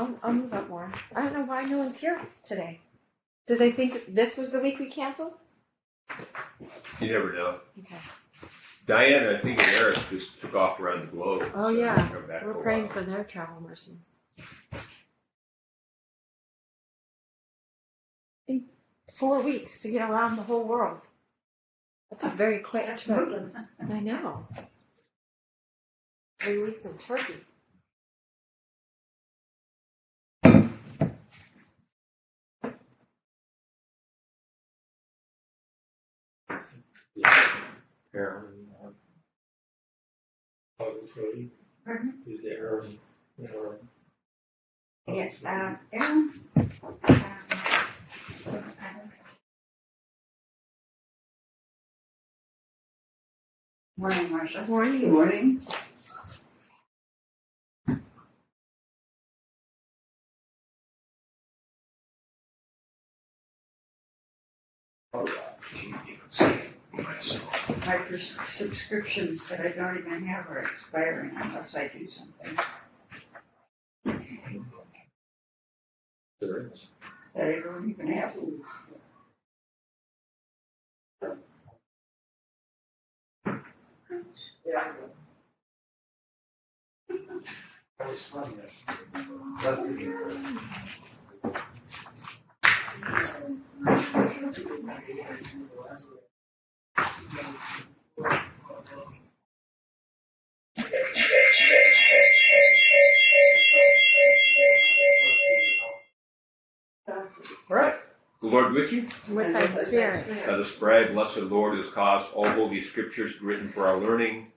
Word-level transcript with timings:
I'll, 0.00 0.18
I'll 0.22 0.32
move 0.32 0.54
up 0.54 0.68
more. 0.70 0.90
I 1.14 1.20
don't 1.22 1.34
know 1.34 1.44
why 1.44 1.62
no 1.62 1.78
one's 1.78 2.00
here 2.00 2.20
today. 2.44 2.80
Did 3.46 3.58
they 3.58 3.70
think 3.70 4.14
this 4.14 4.38
was 4.38 4.50
the 4.50 4.58
week 4.58 4.78
we 4.78 4.86
canceled? 4.86 5.34
You 7.00 7.12
never 7.12 7.32
know. 7.34 7.60
Okay. 7.78 7.96
Diane, 8.86 9.28
I 9.34 9.38
think, 9.38 9.58
and 9.58 9.76
Eric 9.76 9.98
just 10.10 10.40
took 10.40 10.54
off 10.54 10.80
around 10.80 11.02
the 11.02 11.12
globe. 11.12 11.42
Oh, 11.54 11.64
so 11.64 11.68
yeah. 11.68 11.94
they'll 11.96 12.20
come 12.20 12.26
back 12.26 12.44
We're 12.44 12.54
for 12.54 12.60
a 12.60 12.62
praying 12.62 12.84
while. 12.84 12.92
for 12.94 13.02
their 13.02 13.24
travel 13.24 13.60
mercies. 13.60 13.98
In 18.48 18.64
four 19.18 19.42
weeks 19.42 19.80
to 19.82 19.90
get 19.90 20.08
around 20.08 20.36
the 20.36 20.42
whole 20.42 20.64
world. 20.64 21.00
That's 22.10 22.24
a 22.24 22.30
very 22.30 22.60
quick 22.60 22.86
That's 22.86 23.04
trip. 23.04 23.54
I 23.88 24.00
know. 24.00 24.46
Three 26.40 26.62
weeks 26.62 26.86
in 26.86 26.96
Turkey. 26.96 27.34
Aaron, 38.14 38.66
ready, 41.16 41.50
Pardon? 41.84 42.14
is 42.26 42.40
Aaron, 42.44 42.98
Aaron, 43.40 43.78
Morning, 53.96 54.30
Marcia. 54.30 54.64
Morning. 54.66 55.12
Morning. 55.12 55.60
My 67.86 67.96
pres- 67.96 68.36
subscriptions 68.46 69.48
that 69.48 69.60
I 69.60 69.68
don't 69.70 69.98
even 69.98 70.24
have 70.26 70.48
are 70.48 70.58
expiring 70.60 71.32
unless 71.40 71.76
I 71.76 71.88
do 71.88 72.06
something 72.08 72.58
there 76.40 76.68
is. 76.72 76.88
that 77.34 77.48
I 77.48 77.60
don't 77.60 77.90
even 77.90 78.06
have. 78.08 78.34
That 87.98 88.08
was 88.08 88.22
fun, 88.22 88.54
yes. 88.56 88.72
That's 89.62 89.86
the. 89.86 89.96
All 97.30 97.36
right. 107.68 107.94
The 108.40 108.48
Lord 108.48 108.72
with 108.72 108.92
you. 108.92 109.02
With 109.28 109.52
thy 109.52 109.66
spirit. 109.68 110.26
Let 110.28 110.58
us 110.58 110.72
pray. 110.72 111.12
Blessed 111.12 111.36
Lord, 111.38 111.74
who 111.74 111.82
has 111.82 111.90
caused 111.90 112.32
all 112.32 112.48
holy 112.48 112.80
scriptures 112.80 113.40
written 113.40 113.68
for 113.68 113.86
our 113.86 113.98
learning. 113.98 114.50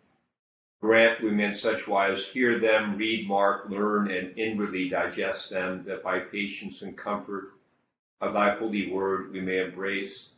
Grant 0.81 1.23
we 1.23 1.29
may 1.29 1.45
in 1.45 1.55
such 1.55 1.87
wise 1.87 2.25
hear 2.25 2.59
them, 2.59 2.97
read, 2.97 3.27
mark, 3.27 3.69
learn, 3.69 4.09
and 4.09 4.37
inwardly 4.37 4.89
digest 4.89 5.51
them, 5.51 5.83
that 5.85 6.03
by 6.03 6.19
patience 6.19 6.81
and 6.81 6.97
comfort 6.97 7.51
of 8.19 8.33
thy 8.33 8.55
holy 8.55 8.91
word 8.91 9.31
we 9.31 9.41
may 9.41 9.59
embrace 9.59 10.31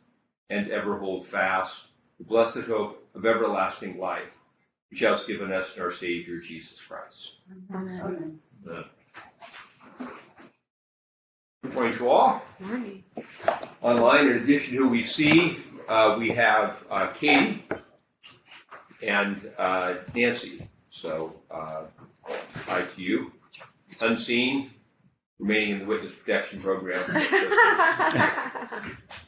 and 0.50 0.70
ever 0.70 0.98
hold 0.98 1.26
fast 1.26 1.86
the 2.18 2.24
blessed 2.24 2.62
hope 2.62 3.06
of 3.14 3.26
everlasting 3.26 3.98
life, 3.98 4.38
which 4.90 5.00
thou 5.00 5.10
hast 5.10 5.26
given 5.26 5.52
us 5.52 5.76
in 5.76 5.82
our 5.82 5.90
Savior 5.90 6.38
Jesus 6.38 6.80
Christ. 6.80 7.32
Amen. 7.74 8.38
Good 11.62 11.74
morning 11.74 11.96
to 11.98 12.08
all. 12.08 12.42
Morning. 12.60 13.04
Online, 13.82 14.28
in 14.28 14.36
addition 14.38 14.76
to 14.76 14.82
who 14.84 14.88
we 14.88 15.02
see, 15.02 15.56
uh, 15.88 16.16
we 16.18 16.30
have 16.30 16.84
uh, 16.90 17.08
Katie 17.08 17.62
and 19.02 19.50
uh, 19.58 19.94
Nancy. 20.14 20.66
So, 20.90 21.34
uh, 21.50 21.82
hi 22.66 22.82
to 22.82 23.02
you. 23.02 23.32
Unseen, 24.00 24.70
remaining 25.38 25.70
in 25.72 25.78
the 25.80 25.84
witness 25.86 26.12
protection 26.12 26.60
program. 26.60 27.02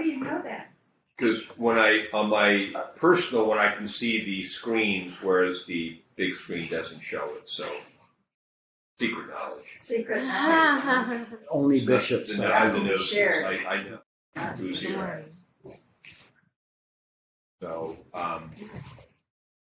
How 0.00 0.06
do 0.06 0.12
you 0.12 0.20
know 0.20 0.40
that? 0.44 0.70
Because 1.14 1.42
when 1.58 1.78
I, 1.78 2.06
on 2.14 2.30
my 2.30 2.72
personal 2.96 3.44
one, 3.44 3.58
I 3.58 3.70
can 3.70 3.86
see 3.86 4.24
the 4.24 4.44
screens, 4.44 5.14
whereas 5.20 5.66
the 5.66 6.00
big 6.16 6.34
screen 6.36 6.66
doesn't 6.70 7.02
show 7.02 7.34
it. 7.36 7.46
So, 7.50 7.70
secret 8.98 9.28
knowledge. 9.28 9.76
Secret. 9.82 10.22
Only 11.50 11.76
It's 11.76 11.84
not- 11.84 11.96
bishops. 11.98 12.34
the- 12.34 12.50
are. 12.50 12.72
the 12.72 12.80
notices, 12.80 13.10
Shared. 13.10 13.44
I, 13.66 13.74
I 13.74 13.82
know. 13.82 13.98
Who's 14.56 14.80
here. 14.80 15.26
So, 17.60 17.98
um, 18.14 18.50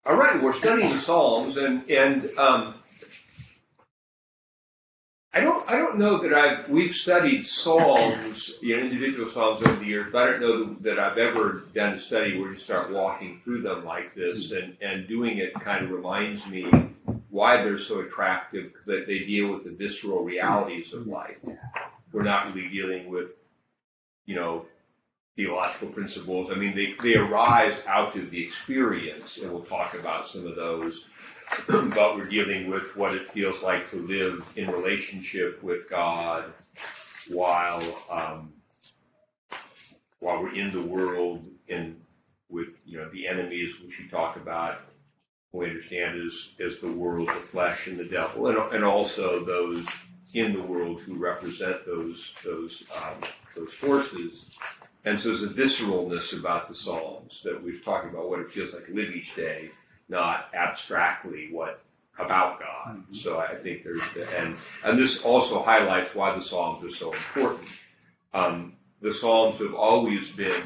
all 0.05 0.15
right, 0.16 0.43
we're 0.43 0.53
studying 0.53 0.93
the 0.93 0.99
Psalms, 1.00 1.56
and 1.56 1.89
and 1.91 2.28
um, 2.37 2.75
I 5.33 5.41
don't 5.41 5.69
I 5.71 5.77
don't 5.77 5.99
know 5.99 6.19
that 6.19 6.33
I've 6.33 6.69
we've 6.69 6.94
studied 6.94 7.47
Psalms, 7.47 8.50
you 8.62 8.77
know, 8.77 8.83
individual 8.83 9.27
Psalms 9.27 9.61
over 9.61 9.77
the 9.77 9.84
years, 9.84 10.06
but 10.11 10.22
I 10.22 10.31
don't 10.33 10.41
know 10.41 10.77
that 10.81 10.99
I've 10.99 11.19
ever 11.19 11.65
done 11.75 11.94
a 11.94 11.99
study 11.99 12.39
where 12.39 12.50
you 12.50 12.59
start 12.59 12.91
walking 12.91 13.39
through 13.41 13.61
them 13.61 13.84
like 13.84 14.15
this, 14.15 14.50
hmm. 14.50 14.56
and 14.56 14.77
and 14.81 15.09
doing 15.09 15.39
it 15.39 15.53
kind 15.55 15.84
of 15.84 15.91
reminds 15.91 16.47
me 16.47 16.71
why 17.28 17.62
they're 17.62 17.78
so 17.78 18.00
attractive 18.00 18.72
because 18.72 18.87
they, 18.87 19.05
they 19.05 19.25
deal 19.25 19.53
with 19.53 19.65
the 19.65 19.72
visceral 19.72 20.25
realities 20.25 20.94
of 20.94 21.05
hmm. 21.05 21.12
life. 21.12 21.39
We're 22.10 22.22
not 22.22 22.55
really 22.55 22.69
dealing 22.71 23.10
with, 23.10 23.39
you 24.25 24.34
know, 24.34 24.65
theological 25.37 25.89
principles. 25.89 26.50
I 26.50 26.55
mean, 26.55 26.75
they, 26.75 26.95
they 27.03 27.15
arise 27.15 27.83
out 27.87 28.16
of 28.16 28.31
the 28.31 28.43
experience, 28.43 29.37
and 29.37 29.53
we'll 29.53 29.62
talk 29.62 29.93
about 29.93 30.27
some 30.27 30.47
of 30.47 30.56
those. 30.56 31.05
but 31.69 32.16
we're 32.16 32.26
dealing 32.26 32.70
with 32.70 32.97
what 32.97 33.14
it 33.14 33.26
feels 33.28 33.62
like 33.62 33.91
to 33.91 33.97
live 33.97 34.50
in 34.56 34.70
relationship 34.70 35.62
with 35.62 35.88
God 35.88 36.53
while 37.28 37.82
um, 38.10 38.53
while 40.20 40.42
we're 40.42 40.54
in 40.54 40.72
the 40.72 40.82
world 40.82 41.44
and 41.69 42.00
with 42.48 42.81
you 42.86 42.98
know 42.98 43.09
the 43.10 43.26
enemies 43.26 43.81
which 43.81 43.98
we 43.98 44.09
talk 44.09 44.36
about. 44.36 44.81
We 45.53 45.66
understand 45.66 46.20
as 46.20 46.50
as 46.60 46.78
the 46.78 46.92
world, 46.92 47.28
the 47.28 47.41
flesh, 47.41 47.86
and 47.86 47.98
the 47.98 48.09
devil, 48.09 48.48
and, 48.48 48.59
and 48.72 48.84
also 48.84 49.44
those 49.44 49.88
in 50.34 50.53
the 50.53 50.62
world 50.62 51.00
who 51.00 51.15
represent 51.15 51.86
those 51.86 52.32
those 52.44 52.82
um, 52.94 53.20
those 53.56 53.72
forces. 53.72 54.50
And 55.04 55.19
so 55.19 55.28
there's 55.28 55.42
a 55.42 55.48
visceralness 55.48 56.38
about 56.38 56.69
the 56.69 56.75
Psalms 56.75 57.41
that 57.44 57.62
we've 57.62 57.82
talked 57.82 58.06
about 58.12 58.28
what 58.28 58.41
it 58.41 58.50
feels 58.50 58.75
like 58.75 58.86
to 58.86 58.94
live 58.94 59.15
each 59.15 59.34
day, 59.34 59.70
not 60.08 60.50
abstractly 60.54 61.48
what 61.50 61.82
about 62.19 62.60
God. 62.60 63.02
So 63.12 63.38
I 63.38 63.54
think 63.54 63.84
there's 63.84 64.02
and 64.36 64.56
and 64.84 64.98
this 64.98 65.22
also 65.22 65.62
highlights 65.62 66.14
why 66.14 66.34
the 66.34 66.42
Psalms 66.42 66.84
are 66.84 66.91
so 66.91 67.12
important. 67.12 67.69
Um, 68.34 68.74
the 69.00 69.12
Psalms 69.12 69.58
have 69.58 69.74
always 69.74 70.30
been 70.30 70.62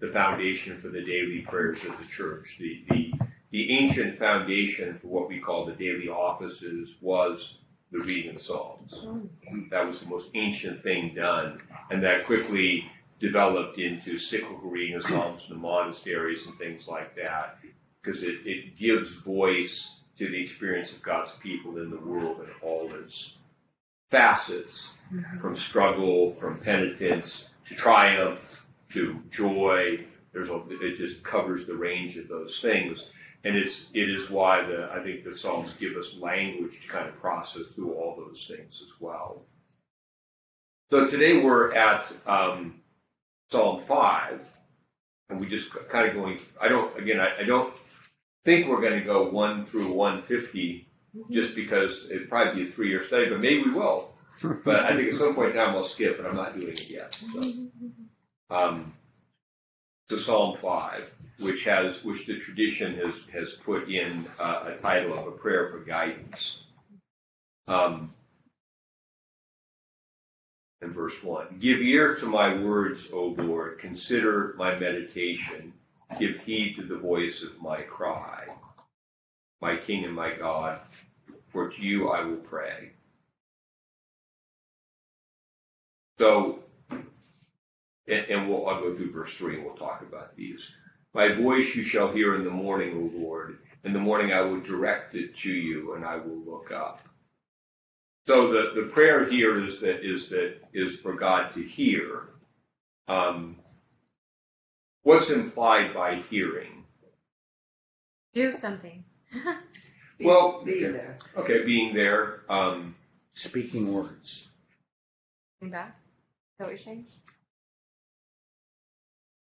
the 0.00 0.08
foundation 0.08 0.76
for 0.76 0.88
the 0.88 1.02
daily 1.02 1.40
prayers 1.40 1.84
of 1.84 1.98
the 1.98 2.04
church. 2.04 2.56
The 2.58 2.84
the 2.90 3.12
the 3.50 3.70
ancient 3.70 4.16
foundation 4.16 4.98
for 4.98 5.06
what 5.06 5.28
we 5.28 5.38
call 5.40 5.64
the 5.64 5.72
daily 5.72 6.08
offices 6.08 6.96
was 7.00 7.56
the 7.92 8.00
reading 8.00 8.34
of 8.34 8.42
Psalms. 8.42 9.00
That 9.70 9.86
was 9.86 10.00
the 10.00 10.06
most 10.06 10.28
ancient 10.34 10.82
thing 10.82 11.14
done, 11.14 11.62
and 11.90 12.02
that 12.02 12.26
quickly 12.26 12.90
developed 13.18 13.78
into 13.78 14.18
cyclical 14.18 14.68
reading 14.68 14.96
of 14.96 15.02
Psalms 15.04 15.44
in 15.48 15.54
the 15.54 15.60
monasteries 15.60 16.44
and 16.46 16.54
things 16.56 16.86
like 16.86 17.16
that, 17.16 17.58
because 18.06 18.22
it, 18.22 18.46
it 18.46 18.76
gives 18.76 19.14
voice 19.14 19.90
to 20.16 20.28
the 20.30 20.40
experience 20.40 20.92
of 20.92 21.02
God's 21.02 21.32
people 21.32 21.78
in 21.78 21.90
the 21.90 21.98
world 21.98 22.40
in 22.40 22.46
all 22.62 22.94
its 22.94 23.34
facets, 24.10 24.94
from 25.40 25.56
struggle, 25.56 26.30
from 26.30 26.58
penitence, 26.58 27.50
to 27.66 27.74
triumph, 27.74 28.64
to 28.92 29.20
joy. 29.30 30.04
There's 30.32 30.48
a, 30.48 30.62
it 30.70 30.96
just 30.96 31.22
covers 31.24 31.66
the 31.66 31.74
range 31.74 32.16
of 32.16 32.28
those 32.28 32.60
things. 32.60 33.08
And 33.44 33.56
it's, 33.56 33.86
it 33.92 34.08
is 34.08 34.30
why 34.30 34.62
the, 34.62 34.88
I 34.92 35.02
think 35.02 35.24
the 35.24 35.34
Psalms 35.34 35.72
give 35.74 35.96
us 35.96 36.16
language 36.18 36.80
to 36.82 36.88
kind 36.88 37.08
of 37.08 37.20
process 37.20 37.66
through 37.66 37.92
all 37.94 38.16
those 38.16 38.46
things 38.46 38.80
as 38.84 38.92
well. 39.00 39.42
So 40.90 41.06
today 41.06 41.42
we're 41.42 41.74
at 41.74 42.10
um, 42.26 42.80
Psalm 43.50 43.80
5, 43.80 44.48
and 45.28 45.40
we 45.40 45.46
just 45.48 45.70
kind 45.88 46.08
of 46.08 46.14
going, 46.14 46.40
I 46.60 46.68
don't, 46.68 46.96
again, 46.96 47.20
I, 47.20 47.40
I 47.40 47.44
don't 47.44 47.74
think 48.46 48.68
we're 48.68 48.80
going 48.80 48.98
to 48.98 49.04
go 49.04 49.28
1 49.28 49.64
through 49.64 49.92
150 49.92 50.86
just 51.30 51.54
because 51.56 52.06
it'd 52.10 52.28
probably 52.28 52.62
be 52.62 52.68
a 52.68 52.72
three-year 52.72 53.02
study, 53.02 53.28
but 53.28 53.40
maybe 53.40 53.64
we 53.64 53.72
will. 53.72 54.14
But 54.64 54.80
I 54.84 54.94
think 54.94 55.08
at 55.08 55.14
some 55.14 55.34
point 55.34 55.50
in 55.50 55.56
time 55.56 55.74
I'll 55.74 55.82
skip, 55.82 56.18
and 56.18 56.26
I'm 56.28 56.36
not 56.36 56.54
doing 56.54 56.74
it 56.74 56.90
yet. 56.90 57.14
So, 57.14 57.68
um, 58.50 58.92
to 60.10 60.18
Psalm 60.18 60.58
five, 60.58 61.12
which 61.40 61.64
has, 61.64 62.04
which 62.04 62.26
the 62.26 62.38
tradition 62.38 62.96
has 62.96 63.22
has 63.32 63.52
put 63.52 63.88
in 63.88 64.26
uh, 64.38 64.64
a 64.66 64.80
title 64.82 65.18
of 65.18 65.26
a 65.26 65.30
prayer 65.30 65.64
for 65.68 65.78
guidance. 65.78 66.58
Um, 67.66 68.12
in 70.82 70.92
verse 70.92 71.20
one, 71.22 71.56
give 71.58 71.80
ear 71.80 72.14
to 72.16 72.26
my 72.26 72.54
words, 72.62 73.10
O 73.12 73.28
Lord. 73.28 73.78
Consider 73.78 74.54
my 74.58 74.78
meditation. 74.78 75.72
Give 76.18 76.38
heed 76.40 76.76
to 76.76 76.82
the 76.82 76.96
voice 76.96 77.42
of 77.42 77.60
my 77.60 77.82
cry, 77.82 78.46
my 79.60 79.76
King 79.76 80.04
and 80.04 80.14
my 80.14 80.32
God. 80.34 80.80
For 81.48 81.68
to 81.68 81.82
you 81.82 82.08
I 82.10 82.24
will 82.24 82.36
pray. 82.36 82.92
So, 86.18 86.60
and, 86.90 88.24
and 88.30 88.48
we'll, 88.48 88.66
I'll 88.68 88.80
go 88.80 88.92
through 88.92 89.12
verse 89.12 89.36
3 89.36 89.56
and 89.56 89.64
we'll 89.64 89.74
talk 89.74 90.02
about 90.02 90.34
these. 90.34 90.70
My 91.14 91.32
voice 91.32 91.74
you 91.74 91.82
shall 91.82 92.12
hear 92.12 92.34
in 92.34 92.44
the 92.44 92.50
morning, 92.50 92.94
O 92.96 93.18
Lord. 93.18 93.58
In 93.84 93.92
the 93.92 93.98
morning 93.98 94.32
I 94.32 94.42
will 94.42 94.60
direct 94.60 95.14
it 95.14 95.36
to 95.36 95.50
you 95.50 95.94
and 95.94 96.04
I 96.04 96.16
will 96.16 96.38
look 96.38 96.70
up. 96.72 97.00
So 98.26 98.52
the, 98.52 98.72
the 98.74 98.88
prayer 98.88 99.24
here 99.24 99.64
is 99.64 99.80
that, 99.80 100.04
is 100.04 100.28
that, 100.28 100.58
is 100.72 100.96
for 100.96 101.14
God 101.14 101.50
to 101.52 101.62
hear. 101.62 102.28
Um, 103.08 103.56
what's 105.06 105.30
implied 105.30 105.94
by 105.94 106.16
hearing? 106.16 106.84
Do 108.34 108.52
something. 108.52 109.04
Be- 109.32 109.40
Well, 110.24 110.62
Be 110.64 110.72
okay. 110.84 110.92
there. 110.92 111.18
Okay, 111.36 111.64
being 111.64 111.94
there, 111.94 112.40
um, 112.48 112.94
Speaking 113.34 113.92
words. 113.92 114.48
Coming 115.60 115.72
back? 115.72 115.88
Is 115.88 116.58
that 116.58 116.64
what 116.64 116.70
you're 116.70 116.78
saying? 116.78 117.06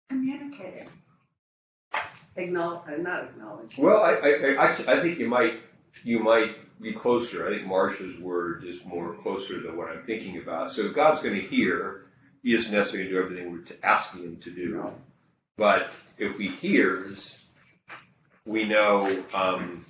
Communicating. 0.08 0.88
Acknowledge, 2.36 2.88
uh, 2.88 2.96
not 3.02 3.24
acknowledge. 3.24 3.76
Well, 3.76 4.00
I, 4.00 4.12
I, 4.14 4.54
I, 4.54 4.94
I 4.94 5.00
think 5.00 5.18
you 5.18 5.28
might, 5.28 5.60
you 6.02 6.18
might 6.20 6.56
be 6.80 6.92
closer. 6.94 7.46
I 7.46 7.50
think 7.54 7.68
Marsha's 7.68 8.18
word 8.18 8.64
is 8.64 8.82
more 8.86 9.14
closer 9.16 9.62
to 9.62 9.76
what 9.76 9.90
I'm 9.90 10.02
thinking 10.04 10.38
about. 10.38 10.72
So 10.72 10.86
if 10.86 10.94
God's 10.94 11.20
going 11.20 11.34
to 11.38 11.46
hear, 11.46 12.06
He 12.42 12.54
isn't 12.54 12.72
necessarily 12.72 13.10
going 13.10 13.24
to 13.24 13.28
do 13.28 13.36
everything 13.36 13.52
we're 13.52 13.88
asking 13.88 14.22
Him 14.24 14.36
to 14.38 14.50
do. 14.50 14.90
But 15.62 15.92
if 16.18 16.38
He 16.38 16.48
hears, 16.48 17.38
we 18.44 18.64
know, 18.64 19.24
um, 19.32 19.86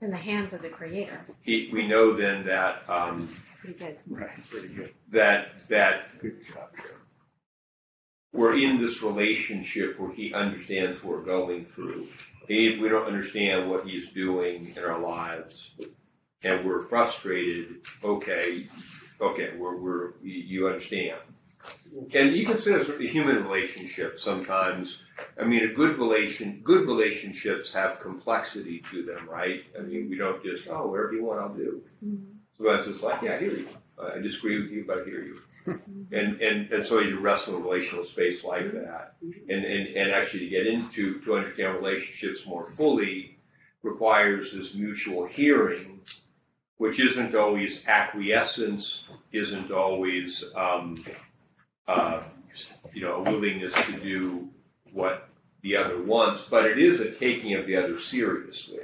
In 0.00 0.10
the 0.10 0.16
hands 0.16 0.52
of 0.52 0.62
the 0.62 0.68
Creator. 0.68 1.20
he, 1.42 1.70
we 1.72 1.86
know 1.86 2.16
then 2.16 2.44
that, 2.46 2.90
um, 2.90 3.28
Pretty 3.60 3.78
good. 3.78 3.98
Right, 4.08 4.30
pretty 4.50 4.74
good. 4.74 4.92
that, 5.10 5.64
that 5.68 6.18
Good 6.20 6.44
job, 6.44 6.70
Joe. 6.76 6.96
we're 8.32 8.56
in 8.58 8.80
this 8.80 9.00
relationship 9.00 9.96
where 10.00 10.10
he 10.10 10.34
understands 10.34 11.04
what 11.04 11.18
we're 11.18 11.24
going 11.24 11.66
through. 11.66 12.08
And 12.48 12.58
if 12.58 12.80
we 12.80 12.88
don't 12.88 13.06
understand 13.06 13.70
what 13.70 13.86
he's 13.86 14.08
doing 14.08 14.72
in 14.76 14.82
our 14.82 14.98
lives 14.98 15.70
and 16.42 16.66
we're 16.66 16.80
frustrated, 16.80 17.82
okay, 18.02 18.66
okay, 19.20 19.50
we're, 19.56 19.76
we're, 19.76 20.06
you 20.20 20.40
you 20.52 20.66
understand. 20.66 21.20
And 22.14 22.34
you 22.34 22.46
consider 22.46 22.82
sort 22.82 22.94
of 22.94 22.98
the 23.00 23.08
human 23.08 23.42
relationship 23.42 24.18
sometimes. 24.18 25.02
I 25.40 25.44
mean, 25.44 25.64
a 25.64 25.74
good 25.74 25.98
relation, 25.98 26.60
good 26.64 26.86
relationships 26.86 27.72
have 27.72 28.00
complexity 28.00 28.80
to 28.90 29.02
them, 29.02 29.28
right? 29.28 29.64
I 29.78 29.82
mean, 29.82 30.08
we 30.08 30.16
don't 30.16 30.42
just, 30.42 30.68
oh, 30.68 30.86
whatever 30.86 31.12
you 31.12 31.24
want, 31.24 31.40
I'll 31.40 31.54
do. 31.54 31.82
Mm-hmm. 32.04 32.24
Sometimes 32.56 32.86
it's 32.86 33.02
like, 33.02 33.22
yeah, 33.22 33.34
I 33.34 33.38
hear 33.38 33.52
you. 33.52 33.68
I 33.98 34.18
disagree 34.18 34.60
with 34.60 34.70
you, 34.70 34.84
but 34.86 35.00
I 35.00 35.04
hear 35.04 35.22
you. 35.22 35.40
Mm-hmm. 35.66 36.14
and, 36.14 36.40
and, 36.40 36.72
and 36.72 36.84
so 36.84 37.00
you 37.00 37.18
wrestle 37.18 37.56
in 37.56 37.62
a 37.62 37.64
relational 37.64 38.04
space 38.04 38.44
like 38.44 38.64
mm-hmm. 38.64 38.78
that. 38.78 39.16
And, 39.22 39.64
and, 39.64 39.96
and 39.96 40.10
actually 40.12 40.40
to 40.40 40.48
get 40.48 40.66
into, 40.66 41.20
to 41.20 41.34
understand 41.34 41.74
relationships 41.74 42.46
more 42.46 42.64
fully 42.64 43.38
requires 43.82 44.52
this 44.52 44.74
mutual 44.74 45.26
hearing, 45.26 46.00
which 46.78 47.00
isn't 47.00 47.34
always 47.34 47.86
acquiescence, 47.86 49.04
isn't 49.32 49.70
always, 49.70 50.44
um, 50.56 50.96
uh, 51.88 52.22
you 52.92 53.02
know, 53.02 53.16
a 53.16 53.22
willingness 53.22 53.74
to 53.86 53.92
do 54.00 54.48
what 54.92 55.28
the 55.62 55.76
other 55.76 56.02
wants, 56.02 56.42
but 56.42 56.64
it 56.66 56.78
is 56.78 57.00
a 57.00 57.10
taking 57.10 57.54
of 57.54 57.66
the 57.66 57.76
other 57.76 57.98
seriously. 57.98 58.80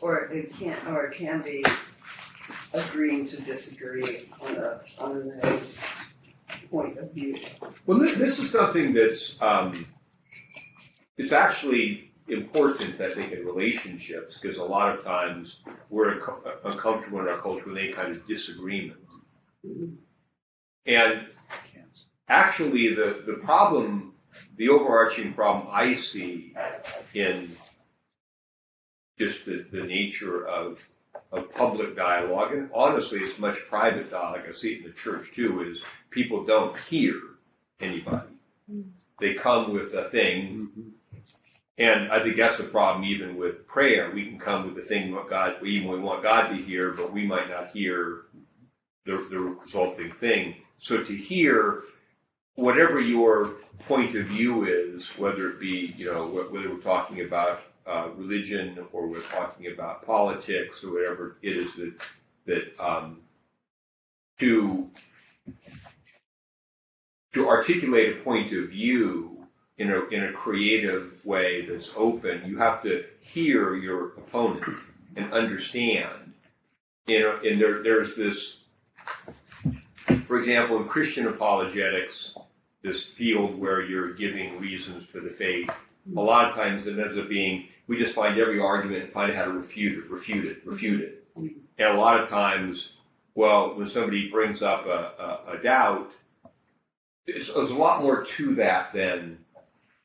Or 0.00 0.24
it 0.26 0.52
can, 0.52 0.76
or 0.88 1.06
it 1.06 1.16
can 1.16 1.42
be 1.42 1.64
agreeing 2.72 3.26
to 3.26 3.40
disagree 3.42 4.28
on 4.40 4.56
a, 4.56 4.80
on 4.98 5.32
a 5.42 5.60
point 6.70 6.98
of 6.98 7.12
view. 7.12 7.36
Well, 7.86 7.98
this, 7.98 8.14
this 8.14 8.38
is 8.38 8.50
something 8.50 8.92
that's 8.92 9.36
um, 9.40 9.86
it's 11.16 11.32
actually 11.32 12.12
important, 12.28 13.00
I 13.00 13.10
think, 13.10 13.32
in 13.32 13.44
relationships 13.44 14.38
because 14.40 14.56
a 14.56 14.64
lot 14.64 14.96
of 14.96 15.04
times 15.04 15.60
we're 15.88 16.12
unco- 16.12 16.42
uncomfortable 16.64 17.20
in 17.20 17.28
our 17.28 17.38
culture 17.38 17.68
with 17.68 17.78
any 17.78 17.92
kind 17.92 18.12
of 18.12 18.26
disagreement. 18.26 19.00
And 20.86 21.26
actually, 22.30 22.94
the 22.94 23.22
the 23.26 23.34
problem, 23.34 24.14
the 24.56 24.70
overarching 24.70 25.34
problem 25.34 25.68
I 25.70 25.94
see 25.94 26.54
in 27.12 27.54
just 29.18 29.44
the, 29.44 29.66
the 29.70 29.82
nature 29.82 30.46
of 30.48 30.88
of 31.32 31.52
public 31.54 31.96
dialogue, 31.96 32.52
and 32.52 32.70
honestly, 32.74 33.18
it's 33.20 33.38
much 33.38 33.58
private 33.68 34.10
dialogue. 34.10 34.42
I 34.48 34.52
see 34.52 34.74
it 34.74 34.78
in 34.78 34.84
the 34.84 34.92
church 34.92 35.32
too. 35.32 35.62
Is 35.62 35.82
people 36.10 36.44
don't 36.44 36.76
hear 36.78 37.14
anybody. 37.80 38.28
They 39.20 39.34
come 39.34 39.74
with 39.74 39.92
a 39.94 40.08
thing, 40.08 40.70
and 41.78 42.10
I 42.10 42.22
think 42.22 42.36
that's 42.36 42.58
the 42.58 42.64
problem 42.64 43.04
even 43.04 43.36
with 43.36 43.66
prayer. 43.66 44.10
We 44.14 44.26
can 44.26 44.38
come 44.38 44.64
with 44.64 44.76
the 44.76 44.82
thing 44.82 45.12
what 45.12 45.28
God, 45.28 45.56
we 45.60 45.70
even 45.70 45.90
we 45.90 45.98
want 45.98 46.22
God 46.22 46.46
to 46.48 46.54
hear, 46.54 46.92
but 46.92 47.12
we 47.12 47.26
might 47.26 47.50
not 47.50 47.70
hear 47.70 48.22
the, 49.04 49.26
the 49.30 49.38
resulting 49.38 50.12
thing. 50.12 50.56
So 50.78 51.02
to 51.02 51.16
hear 51.16 51.82
whatever 52.60 53.00
your 53.00 53.54
point 53.88 54.14
of 54.14 54.26
view 54.26 54.64
is, 54.64 55.08
whether 55.18 55.50
it 55.50 55.58
be, 55.58 55.94
you 55.96 56.12
know, 56.12 56.26
wh- 56.26 56.52
whether 56.52 56.68
we're 56.68 56.80
talking 56.80 57.22
about 57.22 57.60
uh, 57.86 58.08
religion 58.14 58.78
or 58.92 59.06
we're 59.06 59.22
talking 59.22 59.72
about 59.72 60.04
politics 60.04 60.84
or 60.84 60.92
whatever 60.92 61.38
it 61.42 61.56
is 61.56 61.74
that, 61.76 61.94
that, 62.46 62.62
um, 62.78 63.20
to, 64.38 64.88
to 67.32 67.48
articulate 67.48 68.18
a 68.18 68.20
point 68.20 68.52
of 68.52 68.68
view 68.68 69.46
in 69.78 69.90
a, 69.90 70.04
in 70.08 70.24
a 70.24 70.32
creative 70.32 71.24
way 71.24 71.64
that's 71.64 71.90
open, 71.96 72.42
you 72.46 72.58
have 72.58 72.82
to 72.82 73.04
hear 73.20 73.74
your 73.74 74.08
opponent 74.08 74.64
and 75.16 75.32
understand. 75.32 76.34
You 77.06 77.20
know, 77.20 77.40
and 77.42 77.60
there, 77.60 77.82
there's 77.82 78.14
this, 78.14 78.58
for 80.26 80.38
example, 80.38 80.76
in 80.76 80.86
Christian 80.86 81.26
apologetics, 81.26 82.34
this 82.82 83.04
field 83.04 83.58
where 83.58 83.82
you're 83.82 84.14
giving 84.14 84.58
reasons 84.58 85.04
for 85.04 85.20
the 85.20 85.30
faith, 85.30 85.70
a 86.16 86.20
lot 86.20 86.48
of 86.48 86.54
times 86.54 86.86
it 86.86 86.98
ends 86.98 87.16
up 87.16 87.28
being 87.28 87.68
we 87.90 87.98
just 87.98 88.14
find 88.14 88.38
every 88.38 88.60
argument 88.60 89.02
and 89.02 89.12
find 89.12 89.32
out 89.32 89.36
how 89.36 89.44
to 89.46 89.50
refute 89.50 89.98
it, 89.98 90.08
refute 90.08 90.44
it, 90.44 90.62
refute 90.64 91.00
it. 91.00 91.24
And 91.36 91.88
a 91.88 92.00
lot 92.00 92.20
of 92.20 92.28
times, 92.28 92.92
well, 93.34 93.74
when 93.74 93.88
somebody 93.88 94.30
brings 94.30 94.62
up 94.62 94.86
a, 94.86 95.40
a, 95.48 95.56
a 95.56 95.58
doubt, 95.58 96.12
it's, 97.26 97.52
there's 97.52 97.72
a 97.72 97.76
lot 97.76 98.02
more 98.02 98.22
to 98.22 98.54
that 98.54 98.92
than 98.92 99.38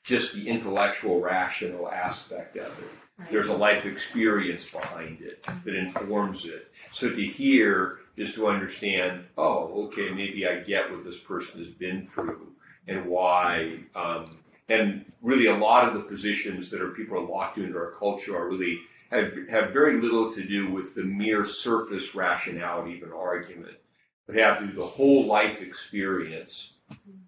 just 0.04 0.34
the 0.34 0.48
intellectual, 0.48 1.22
rational 1.22 1.88
aspect 1.88 2.58
of 2.58 2.72
it. 2.80 3.30
There's 3.32 3.48
a 3.48 3.54
life 3.54 3.86
experience 3.86 4.66
behind 4.66 5.22
it 5.22 5.46
that 5.64 5.76
informs 5.76 6.46
it. 6.46 6.72
So 6.92 7.12
to 7.12 7.24
hear 7.24 8.00
is 8.18 8.34
to 8.34 8.48
understand, 8.48 9.26
oh, 9.38 9.86
okay, 9.86 10.10
maybe 10.10 10.48
I 10.48 10.62
get 10.62 10.92
what 10.92 11.04
this 11.04 11.18
person 11.18 11.60
has 11.60 11.70
been 11.70 12.04
through 12.04 12.48
and 12.88 13.06
why. 13.06 13.80
Um, 13.96 14.38
and 14.70 15.06
really, 15.22 15.48
a 15.48 15.56
lot 15.56 15.88
of 15.88 15.94
the 15.94 16.02
positions 16.02 16.70
that 16.72 16.82
are 16.82 16.90
people 16.90 17.18
are 17.18 17.26
locked 17.26 17.58
into 17.58 17.78
our 17.78 17.92
culture 18.00 18.36
are 18.36 18.50
really 18.50 18.80
have 19.12 19.34
have 19.50 19.72
very 19.72 20.02
little 20.02 20.32
to 20.34 20.44
do 20.44 20.72
with 20.72 20.96
the 20.96 21.04
mere 21.04 21.46
surface 21.46 22.16
rationality 22.16 22.98
of 22.98 23.04
an 23.04 23.14
argument, 23.16 23.78
but 24.26 24.36
have 24.36 24.60
to 24.60 24.68
do 24.68 24.74
the 24.74 24.86
whole 24.86 25.26
life 25.26 25.62
experience 25.62 26.72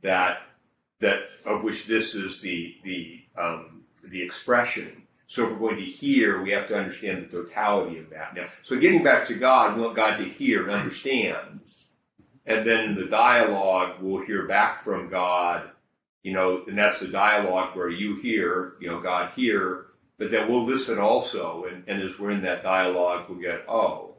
that 0.01 0.39
that 0.99 1.19
of 1.45 1.63
which 1.63 1.85
this 1.85 2.15
is 2.15 2.39
the 2.39 2.75
the 2.83 3.21
um, 3.37 3.83
the 4.03 4.21
expression. 4.21 5.03
So 5.27 5.43
if 5.43 5.51
we're 5.51 5.69
going 5.69 5.83
to 5.83 5.85
hear, 5.85 6.41
we 6.41 6.51
have 6.51 6.67
to 6.67 6.77
understand 6.77 7.27
the 7.29 7.43
totality 7.43 7.99
of 7.99 8.09
that. 8.11 8.33
Now, 8.33 8.45
so 8.63 8.77
getting 8.77 9.03
back 9.03 9.27
to 9.27 9.33
God, 9.33 9.75
we 9.75 9.83
want 9.83 9.95
God 9.95 10.17
to 10.17 10.23
hear 10.23 10.63
and 10.63 10.71
understand. 10.71 11.59
And 12.47 12.65
then 12.65 12.95
the 12.95 13.07
dialogue, 13.07 13.97
we'll 14.01 14.25
hear 14.25 14.47
back 14.47 14.79
from 14.79 15.09
God, 15.09 15.69
you 16.23 16.31
know, 16.31 16.63
and 16.65 16.77
that's 16.77 17.01
the 17.01 17.09
dialogue 17.09 17.75
where 17.75 17.89
you 17.89 18.15
hear, 18.15 18.75
you 18.79 18.87
know, 18.87 19.01
God 19.01 19.33
hear, 19.33 19.87
but 20.17 20.31
then 20.31 20.49
we'll 20.49 20.63
listen 20.63 20.97
also, 20.97 21.65
and, 21.69 21.83
and 21.87 22.01
as 22.01 22.17
we're 22.17 22.31
in 22.31 22.41
that 22.43 22.63
dialogue, 22.63 23.25
we'll 23.29 23.39
get, 23.39 23.65
oh, 23.67 24.15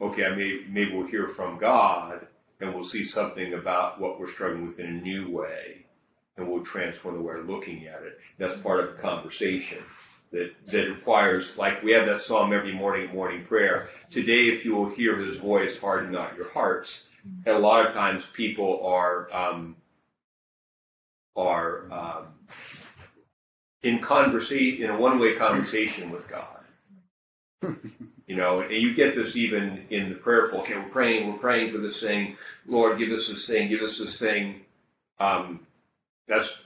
okay, 0.00 0.24
I 0.24 0.36
may, 0.36 0.62
maybe 0.68 0.94
we'll 0.94 1.06
hear 1.06 1.26
from 1.26 1.58
God, 1.58 2.26
and 2.60 2.72
we'll 2.72 2.84
see 2.84 3.04
something 3.04 3.54
about 3.54 4.00
what 4.00 4.18
we're 4.18 4.28
struggling 4.28 4.68
with 4.68 4.78
in 4.78 4.86
a 4.86 4.90
new 4.90 5.30
way, 5.30 5.84
and 6.36 6.48
we'll 6.48 6.64
transform 6.64 7.16
the 7.16 7.20
way 7.20 7.34
we're 7.34 7.42
looking 7.42 7.88
at 7.88 8.02
it. 8.02 8.20
That's 8.38 8.56
part 8.56 8.80
of 8.80 8.96
the 8.96 9.02
conversation 9.02 9.82
that, 10.30 10.52
that 10.66 10.88
requires, 10.88 11.56
like 11.56 11.82
we 11.82 11.92
have 11.92 12.06
that 12.06 12.20
psalm 12.22 12.52
every 12.52 12.72
morning, 12.72 13.12
morning 13.12 13.44
prayer. 13.44 13.88
Today, 14.10 14.48
if 14.48 14.64
you 14.64 14.74
will 14.74 14.90
hear 14.90 15.16
his 15.16 15.36
voice, 15.36 15.76
harden 15.78 16.12
not 16.12 16.36
your 16.36 16.50
hearts. 16.50 17.02
And 17.44 17.54
a 17.54 17.58
lot 17.58 17.86
of 17.86 17.92
times 17.92 18.26
people 18.32 18.84
are, 18.86 19.32
um, 19.32 19.76
are, 21.36 21.90
um, 21.90 22.26
in 23.82 24.00
conversation, 24.00 24.84
in 24.84 24.90
a 24.90 24.98
one-way 24.98 25.36
conversation 25.36 26.10
with 26.10 26.28
God. 26.28 26.64
you 28.26 28.36
know, 28.36 28.60
and 28.60 28.72
you 28.72 28.94
get 28.94 29.14
this 29.14 29.36
even 29.36 29.86
in 29.90 30.08
the 30.08 30.16
prayerful. 30.16 30.60
Okay, 30.60 30.76
we're 30.76 30.88
praying, 30.88 31.30
we're 31.30 31.38
praying 31.38 31.70
for 31.70 31.78
this 31.78 32.00
thing. 32.00 32.36
Lord, 32.66 32.98
give 32.98 33.10
us 33.10 33.28
this 33.28 33.46
thing, 33.46 33.68
give 33.68 33.82
us 33.82 33.98
this 33.98 34.18
thing. 34.18 34.62
Um, 35.20 35.60
that's, 36.26 36.56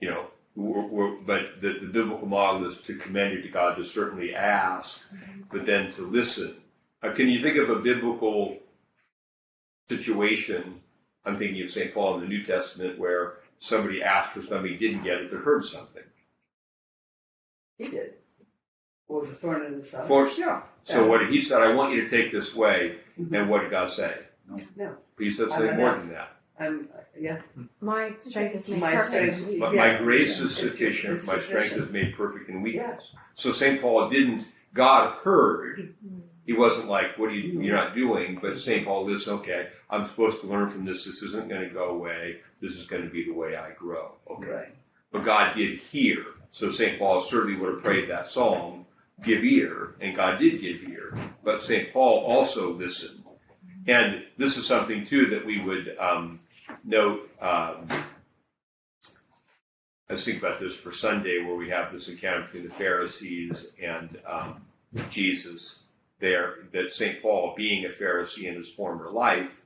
you 0.00 0.08
know, 0.08 0.26
we're, 0.54 0.86
we're, 0.86 1.16
but 1.16 1.60
the, 1.60 1.78
the 1.80 1.86
biblical 1.86 2.28
model 2.28 2.66
is 2.66 2.78
to 2.82 2.96
commend 2.96 3.34
it 3.34 3.42
to 3.42 3.48
God 3.48 3.76
to 3.76 3.84
certainly 3.84 4.34
ask, 4.34 5.00
but 5.50 5.66
then 5.66 5.90
to 5.92 6.06
listen. 6.06 6.56
Uh, 7.02 7.12
can 7.12 7.28
you 7.28 7.42
think 7.42 7.56
of 7.56 7.70
a 7.70 7.76
biblical 7.76 8.58
situation? 9.88 10.80
I'm 11.24 11.36
thinking 11.36 11.62
of 11.62 11.70
St. 11.70 11.92
Paul 11.94 12.16
in 12.16 12.20
the 12.22 12.26
New 12.28 12.44
Testament 12.44 12.98
where 12.98 13.34
somebody 13.58 14.02
asked 14.02 14.32
for 14.32 14.42
something, 14.42 14.76
didn't 14.78 15.04
get 15.04 15.20
it, 15.20 15.30
but 15.30 15.40
heard 15.40 15.64
something. 15.64 16.02
He 17.78 17.88
did. 17.88 18.14
What 19.06 19.22
was 19.22 19.30
the 19.30 19.36
thorn 19.36 19.64
in 19.66 19.76
the 19.78 19.82
side? 19.84 20.02
Of 20.02 20.08
course, 20.08 20.38
yeah. 20.38 20.62
So 20.84 21.06
what 21.06 21.28
he 21.30 21.40
said, 21.40 21.60
I 21.62 21.74
want 21.74 21.92
you 21.94 22.00
to 22.02 22.08
take 22.08 22.32
this 22.32 22.54
way, 22.54 22.98
Mhm. 23.20 23.32
and 23.40 23.48
what 23.50 23.60
did 23.62 23.70
God 23.70 23.88
say? 23.90 24.18
No. 24.76 24.96
He 25.18 25.30
said 25.30 25.46
I 25.46 25.50
something 25.50 25.66
don't 25.68 25.76
more 25.76 25.92
know. 25.92 25.98
than 25.98 26.08
that. 26.10 26.36
I'm, 26.58 26.88
yeah. 27.18 27.40
My 27.80 28.14
strength 28.18 28.54
is 28.56 28.70
made 28.70 28.80
My 28.80 28.94
perfect. 28.96 29.34
strength- 29.36 29.58
My, 29.58 29.72
Yeah. 29.72 29.92
my 29.92 29.98
grace 29.98 30.40
is 30.40 30.58
It's- 30.58 30.72
sufficient. 30.72 31.14
it's 31.18 31.26
my 31.26 31.38
strength 31.38 31.68
sufficient. 31.68 31.82
is 31.86 31.92
made 31.92 32.14
perfect 32.16 32.48
in 32.48 32.62
weakness. 32.62 33.14
So 33.34 33.50
St. 33.50 33.80
Paul 33.80 34.08
didn't. 34.08 34.46
God 34.74 35.14
heard. 35.18 35.94
He 36.44 36.52
wasn't 36.52 36.88
like, 36.88 37.18
"What 37.18 37.30
are 37.30 37.34
you? 37.34 37.60
You're 37.60 37.76
not 37.76 37.94
doing." 37.94 38.38
But 38.40 38.58
St. 38.58 38.84
Paul 38.84 39.06
listened. 39.06 39.40
Okay, 39.40 39.68
I'm 39.90 40.04
supposed 40.04 40.40
to 40.40 40.46
learn 40.46 40.68
from 40.68 40.84
this. 40.84 41.04
This 41.04 41.22
isn't 41.22 41.48
going 41.48 41.68
to 41.68 41.74
go 41.74 41.90
away. 41.90 42.40
This 42.60 42.72
is 42.76 42.86
going 42.86 43.02
to 43.02 43.10
be 43.10 43.24
the 43.24 43.32
way 43.32 43.56
I 43.56 43.72
grow. 43.72 44.12
Okay. 44.30 44.46
Right. 44.46 44.74
But 45.12 45.24
God 45.24 45.54
did 45.54 45.78
hear. 45.78 46.24
So 46.50 46.70
St. 46.70 46.98
Paul 46.98 47.20
certainly 47.20 47.58
would 47.58 47.74
have 47.74 47.82
prayed 47.82 48.08
that 48.08 48.26
psalm, 48.26 48.86
give 49.22 49.44
ear, 49.44 49.94
and 50.00 50.16
God 50.16 50.38
did 50.38 50.60
give 50.60 50.82
ear. 50.88 51.16
But 51.44 51.62
St. 51.62 51.92
Paul 51.92 52.24
also 52.24 52.72
listened. 52.72 53.22
And 53.86 54.22
this 54.36 54.56
is 54.56 54.66
something 54.66 55.04
too 55.04 55.26
that 55.26 55.44
we 55.44 55.60
would 55.60 55.96
um, 55.98 56.38
note. 56.84 57.30
Um, 57.40 57.86
let's 60.08 60.24
think 60.24 60.38
about 60.38 60.60
this 60.60 60.74
for 60.74 60.92
Sunday, 60.92 61.42
where 61.44 61.56
we 61.56 61.68
have 61.70 61.90
this 61.90 62.08
encounter 62.08 62.42
between 62.42 62.64
the 62.64 62.74
Pharisees 62.74 63.68
and 63.82 64.18
um, 64.26 64.62
Jesus. 65.10 65.81
There, 66.22 66.54
that 66.72 66.92
St. 66.92 67.20
Paul, 67.20 67.52
being 67.56 67.84
a 67.84 67.88
Pharisee 67.88 68.44
in 68.44 68.54
his 68.54 68.68
former 68.68 69.10
life, 69.10 69.60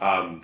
um, 0.00 0.40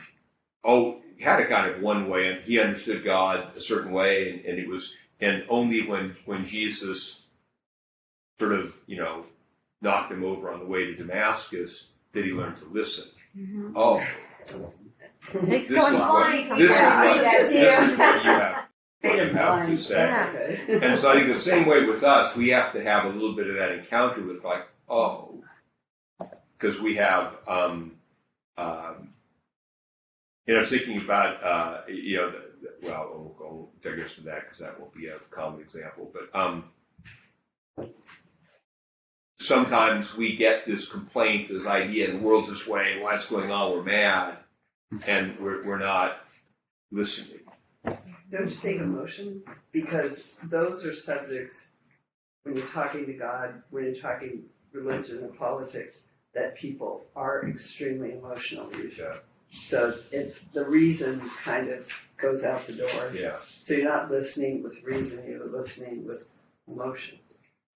oh, 0.63 1.01
had 1.19 1.41
a 1.41 1.47
kind 1.49 1.69
of 1.75 1.81
one 1.83 2.09
way, 2.11 2.29
and 2.29 2.39
he 2.41 2.61
understood 2.61 3.03
God 3.03 3.57
a 3.57 3.61
certain 3.61 3.91
way, 3.91 4.29
and, 4.31 4.45
and 4.45 4.59
it 4.59 4.69
was, 4.69 4.93
and 5.21 5.45
only 5.49 5.87
when 5.89 6.15
when 6.27 6.45
Jesus 6.45 7.19
sort 8.39 8.53
of, 8.53 8.77
you 8.87 8.99
know, 8.99 9.25
knocked 9.81 10.13
him 10.13 10.23
over 10.23 10.51
on 10.53 10.61
the 10.61 10.67
way 10.67 10.85
to 10.85 10.95
Damascus 10.97 11.89
did 12.13 12.27
he 12.27 12.31
learn 12.33 12.55
to 12.57 12.65
listen. 12.67 13.09
Mhm. 13.37 13.73
Oh, 13.75 14.01
Takes 15.47 15.69
This 15.69 15.79
going 15.79 15.95
is 15.95 16.01
what- 16.01 16.33
this 16.33 16.49
sometimes. 16.77 17.17
is 17.17 17.23
what, 17.23 17.39
this 17.41 17.53
it. 17.53 17.63
is 17.91 17.99
what 17.99 18.25
you 18.25 18.31
have. 18.31 18.65
Made 19.03 19.19
You 19.29 19.35
have 19.35 19.67
to 19.67 19.77
say. 19.77 19.95
That's 19.95 20.37
okay. 20.37 20.87
And 20.87 20.99
so 20.99 21.11
I 21.11 21.15
think 21.15 21.27
the 21.29 21.35
same 21.35 21.67
way 21.67 21.85
with 21.85 22.03
us, 22.05 22.35
we 22.37 22.51
have 22.51 22.73
to 22.73 22.83
have 22.83 23.05
a 23.07 23.09
little 23.09 23.35
bit 23.35 23.47
of 23.49 23.55
that 23.57 23.73
encounter 23.73 24.23
with 24.23 24.43
like, 24.45 24.67
oh, 24.89 25.43
because 26.59 26.81
we 26.81 26.97
have, 26.97 27.37
um, 27.47 27.93
um, 28.57 29.11
you 30.47 30.55
know, 30.55 30.65
thinking 30.65 31.01
about, 31.01 31.43
uh, 31.43 31.81
you 31.89 32.17
know, 32.17 32.31
the, 32.31 32.39
the- 32.63 32.89
well, 32.89 32.95
I 32.95 33.17
won't, 33.17 33.35
I 33.41 33.45
won't 33.53 33.83
digress 33.83 34.15
to 34.15 34.23
that 34.23 34.43
because 34.45 34.59
that 34.59 34.79
won't 34.81 34.95
be 34.95 35.07
a 35.07 35.19
common 35.31 35.61
example, 35.61 36.11
but, 36.13 36.35
um, 36.39 36.65
sometimes 39.39 40.17
we 40.17 40.37
get 40.37 40.67
this 40.67 40.89
complaint, 40.89 41.49
this 41.49 41.67
idea, 41.67 42.11
the 42.11 42.19
world's 42.19 42.49
this 42.49 42.67
way, 42.67 42.99
what's 43.01 43.27
going 43.27 43.51
on, 43.51 43.73
we're 43.73 43.83
mad, 43.85 44.39
and 45.07 45.39
we're, 45.39 45.65
we're 45.65 45.79
not 45.79 46.21
listening. 46.91 47.41
Don't 48.31 48.49
you 48.49 48.49
think 48.49 48.81
emotion? 48.81 49.43
Because 49.73 50.37
those 50.43 50.85
are 50.85 50.95
subjects, 50.95 51.69
when 52.43 52.57
you're 52.57 52.67
talking 52.67 53.07
to 53.07 53.13
God, 53.13 53.63
when 53.71 53.85
you're 53.85 53.95
talking 53.95 54.43
religion 54.83 55.19
and 55.19 55.37
politics, 55.39 56.01
that 56.35 56.57
people 56.57 57.05
are 57.17 57.49
extremely 57.49 58.13
emotional 58.13 58.71
usually. 58.73 59.09
Yeah. 59.09 59.17
So 59.51 59.99
it's, 60.13 60.39
the 60.53 60.67
reason 60.67 61.21
kind 61.43 61.69
of 61.71 61.87
goes 62.17 62.45
out 62.45 62.67
the 62.67 62.75
door. 62.75 63.13
Yeah. 63.15 63.37
So 63.37 63.75
you're 63.75 63.89
not 63.89 64.11
listening 64.11 64.63
with 64.63 64.83
reason, 64.83 65.25
you're 65.27 65.47
listening 65.47 66.05
with 66.05 66.29
emotion. 66.71 67.19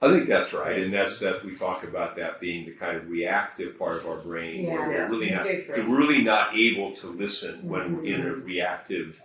I 0.03 0.11
think 0.11 0.27
that's 0.27 0.53
right, 0.53 0.83
and 0.83 0.93
that's 0.93 1.21
that 1.21 1.45
we 1.45 1.57
talk 1.57 1.85
about 1.85 2.17
that 2.17 2.41
being 2.41 2.67
the 2.67 2.73
kind 2.73 2.97
of 2.97 3.09
reactive 3.09 3.79
part 3.79 3.99
of 3.99 4.07
our 4.09 4.17
brain. 4.17 4.67
where 4.67 4.93
Yeah. 4.93 5.09
we're 5.09 5.19
really 5.21 5.31
not, 5.31 5.47
we're 5.89 5.97
really 5.97 6.23
not 6.23 6.57
able 6.57 6.93
to 6.97 7.07
listen 7.07 7.69
when 7.69 7.97
we're 7.99 8.05
in 8.05 8.21
a 8.23 8.35
reactive 8.35 9.23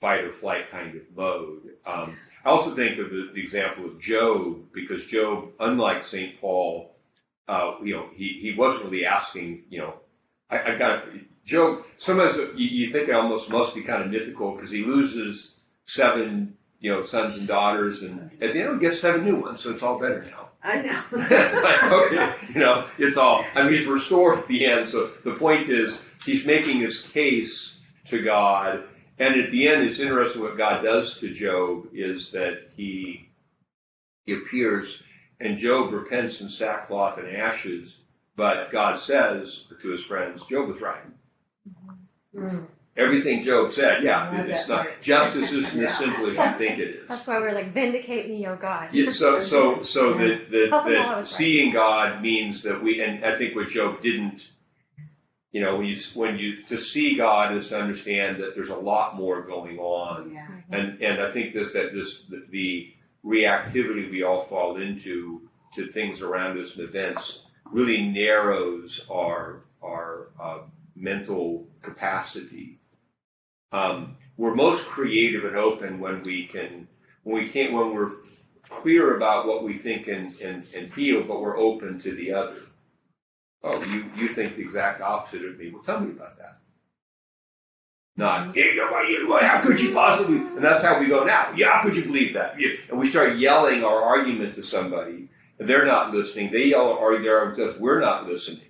fight 0.00 0.22
or 0.22 0.30
flight 0.30 0.70
kind 0.70 0.94
of 0.96 1.02
mode. 1.16 1.74
Um, 1.84 2.16
I 2.44 2.50
also 2.50 2.72
think 2.74 2.98
of 2.98 3.10
the, 3.10 3.30
the 3.34 3.40
example 3.40 3.84
of 3.86 3.98
Job, 3.98 4.72
because 4.72 5.04
Job, 5.06 5.50
unlike 5.58 6.04
St. 6.04 6.40
Paul, 6.40 6.91
uh, 7.48 7.74
you 7.82 7.94
know, 7.94 8.08
he, 8.14 8.38
he 8.40 8.54
wasn't 8.54 8.84
really 8.84 9.04
asking, 9.04 9.64
you 9.68 9.78
know, 9.78 9.94
I, 10.50 10.74
I 10.74 10.78
got 10.78 11.04
Job. 11.44 11.84
Sometimes 11.96 12.36
you, 12.36 12.68
you 12.68 12.90
think 12.90 13.08
it 13.08 13.14
almost 13.14 13.50
must 13.50 13.74
be 13.74 13.82
kind 13.82 14.02
of 14.02 14.10
mythical 14.10 14.54
because 14.54 14.70
he 14.70 14.84
loses 14.84 15.56
seven, 15.86 16.56
you 16.80 16.92
know, 16.92 17.02
sons 17.02 17.36
and 17.38 17.48
daughters, 17.48 18.02
and 18.02 18.30
at 18.40 18.52
the 18.52 18.60
end 18.60 18.74
he 18.74 18.78
gets 18.78 19.00
seven 19.00 19.24
new 19.24 19.36
ones, 19.36 19.60
so 19.60 19.70
it's 19.70 19.82
all 19.82 19.98
better 19.98 20.22
now. 20.22 20.48
I 20.62 20.80
know. 20.80 21.02
it's 21.12 21.62
like, 21.62 21.82
okay, 21.82 22.34
you 22.54 22.60
know, 22.60 22.86
it's 22.98 23.16
all, 23.16 23.44
I 23.56 23.64
mean, 23.64 23.72
he's 23.72 23.86
restored 23.86 24.38
at 24.38 24.46
the 24.46 24.66
end. 24.66 24.88
So 24.88 25.10
the 25.24 25.34
point 25.34 25.68
is, 25.68 25.98
he's 26.24 26.44
making 26.44 26.78
his 26.78 27.00
case 27.00 27.80
to 28.06 28.22
God. 28.22 28.84
And 29.18 29.40
at 29.40 29.50
the 29.50 29.68
end, 29.68 29.82
it's 29.82 29.98
interesting 29.98 30.42
what 30.42 30.56
God 30.56 30.82
does 30.82 31.18
to 31.18 31.32
Job 31.32 31.88
is 31.92 32.30
that 32.30 32.70
he, 32.76 33.28
he 34.24 34.34
appears 34.34 35.02
and 35.42 35.56
Job 35.56 35.92
repents 35.92 36.40
in 36.40 36.48
sackcloth 36.48 37.18
and 37.18 37.28
ashes. 37.36 37.98
But 38.36 38.70
God 38.70 38.98
says 38.98 39.64
to 39.80 39.88
his 39.88 40.02
friends, 40.02 40.44
Job 40.46 40.68
was 40.68 40.80
right. 40.80 41.02
Mm. 42.34 42.66
Everything 42.96 43.40
Job 43.40 43.70
said, 43.72 44.02
yeah, 44.02 44.42
it's 44.42 44.64
that 44.64 44.68
not, 44.68 44.82
part. 44.86 45.00
justice 45.00 45.52
isn't 45.52 45.78
Yeah. 45.80 45.88
as 45.88 45.96
simple 45.96 46.26
as 46.26 46.36
you 46.36 46.58
think 46.58 46.78
it 46.78 46.90
is. 46.90 47.08
That's 47.08 47.26
why 47.26 47.38
we're 47.38 47.52
like, 47.54 47.72
vindicate 47.72 48.28
me, 48.28 48.46
oh 48.46 48.56
God. 48.56 48.88
Yeah, 48.92 49.10
so 49.10 49.38
so 49.38 49.80
so 49.82 50.12
that 50.18 50.50
that, 50.50 50.72
all 50.72 50.84
that 50.84 50.90
is 50.90 50.98
right. 50.98 51.26
seeing 51.26 51.72
God 51.72 52.20
means 52.20 52.62
that 52.62 52.82
we 52.82 53.02
and 53.02 53.24
I 53.24 53.36
think 53.36 53.54
what 53.56 53.68
Job 53.68 54.02
didn't 54.02 54.48
you 55.52 55.60
know 55.62 55.76
when 55.76 55.86
you 55.86 55.96
when 56.14 56.38
you 56.38 56.56
to 56.64 56.78
see 56.78 57.16
God 57.16 57.54
is 57.54 57.68
to 57.68 57.78
understand 57.80 58.38
that 58.42 58.54
there's 58.54 58.68
a 58.70 58.76
lot 58.76 59.16
more 59.16 59.40
going 59.42 59.78
on 59.78 60.32
Yeah. 60.32 60.46
and 60.70 61.02
and 61.02 61.22
I 61.22 61.30
think 61.30 61.54
this 61.54 61.72
that 61.72 61.94
this 61.94 62.22
the, 62.24 62.44
the 62.50 62.92
reactivity 63.24 64.10
we 64.10 64.22
all 64.22 64.40
fall 64.40 64.76
into 64.76 65.48
to 65.74 65.86
things 65.88 66.20
around 66.20 66.58
us 66.58 66.74
and 66.76 66.84
events 66.84 67.42
really 67.70 68.02
narrows 68.02 69.00
our 69.10 69.64
our 69.82 70.28
uh, 70.40 70.58
mental 70.94 71.66
capacity. 71.80 72.78
Um, 73.72 74.16
we're 74.36 74.54
most 74.54 74.84
creative 74.86 75.44
and 75.44 75.56
open 75.56 75.98
when 75.98 76.22
we 76.22 76.46
can 76.46 76.86
when 77.24 77.42
we 77.42 77.48
can't 77.48 77.72
when 77.72 77.94
we're 77.94 78.10
clear 78.68 79.16
about 79.16 79.46
what 79.46 79.62
we 79.62 79.74
think 79.74 80.08
and, 80.08 80.34
and, 80.40 80.66
and 80.74 80.92
feel, 80.92 81.22
but 81.22 81.40
we're 81.40 81.58
open 81.58 81.98
to 82.00 82.14
the 82.14 82.32
other. 82.32 82.56
Oh, 83.62 83.82
you, 83.84 84.10
you 84.16 84.28
think 84.28 84.56
the 84.56 84.62
exact 84.62 85.00
opposite 85.00 85.44
of 85.44 85.58
me. 85.58 85.70
Well, 85.70 85.82
tell 85.82 86.00
me 86.00 86.10
about 86.10 86.36
that. 86.38 86.61
Not, 88.16 88.54
yeah, 88.54 88.64
yeah, 88.74 88.90
why 88.90 89.06
you- 89.08 89.26
why- 89.28 89.42
how 89.42 89.60
could 89.62 89.80
you 89.80 89.92
possibly? 89.92 90.36
And 90.36 90.62
that's 90.62 90.82
how 90.82 91.00
we 91.00 91.06
go 91.06 91.24
now. 91.24 91.52
Yeah, 91.56 91.70
how 91.72 91.82
could 91.82 91.96
you 91.96 92.04
believe 92.04 92.34
that? 92.34 92.60
Yeah. 92.60 92.70
And 92.90 92.98
we 92.98 93.06
start 93.06 93.36
yelling 93.38 93.84
our 93.84 94.02
argument 94.02 94.52
to 94.54 94.62
somebody, 94.62 95.28
and 95.58 95.68
they're 95.68 95.86
not 95.86 96.12
listening. 96.12 96.52
They 96.52 96.66
yell 96.66 96.92
our 96.92 96.98
argument 96.98 97.56
to 97.56 97.64
us. 97.70 97.78
We're 97.78 98.00
not 98.00 98.26
listening. 98.28 98.66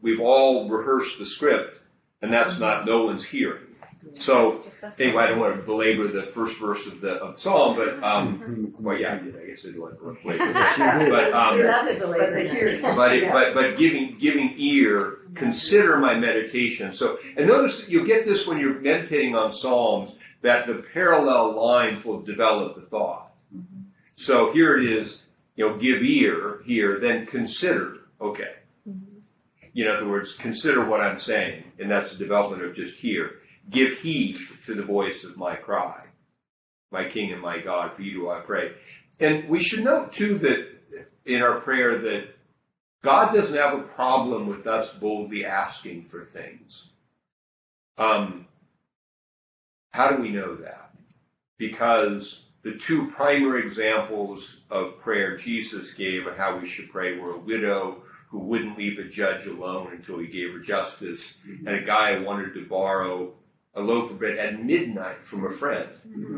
We've 0.00 0.20
all 0.20 0.68
rehearsed 0.68 1.18
the 1.18 1.26
script, 1.26 1.80
and 2.22 2.32
that's 2.32 2.60
not 2.60 2.86
no 2.86 3.04
one's 3.04 3.24
hearing. 3.24 3.73
So, 4.16 4.62
Anyway, 4.98 5.22
I 5.22 5.26
don't 5.28 5.38
want 5.40 5.56
to 5.56 5.62
belabor 5.62 6.08
the 6.08 6.22
first 6.22 6.58
verse 6.58 6.86
of 6.86 7.00
the, 7.00 7.14
of 7.14 7.34
the 7.34 7.38
psalm, 7.38 7.76
but, 7.76 8.02
um, 8.02 8.74
well, 8.78 8.96
yeah, 8.96 9.14
I 9.14 9.18
did, 9.18 9.36
I 9.36 9.46
guess 9.46 9.64
I 9.66 9.72
do 9.72 9.82
want 9.82 9.98
to 9.98 10.04
belabor 10.22 10.44
it. 10.44 10.54
But, 11.10 11.32
um, 11.32 11.56
We 11.56 11.64
love 11.64 11.86
it, 11.86 12.00
But. 12.82 12.96
But, 12.96 13.16
it, 13.16 13.32
but, 13.32 13.54
but 13.54 13.76
giving, 13.78 14.16
giving 14.18 14.54
ear, 14.58 15.18
consider 15.34 15.96
my 15.98 16.14
meditation. 16.14 16.92
So, 16.92 17.18
and 17.36 17.46
notice, 17.48 17.88
you'll 17.88 18.06
get 18.06 18.24
this 18.24 18.46
when 18.46 18.58
you're 18.58 18.78
meditating 18.80 19.34
on 19.34 19.50
Psalms, 19.50 20.14
that 20.42 20.66
the 20.66 20.84
parallel 20.92 21.52
lines 21.52 22.04
will 22.04 22.20
develop 22.20 22.76
the 22.76 22.82
thought. 22.82 23.32
So 24.16 24.52
here 24.52 24.76
it 24.78 24.84
is, 24.84 25.18
you 25.56 25.66
know, 25.68 25.76
give 25.76 26.02
ear 26.02 26.60
here, 26.64 26.98
then 27.00 27.26
consider, 27.26 27.98
okay. 28.20 28.50
You 29.72 29.84
know, 29.84 29.92
In 29.92 29.96
other 29.96 30.08
words, 30.08 30.32
consider 30.34 30.84
what 30.84 31.00
I'm 31.00 31.18
saying, 31.18 31.64
and 31.80 31.90
that's 31.90 32.12
the 32.12 32.18
development 32.18 32.62
of 32.62 32.76
just 32.76 32.94
hear. 32.96 33.40
Give 33.70 33.92
heed 33.98 34.38
to 34.66 34.74
the 34.74 34.82
voice 34.82 35.24
of 35.24 35.36
my 35.36 35.56
cry, 35.56 36.04
my 36.90 37.08
King 37.08 37.32
and 37.32 37.40
my 37.40 37.58
God, 37.58 37.92
for 37.92 38.02
you 38.02 38.12
do 38.12 38.30
I 38.30 38.40
pray. 38.40 38.72
And 39.20 39.48
we 39.48 39.62
should 39.62 39.84
note 39.84 40.12
too 40.12 40.38
that 40.38 40.68
in 41.24 41.42
our 41.42 41.60
prayer 41.60 41.98
that 41.98 42.28
God 43.02 43.34
doesn't 43.34 43.56
have 43.56 43.78
a 43.78 43.82
problem 43.82 44.46
with 44.46 44.66
us 44.66 44.90
boldly 44.90 45.44
asking 45.44 46.04
for 46.04 46.24
things. 46.24 46.86
Um, 47.98 48.46
how 49.90 50.08
do 50.08 50.20
we 50.20 50.30
know 50.30 50.56
that? 50.56 50.90
Because 51.58 52.44
the 52.62 52.76
two 52.76 53.10
primary 53.10 53.60
examples 53.60 54.62
of 54.70 54.98
prayer 54.98 55.36
Jesus 55.36 55.92
gave 55.92 56.26
on 56.26 56.34
how 56.34 56.58
we 56.58 56.66
should 56.66 56.90
pray 56.90 57.18
were 57.18 57.34
a 57.34 57.38
widow 57.38 58.02
who 58.28 58.38
wouldn't 58.38 58.76
leave 58.76 58.98
a 58.98 59.04
judge 59.04 59.46
alone 59.46 59.92
until 59.92 60.18
he 60.18 60.26
gave 60.26 60.52
her 60.52 60.58
justice, 60.58 61.34
and 61.44 61.68
a 61.68 61.84
guy 61.84 62.16
who 62.16 62.24
wanted 62.24 62.52
to 62.54 62.66
borrow 62.66 63.32
a 63.76 63.80
loaf 63.80 64.10
of 64.10 64.18
bread 64.18 64.38
at 64.38 64.64
midnight 64.64 65.24
from 65.24 65.46
a 65.46 65.50
friend, 65.50 65.88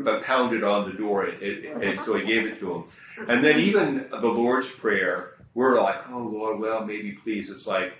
but 0.03 0.23
pounded 0.23 0.63
on 0.63 0.89
the 0.89 0.97
door 0.97 1.25
and, 1.25 1.41
and, 1.41 1.83
and 1.83 2.01
so 2.01 2.17
he 2.17 2.25
gave 2.25 2.47
it 2.47 2.59
to 2.59 2.73
him. 2.73 2.83
And 3.27 3.43
then 3.43 3.59
even 3.59 4.07
the 4.09 4.27
Lord's 4.27 4.67
Prayer, 4.67 5.35
we're 5.53 5.79
like, 5.79 6.09
oh 6.09 6.19
Lord, 6.19 6.59
well 6.59 6.85
maybe 6.85 7.11
please. 7.11 7.49
It's 7.49 7.67
like, 7.67 7.93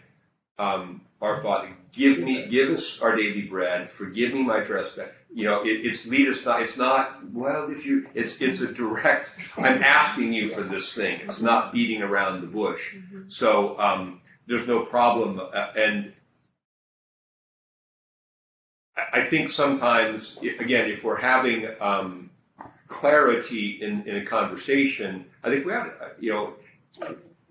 um, 0.60 1.01
our 1.22 1.41
Father, 1.41 1.70
give 1.94 2.20
me, 2.20 2.48
give 2.48 2.70
us 2.70 3.00
our 3.01 3.15
daily 3.15 3.44
bread. 3.44 3.89
Forgive 3.89 4.34
me 4.34 4.44
my 4.44 4.62
trespass. 4.62 5.10
You 5.34 5.46
know, 5.46 5.63
it, 5.63 5.86
it's 5.86 6.06
lead 6.06 6.27
us 6.27 6.46
not. 6.46 6.62
It's 6.62 6.77
not 6.77 7.32
well 7.32 7.70
if 7.70 7.86
you. 7.86 8.08
It's 8.13 8.41
it's 8.41 8.62
a 8.62 8.72
direct. 8.72 9.32
I'm 9.58 9.84
asking 9.84 10.34
you 10.34 10.50
for 10.50 10.62
this 10.62 10.94
thing. 10.94 11.20
It's 11.22 11.41
not 11.41 11.72
beating 11.72 12.01
around 12.01 12.41
the 12.41 12.48
bush. 12.48 12.96
So 13.27 13.77
um, 13.79 14.22
there's 14.48 14.67
no 14.67 14.84
problem. 14.84 15.39
Uh, 15.39 15.72
and 15.77 16.13
I- 19.13 19.25
think 19.25 19.50
sometimes, 19.50 20.38
again, 20.60 20.89
if 20.89 21.04
we're 21.04 21.16
having 21.20 21.68
um, 21.80 22.30
clarity 22.88 23.80
in, 23.82 24.08
in 24.08 24.18
a 24.18 24.25
conversation, 24.25 25.25
I 25.44 25.50
think 25.50 25.66
we 25.66 25.74
ought, 25.74 25.86
to, 25.86 26.12
you 26.20 26.34
know, 26.34 26.54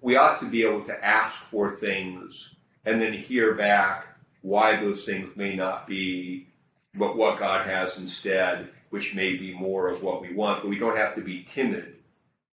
we 0.00 0.16
ought 0.16 0.40
to 0.40 0.46
be 0.46 0.64
able 0.64 0.82
to 0.84 1.04
ask 1.04 1.40
for 1.44 1.70
things 1.70 2.50
and 2.84 3.00
then 3.00 3.12
hear 3.12 3.54
back 3.54 4.06
why 4.42 4.76
those 4.80 5.04
things 5.04 5.36
may 5.36 5.54
not 5.54 5.86
be 5.86 6.46
what, 6.96 7.16
what 7.16 7.38
God 7.38 7.66
has 7.66 7.98
instead, 7.98 8.68
which 8.90 9.14
may 9.14 9.36
be 9.36 9.52
more 9.54 9.88
of 9.88 10.02
what 10.02 10.20
we 10.22 10.32
want. 10.34 10.62
But 10.62 10.68
we 10.70 10.78
don't 10.78 10.96
have 10.96 11.14
to 11.14 11.20
be 11.20 11.42
timid 11.42 11.96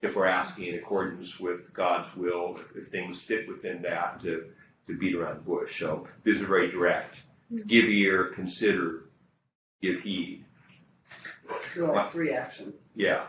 if 0.02 0.16
we're 0.16 0.26
asking 0.26 0.66
in 0.66 0.76
accordance 0.76 1.40
with 1.40 1.74
God's 1.74 2.14
will, 2.16 2.58
if, 2.58 2.76
if 2.84 2.88
things 2.90 3.20
fit 3.20 3.48
within 3.48 3.82
that 3.84 4.22
to, 4.22 4.46
to 4.88 4.98
beat 4.98 5.16
around 5.16 5.36
the 5.36 5.42
bush. 5.42 5.80
So 5.80 6.06
these 6.24 6.42
are 6.42 6.48
very 6.48 6.70
direct. 6.70 7.22
Give 7.68 7.86
ear, 7.86 8.26
consider, 8.34 9.06
give 9.82 10.00
heed. 10.00 10.46
Do 11.76 11.92
all 11.92 12.06
three 12.08 12.32
actions. 12.32 12.80
Yeah. 12.96 13.26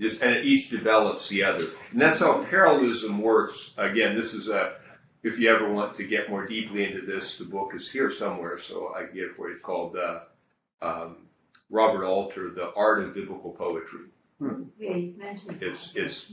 Just, 0.00 0.20
and 0.22 0.44
each 0.44 0.70
develops 0.70 1.28
the 1.28 1.42
other. 1.44 1.66
And 1.92 2.00
that's 2.00 2.20
how 2.20 2.44
parallelism 2.44 3.20
works. 3.20 3.70
Again, 3.76 4.16
this 4.16 4.32
is 4.32 4.48
a, 4.48 4.76
if 5.22 5.38
you 5.38 5.50
ever 5.50 5.72
want 5.72 5.94
to 5.94 6.04
get 6.04 6.30
more 6.30 6.46
deeply 6.46 6.84
into 6.84 7.04
this, 7.04 7.36
the 7.38 7.44
book 7.44 7.72
is 7.74 7.90
here 7.90 8.10
somewhere, 8.10 8.58
so 8.58 8.92
I 8.96 9.04
give 9.04 9.30
what 9.36 9.50
it's 9.50 9.62
called, 9.62 9.96
uh, 9.96 10.20
um, 10.80 11.16
Robert 11.70 12.04
Alter, 12.04 12.50
The 12.50 12.72
Art 12.74 13.02
of 13.02 13.14
Biblical 13.14 13.50
Poetry. 13.52 14.06
Yeah, 14.78 14.94
you 14.94 15.14
mentioned. 15.18 15.58
It's, 15.62 15.92
it's, 15.94 16.30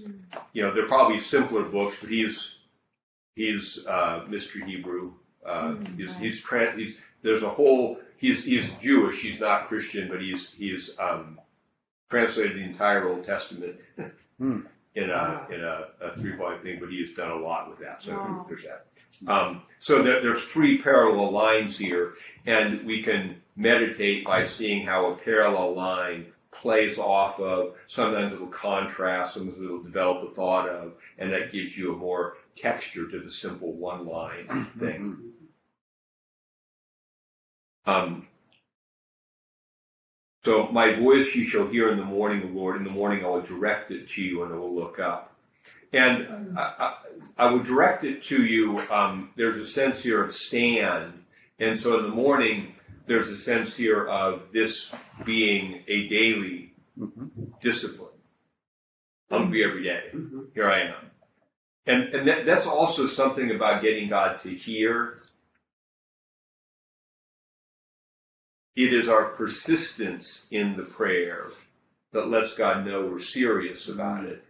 you 0.53 0.63
know, 0.63 0.73
they're 0.73 0.87
probably 0.87 1.17
simpler 1.17 1.63
books, 1.63 1.97
but 1.99 2.09
he's, 2.09 2.55
he's, 3.35 3.85
uh, 3.87 4.25
Mr. 4.29 4.63
Hebrew. 4.65 5.13
Uh, 5.45 5.75
he's, 5.97 6.13
he's, 6.15 6.39
tra- 6.41 6.75
he's, 6.75 6.97
there's 7.21 7.43
a 7.43 7.49
whole, 7.49 7.99
he's, 8.17 8.43
he's 8.43 8.69
Jewish, 8.81 9.21
he's 9.21 9.39
not 9.39 9.67
Christian, 9.67 10.07
but 10.09 10.21
he's, 10.21 10.51
he's, 10.51 10.91
um, 10.99 11.39
translated 12.09 12.55
the 12.57 12.63
entire 12.63 13.07
Old 13.09 13.23
Testament 13.23 13.75
Hmm. 14.37 14.61
in 14.95 15.09
a, 15.09 15.47
in 15.49 15.63
a, 15.63 15.87
a 16.01 16.17
three 16.17 16.35
volume 16.35 16.61
thing, 16.61 16.77
but 16.81 16.89
he's 16.89 17.13
done 17.13 17.31
a 17.31 17.35
lot 17.37 17.69
with 17.69 17.79
that, 17.79 18.03
so 18.03 18.11
Wow. 18.13 18.45
there's 18.49 18.63
that. 18.63 18.85
Um, 19.31 19.61
so 19.79 20.03
there, 20.03 20.21
there's 20.21 20.43
three 20.43 20.77
parallel 20.77 21.31
lines 21.31 21.77
here, 21.77 22.15
and 22.45 22.85
we 22.85 23.01
can 23.01 23.41
meditate 23.55 24.25
by 24.25 24.43
seeing 24.43 24.85
how 24.85 25.11
a 25.11 25.15
parallel 25.15 25.73
line 25.73 26.25
plays 26.51 26.97
off 26.97 27.39
of, 27.39 27.75
sometimes 27.87 28.33
it'll 28.33 28.47
contrast, 28.47 29.35
sometimes 29.35 29.57
it'll 29.61 29.81
develop 29.83 30.29
a 30.29 30.33
thought 30.33 30.67
of, 30.67 30.93
and 31.17 31.31
that 31.31 31.51
gives 31.51 31.77
you 31.77 31.93
a 31.93 31.95
more 31.95 32.35
texture 32.57 33.07
to 33.09 33.19
the 33.21 33.31
simple 33.31 33.71
one 33.73 34.05
line 34.05 34.45
thing. 34.79 35.17
Um, 37.85 38.27
so 40.43 40.67
my 40.67 40.93
voice 40.93 41.33
you 41.35 41.43
shall 41.43 41.67
hear 41.67 41.89
in 41.89 41.97
the 41.97 42.05
morning, 42.05 42.55
Lord. 42.55 42.77
In 42.77 42.83
the 42.83 42.91
morning 42.91 43.25
I 43.25 43.29
will 43.29 43.41
direct 43.41 43.91
it 43.91 44.09
to 44.09 44.21
you 44.21 44.43
and 44.43 44.53
I 44.53 44.57
will 44.57 44.73
look 44.75 44.99
up. 44.99 45.33
And 45.93 46.57
I, 46.57 46.61
I, 46.61 46.97
I 47.37 47.45
will 47.47 47.63
direct 47.63 48.03
it 48.03 48.23
to 48.23 48.43
you. 48.43 48.79
Um, 48.91 49.31
there's 49.35 49.57
a 49.57 49.65
sense 49.65 50.01
here 50.03 50.23
of 50.23 50.33
stand. 50.35 51.13
And 51.59 51.79
so 51.79 51.97
in 51.99 52.03
the 52.03 52.15
morning, 52.15 52.75
there's 53.05 53.29
a 53.29 53.37
sense 53.37 53.75
here 53.75 54.05
of 54.07 54.51
this 54.51 54.91
being 55.23 55.83
a 55.87 56.07
daily 56.07 56.73
discipline. 57.61 58.09
I'm 59.31 59.45
to 59.45 59.51
be 59.51 59.63
every 59.63 59.83
day. 59.83 60.03
Mhm. 60.13 60.47
Here 60.53 60.69
I 60.69 60.81
am. 60.81 60.95
And, 61.87 62.03
and 62.13 62.27
that, 62.27 62.45
that's 62.45 62.65
also 62.67 63.05
something 63.07 63.51
about 63.51 63.81
getting 63.81 64.09
God 64.09 64.39
to 64.39 64.49
hear. 64.49 65.17
It 68.75 68.93
is 68.93 69.07
our 69.07 69.25
persistence 69.29 70.47
in 70.51 70.75
the 70.75 70.83
prayer 70.83 71.47
that 72.11 72.27
lets 72.27 72.55
God 72.55 72.85
know 72.85 73.05
we're 73.05 73.19
serious 73.19 73.87
about 73.87 74.25
it 74.25 74.43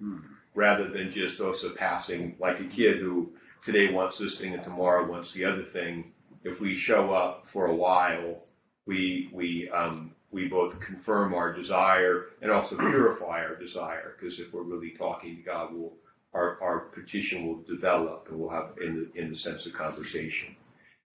rather 0.56 0.88
than 0.88 1.10
just 1.12 1.40
also 1.40 1.76
passing 1.76 2.36
like 2.40 2.60
a 2.60 2.66
kid 2.66 2.98
who 2.98 3.32
today 3.64 3.92
wants 3.92 4.18
this 4.18 4.40
thing 4.40 4.54
and 4.54 4.64
tomorrow 4.64 5.06
wants 5.06 5.32
the 5.34 5.46
other 5.46 5.62
thing. 5.62 6.12
If 6.44 6.60
we 6.60 6.76
show 6.76 7.14
up 7.14 7.46
for 7.46 7.68
a 7.68 7.76
while, 7.76 8.42
we, 8.88 9.30
we, 9.32 9.70
um, 9.70 10.16
we 10.32 10.48
both 10.48 10.80
confirm 10.80 11.34
our 11.36 11.54
desire 11.54 12.28
and 12.42 12.52
also 12.52 12.76
purify 12.80 13.44
our 13.44 13.56
desire 13.56 14.16
because 14.18 14.40
if 14.40 14.54
we're 14.54 14.64
really 14.64 14.92
talking 14.92 15.36
to 15.36 15.42
God, 15.44 15.70
we'll, 15.72 15.94
our, 16.34 16.62
our 16.64 16.80
petition 16.80 17.46
will 17.46 17.62
develop 17.62 18.28
and 18.30 18.40
we'll 18.40 18.50
have 18.50 18.72
in 18.82 18.96
the, 18.96 19.22
in 19.22 19.30
the 19.30 19.36
sense 19.36 19.68
of 19.68 19.74
conversation. 19.74 20.56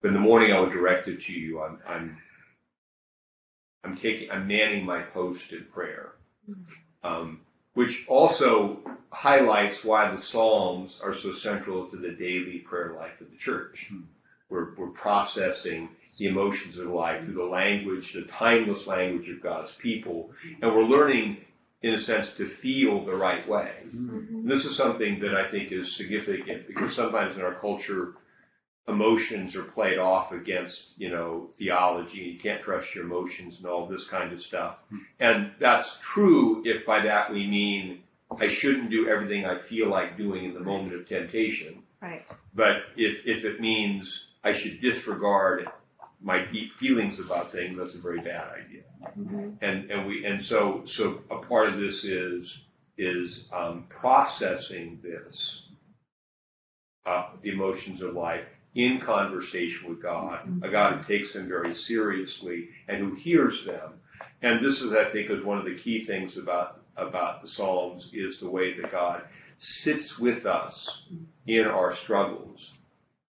But 0.00 0.08
in 0.08 0.14
the 0.14 0.20
morning, 0.20 0.52
I 0.52 0.60
will 0.60 0.70
direct 0.70 1.08
it 1.08 1.20
to 1.22 1.32
you. 1.32 1.60
I'm, 1.60 1.78
I'm, 1.86 2.16
I'm 3.84 3.96
taking, 3.96 4.30
I'm 4.30 4.46
manning 4.46 4.84
my 4.84 5.02
post 5.02 5.52
in 5.52 5.64
prayer. 5.72 6.12
Mm-hmm. 6.48 6.62
Um, 7.02 7.40
which 7.74 8.06
also 8.08 8.78
highlights 9.10 9.84
why 9.84 10.10
the 10.10 10.20
Psalms 10.20 11.00
are 11.02 11.14
so 11.14 11.32
central 11.32 11.88
to 11.88 11.96
the 11.96 12.10
daily 12.10 12.58
prayer 12.58 12.94
life 12.98 13.20
of 13.20 13.30
the 13.30 13.36
church. 13.36 13.86
Hmm. 13.88 14.02
We're, 14.48 14.74
we're 14.74 14.88
processing 14.88 15.88
the 16.18 16.26
emotions 16.26 16.78
of 16.78 16.88
life 16.88 17.24
through 17.24 17.34
the 17.34 17.44
language, 17.44 18.12
the 18.12 18.22
timeless 18.22 18.86
language 18.86 19.28
of 19.28 19.40
God's 19.40 19.72
people, 19.72 20.30
and 20.60 20.74
we're 20.74 20.82
learning, 20.82 21.38
in 21.82 21.94
a 21.94 21.98
sense, 21.98 22.30
to 22.32 22.46
feel 22.46 23.04
the 23.04 23.16
right 23.16 23.48
way. 23.48 23.72
And 23.92 24.48
this 24.48 24.64
is 24.66 24.76
something 24.76 25.20
that 25.20 25.34
I 25.34 25.46
think 25.46 25.72
is 25.72 25.94
significant 25.94 26.66
because 26.66 26.94
sometimes 26.94 27.36
in 27.36 27.42
our 27.42 27.54
culture, 27.54 28.14
emotions 28.90 29.56
are 29.56 29.62
played 29.62 29.98
off 29.98 30.32
against, 30.32 30.92
you 30.98 31.10
know, 31.10 31.48
theology. 31.54 32.18
You 32.20 32.38
can't 32.38 32.62
trust 32.62 32.94
your 32.94 33.04
emotions 33.04 33.58
and 33.58 33.66
all 33.66 33.86
this 33.86 34.04
kind 34.04 34.32
of 34.32 34.40
stuff. 34.40 34.82
And 35.18 35.52
that's 35.58 35.98
true 36.00 36.62
if 36.64 36.84
by 36.84 37.02
that 37.02 37.32
we 37.32 37.46
mean 37.46 38.02
I 38.38 38.48
shouldn't 38.48 38.90
do 38.90 39.08
everything 39.08 39.44
I 39.44 39.56
feel 39.56 39.88
like 39.88 40.16
doing 40.16 40.44
in 40.44 40.54
the 40.54 40.60
moment 40.60 40.94
of 40.94 41.06
temptation. 41.06 41.82
Right. 42.00 42.24
But 42.54 42.76
if, 42.96 43.26
if 43.26 43.44
it 43.44 43.60
means 43.60 44.26
I 44.44 44.52
should 44.52 44.80
disregard 44.80 45.68
my 46.22 46.44
deep 46.44 46.72
feelings 46.72 47.18
about 47.18 47.50
things, 47.50 47.78
that's 47.78 47.94
a 47.94 47.98
very 47.98 48.20
bad 48.20 48.48
idea. 48.52 48.82
And, 49.60 49.90
and 49.90 50.06
we, 50.06 50.24
and 50.24 50.40
so, 50.40 50.82
so 50.84 51.20
a 51.30 51.38
part 51.38 51.68
of 51.68 51.78
this 51.78 52.04
is, 52.04 52.62
is, 52.98 53.48
um, 53.52 53.86
processing 53.88 55.00
this, 55.02 55.62
uh, 57.06 57.30
the 57.42 57.50
emotions 57.50 58.02
of 58.02 58.14
life 58.14 58.46
in 58.74 59.00
conversation 59.00 59.88
with 59.88 60.02
God, 60.02 60.62
a 60.62 60.68
God 60.68 60.96
who 60.96 61.02
takes 61.02 61.32
them 61.32 61.48
very 61.48 61.74
seriously 61.74 62.68
and 62.88 62.98
who 62.98 63.14
hears 63.14 63.64
them. 63.64 63.94
And 64.42 64.64
this 64.64 64.80
is, 64.80 64.92
I 64.92 65.10
think, 65.10 65.30
is 65.30 65.42
one 65.42 65.58
of 65.58 65.64
the 65.64 65.74
key 65.74 66.00
things 66.00 66.36
about, 66.36 66.82
about 66.96 67.42
the 67.42 67.48
Psalms 67.48 68.10
is 68.12 68.38
the 68.38 68.48
way 68.48 68.80
that 68.80 68.92
God 68.92 69.22
sits 69.58 70.18
with 70.18 70.46
us 70.46 71.02
in 71.46 71.66
our 71.66 71.94
struggles. 71.94 72.74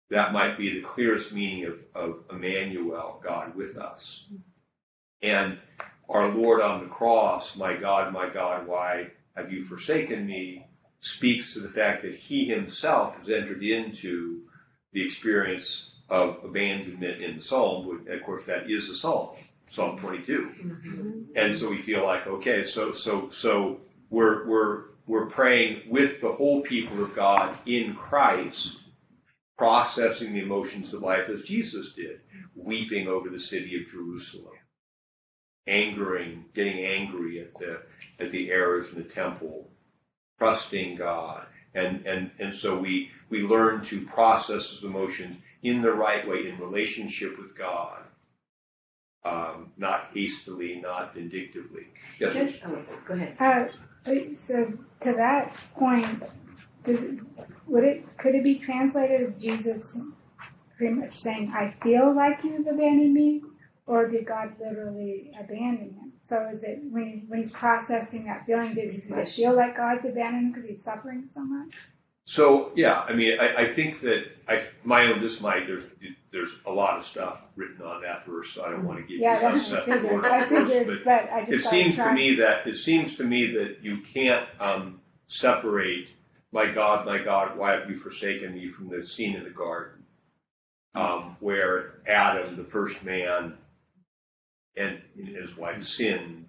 That 0.09 0.33
might 0.33 0.57
be 0.57 0.73
the 0.73 0.85
clearest 0.85 1.31
meaning 1.31 1.65
of, 1.65 1.79
of 1.95 2.23
Emmanuel, 2.29 3.21
God 3.23 3.55
with 3.55 3.77
us. 3.77 4.25
And 5.21 5.57
our 6.09 6.27
Lord 6.27 6.61
on 6.61 6.81
the 6.81 6.89
cross, 6.89 7.55
my 7.55 7.75
God, 7.75 8.11
my 8.11 8.27
God, 8.27 8.67
why 8.67 9.07
have 9.37 9.51
you 9.51 9.61
forsaken 9.61 10.27
me, 10.27 10.67
speaks 10.99 11.53
to 11.53 11.61
the 11.61 11.69
fact 11.69 12.01
that 12.01 12.13
he 12.13 12.45
himself 12.45 13.17
has 13.17 13.29
entered 13.29 13.63
into 13.63 14.41
the 14.93 15.03
experience 15.03 15.91
of 16.09 16.43
abandonment 16.43 17.21
in 17.21 17.37
the 17.37 17.41
psalm. 17.41 18.05
Of 18.07 18.23
course, 18.23 18.43
that 18.43 18.69
is 18.69 18.89
a 18.89 18.95
psalm, 18.95 19.29
Psalm 19.69 19.97
22. 19.97 20.51
Mm-hmm. 20.63 21.21
And 21.35 21.55
so 21.55 21.69
we 21.69 21.81
feel 21.81 22.03
like, 22.05 22.27
okay, 22.27 22.63
so 22.63 22.91
so 22.91 23.29
so 23.29 23.79
we're 24.09 24.45
we're 24.45 24.83
we're 25.07 25.25
praying 25.25 25.89
with 25.89 26.21
the 26.21 26.31
whole 26.31 26.61
people 26.61 27.03
of 27.03 27.15
God 27.15 27.57
in 27.65 27.95
Christ, 27.95 28.77
processing 29.57 30.33
the 30.33 30.41
emotions 30.41 30.93
of 30.93 31.01
life 31.01 31.29
as 31.29 31.41
Jesus 31.41 31.93
did, 31.93 32.19
weeping 32.55 33.07
over 33.07 33.29
the 33.29 33.39
city 33.39 33.81
of 33.81 33.87
Jerusalem, 33.89 34.53
angering, 35.67 36.45
getting 36.53 36.85
angry 36.85 37.39
at 37.39 37.55
the 37.55 37.81
at 38.19 38.31
the 38.31 38.51
errors 38.51 38.89
in 38.89 38.97
the 38.97 39.09
temple, 39.09 39.69
trusting 40.37 40.97
God. 40.97 41.47
And, 41.73 42.05
and, 42.05 42.31
and 42.39 42.53
so 42.53 42.77
we, 42.77 43.11
we 43.29 43.41
learn 43.41 43.83
to 43.85 44.05
process 44.05 44.71
those 44.71 44.83
emotions 44.83 45.37
in 45.63 45.81
the 45.81 45.93
right 45.93 46.27
way, 46.27 46.49
in 46.49 46.59
relationship 46.59 47.39
with 47.39 47.57
God. 47.57 47.99
Um, 49.23 49.71
not 49.77 50.09
hastily, 50.13 50.81
not 50.81 51.13
vindictively. 51.13 51.87
Yes, 52.19 52.33
Judge, 52.33 52.61
oh, 52.65 52.83
go 53.07 53.13
ahead. 53.13 53.35
Uh, 53.39 53.67
so 54.35 54.73
to 55.01 55.13
that 55.13 55.55
point, 55.75 56.23
does 56.83 57.03
it, 57.03 57.19
would 57.67 57.83
it 57.83 58.17
could 58.17 58.33
it 58.33 58.43
be 58.43 58.57
translated 58.57 59.21
as 59.21 59.39
Jesus 59.39 60.01
pretty 60.75 60.95
much 60.95 61.13
saying, 61.13 61.51
"I 61.53 61.75
feel 61.83 62.15
like 62.15 62.43
you've 62.43 62.65
abandoned 62.65 63.13
me," 63.13 63.43
or 63.85 64.07
did 64.07 64.25
God 64.25 64.55
literally 64.59 65.31
abandon 65.39 65.93
him? 65.93 66.00
So 66.21 66.47
is 66.49 66.63
it 66.63 66.81
when 66.91 67.05
he, 67.05 67.23
when 67.27 67.39
he's 67.39 67.51
processing 67.51 68.25
that 68.25 68.45
feeling, 68.45 68.75
does 68.75 68.95
he 68.95 69.01
feel 69.25 69.55
like 69.55 69.75
God's 69.75 70.05
abandoned 70.05 70.47
him 70.47 70.51
because 70.51 70.69
he's 70.69 70.83
suffering 70.83 71.25
so 71.25 71.41
much? 71.41 71.75
So 72.25 72.71
yeah, 72.75 72.99
I 73.01 73.13
mean, 73.13 73.39
I, 73.39 73.61
I 73.61 73.65
think 73.65 73.99
that 74.01 74.25
I 74.47 74.61
my 74.83 75.05
own 75.05 75.21
this 75.21 75.41
might 75.41 75.65
there's 75.65 75.87
there's 76.31 76.55
a 76.65 76.71
lot 76.71 76.97
of 76.97 77.05
stuff 77.05 77.47
written 77.55 77.83
on 77.83 78.01
that 78.03 78.25
verse. 78.25 78.51
So 78.51 78.63
I 78.63 78.69
don't 78.69 78.85
want 78.85 78.99
to 78.99 79.05
give 79.05 79.19
Yeah, 79.19 79.35
you 79.35 79.41
that's 79.41 79.65
stuff 79.65 79.87
what 79.87 80.25
I 80.25 80.45
figured. 80.45 80.87
verse, 80.87 80.99
but 81.03 81.27
but 81.27 81.33
I 81.33 81.45
just 81.45 81.65
it 81.65 81.69
seems 81.69 81.95
to 81.95 82.11
me 82.13 82.35
that 82.35 82.67
it 82.67 82.75
seems 82.75 83.15
to 83.15 83.23
me 83.23 83.51
that 83.53 83.79
you 83.81 83.97
can't 83.97 84.47
um, 84.59 85.01
separate 85.27 86.09
my 86.51 86.69
God, 86.69 87.05
my 87.05 87.17
God, 87.17 87.57
why 87.57 87.71
have 87.71 87.89
you 87.89 87.95
forsaken 87.95 88.53
me 88.53 88.67
from 88.67 88.89
the 88.89 89.05
scene 89.05 89.35
in 89.35 89.43
the 89.43 89.49
garden, 89.49 90.03
um, 90.95 91.37
where 91.39 91.99
Adam, 92.07 92.57
the 92.57 92.63
first 92.63 93.01
man, 93.03 93.57
and 94.77 95.01
his 95.15 95.55
wife 95.57 95.83
sinned, 95.83 96.45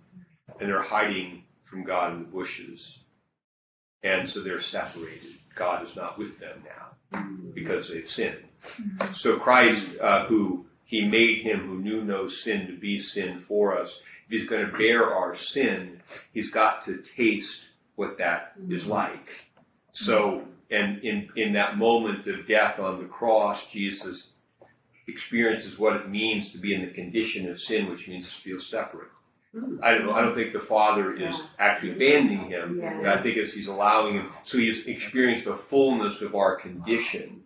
and 0.60 0.68
they're 0.68 0.82
hiding 0.82 1.44
from 1.62 1.84
God 1.84 2.12
in 2.12 2.18
the 2.20 2.28
bushes, 2.28 2.98
and 4.02 4.28
so 4.28 4.40
they're 4.42 4.60
separated. 4.60 5.32
God 5.54 5.84
is 5.84 5.96
not 5.96 6.18
with 6.18 6.38
them 6.38 6.62
now 6.64 7.22
because 7.54 7.88
they've 7.88 8.08
sinned. 8.08 8.44
So 9.12 9.38
Christ, 9.38 9.84
uh, 10.00 10.26
who 10.26 10.66
He 10.84 11.06
made 11.06 11.38
Him 11.38 11.66
who 11.66 11.78
knew 11.78 12.04
no 12.04 12.26
sin 12.26 12.66
to 12.66 12.76
be 12.76 12.98
sin 12.98 13.38
for 13.38 13.78
us, 13.78 14.00
if 14.26 14.30
He's 14.30 14.48
going 14.48 14.66
to 14.66 14.76
bear 14.76 15.14
our 15.14 15.34
sin, 15.34 16.00
He's 16.32 16.50
got 16.50 16.82
to 16.82 17.02
taste 17.16 17.60
what 17.96 18.18
that 18.18 18.52
is 18.68 18.86
like. 18.86 19.30
So, 19.92 20.46
and 20.70 20.98
in, 21.04 21.28
in 21.36 21.52
that 21.52 21.76
moment 21.76 22.26
of 22.26 22.46
death 22.46 22.80
on 22.80 22.98
the 22.98 23.08
cross, 23.08 23.70
Jesus 23.70 24.31
experiences 25.08 25.78
what 25.78 25.96
it 25.96 26.08
means 26.08 26.52
to 26.52 26.58
be 26.58 26.74
in 26.74 26.82
the 26.82 26.92
condition 26.92 27.48
of 27.50 27.60
sin, 27.60 27.88
which 27.88 28.08
means 28.08 28.26
to 28.26 28.40
feel 28.40 28.58
separate. 28.58 29.08
I 29.82 29.90
don't 29.90 30.06
know. 30.06 30.12
I 30.12 30.22
don't 30.22 30.34
think 30.34 30.52
the 30.52 30.60
Father 30.60 31.14
is 31.14 31.44
actually 31.58 31.92
abandoning 31.92 32.48
him. 32.48 32.78
Yes. 32.80 33.18
I 33.18 33.20
think 33.20 33.36
it's 33.36 33.52
he's 33.52 33.66
allowing 33.66 34.14
him. 34.14 34.30
So 34.44 34.56
he's 34.56 34.86
experienced 34.86 35.44
the 35.44 35.54
fullness 35.54 36.22
of 36.22 36.34
our 36.34 36.56
condition 36.56 37.42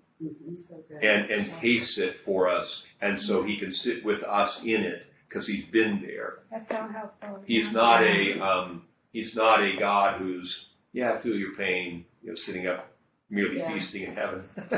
So 0.53 0.77
and, 1.03 1.29
and 1.31 1.51
tastes 1.51 1.99
it 1.99 2.17
for 2.17 2.49
us. 2.49 2.85
And 3.01 3.19
so 3.19 3.43
he 3.43 3.57
can 3.57 3.73
sit 3.73 4.05
with 4.05 4.23
us 4.23 4.63
in 4.63 4.83
it 4.83 5.07
because 5.29 5.49
he's 5.49 5.65
been 5.67 6.01
there. 6.01 6.39
That's 6.51 6.69
so 6.69 6.87
helpful. 6.87 7.43
He's 7.45 7.67
yeah. 7.67 7.73
not 7.73 8.05
a, 8.05 8.41
um, 8.41 8.83
he's 9.13 9.35
not 9.35 9.63
a 9.63 9.77
God 9.77 10.21
who's, 10.21 10.69
yeah, 10.93 11.13
I 11.13 11.17
feel 11.17 11.35
your 11.35 11.57
pain, 11.57 12.05
you 12.23 12.29
know, 12.29 12.35
sitting 12.37 12.69
up 12.69 12.89
merely 13.31 13.59
Yeah. 13.59 13.73
feasting 13.73 14.03
in 14.05 14.15
heaven. 14.15 14.43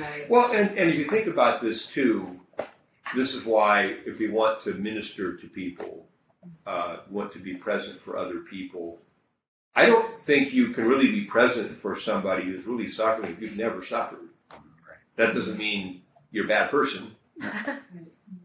Right. 0.00 0.28
Well, 0.30 0.52
and, 0.52 0.70
and 0.78 0.90
if 0.90 0.98
you 0.98 1.04
think 1.04 1.26
about 1.26 1.60
this 1.60 1.86
too, 1.86 2.38
this 3.14 3.34
is 3.34 3.44
why 3.44 3.96
if 4.06 4.18
we 4.18 4.28
want 4.28 4.60
to 4.62 4.74
minister 4.74 5.36
to 5.36 5.48
people, 5.48 6.06
uh, 6.66 6.98
want 7.10 7.32
to 7.32 7.38
be 7.38 7.54
present 7.54 8.00
for 8.00 8.16
other 8.16 8.40
people, 8.40 8.98
I 9.74 9.86
don't 9.86 10.20
think 10.22 10.52
you 10.52 10.68
can 10.70 10.84
really 10.86 11.10
be 11.10 11.24
present 11.24 11.70
for 11.76 11.96
somebody 11.98 12.44
who's 12.44 12.66
really 12.66 12.88
suffering 12.88 13.32
if 13.32 13.40
you've 13.40 13.56
never 13.56 13.82
suffered. 13.82 14.28
That 15.16 15.32
doesn't 15.32 15.58
mean 15.58 16.02
you're 16.30 16.46
a 16.46 16.48
bad 16.48 16.70
person. 16.70 17.14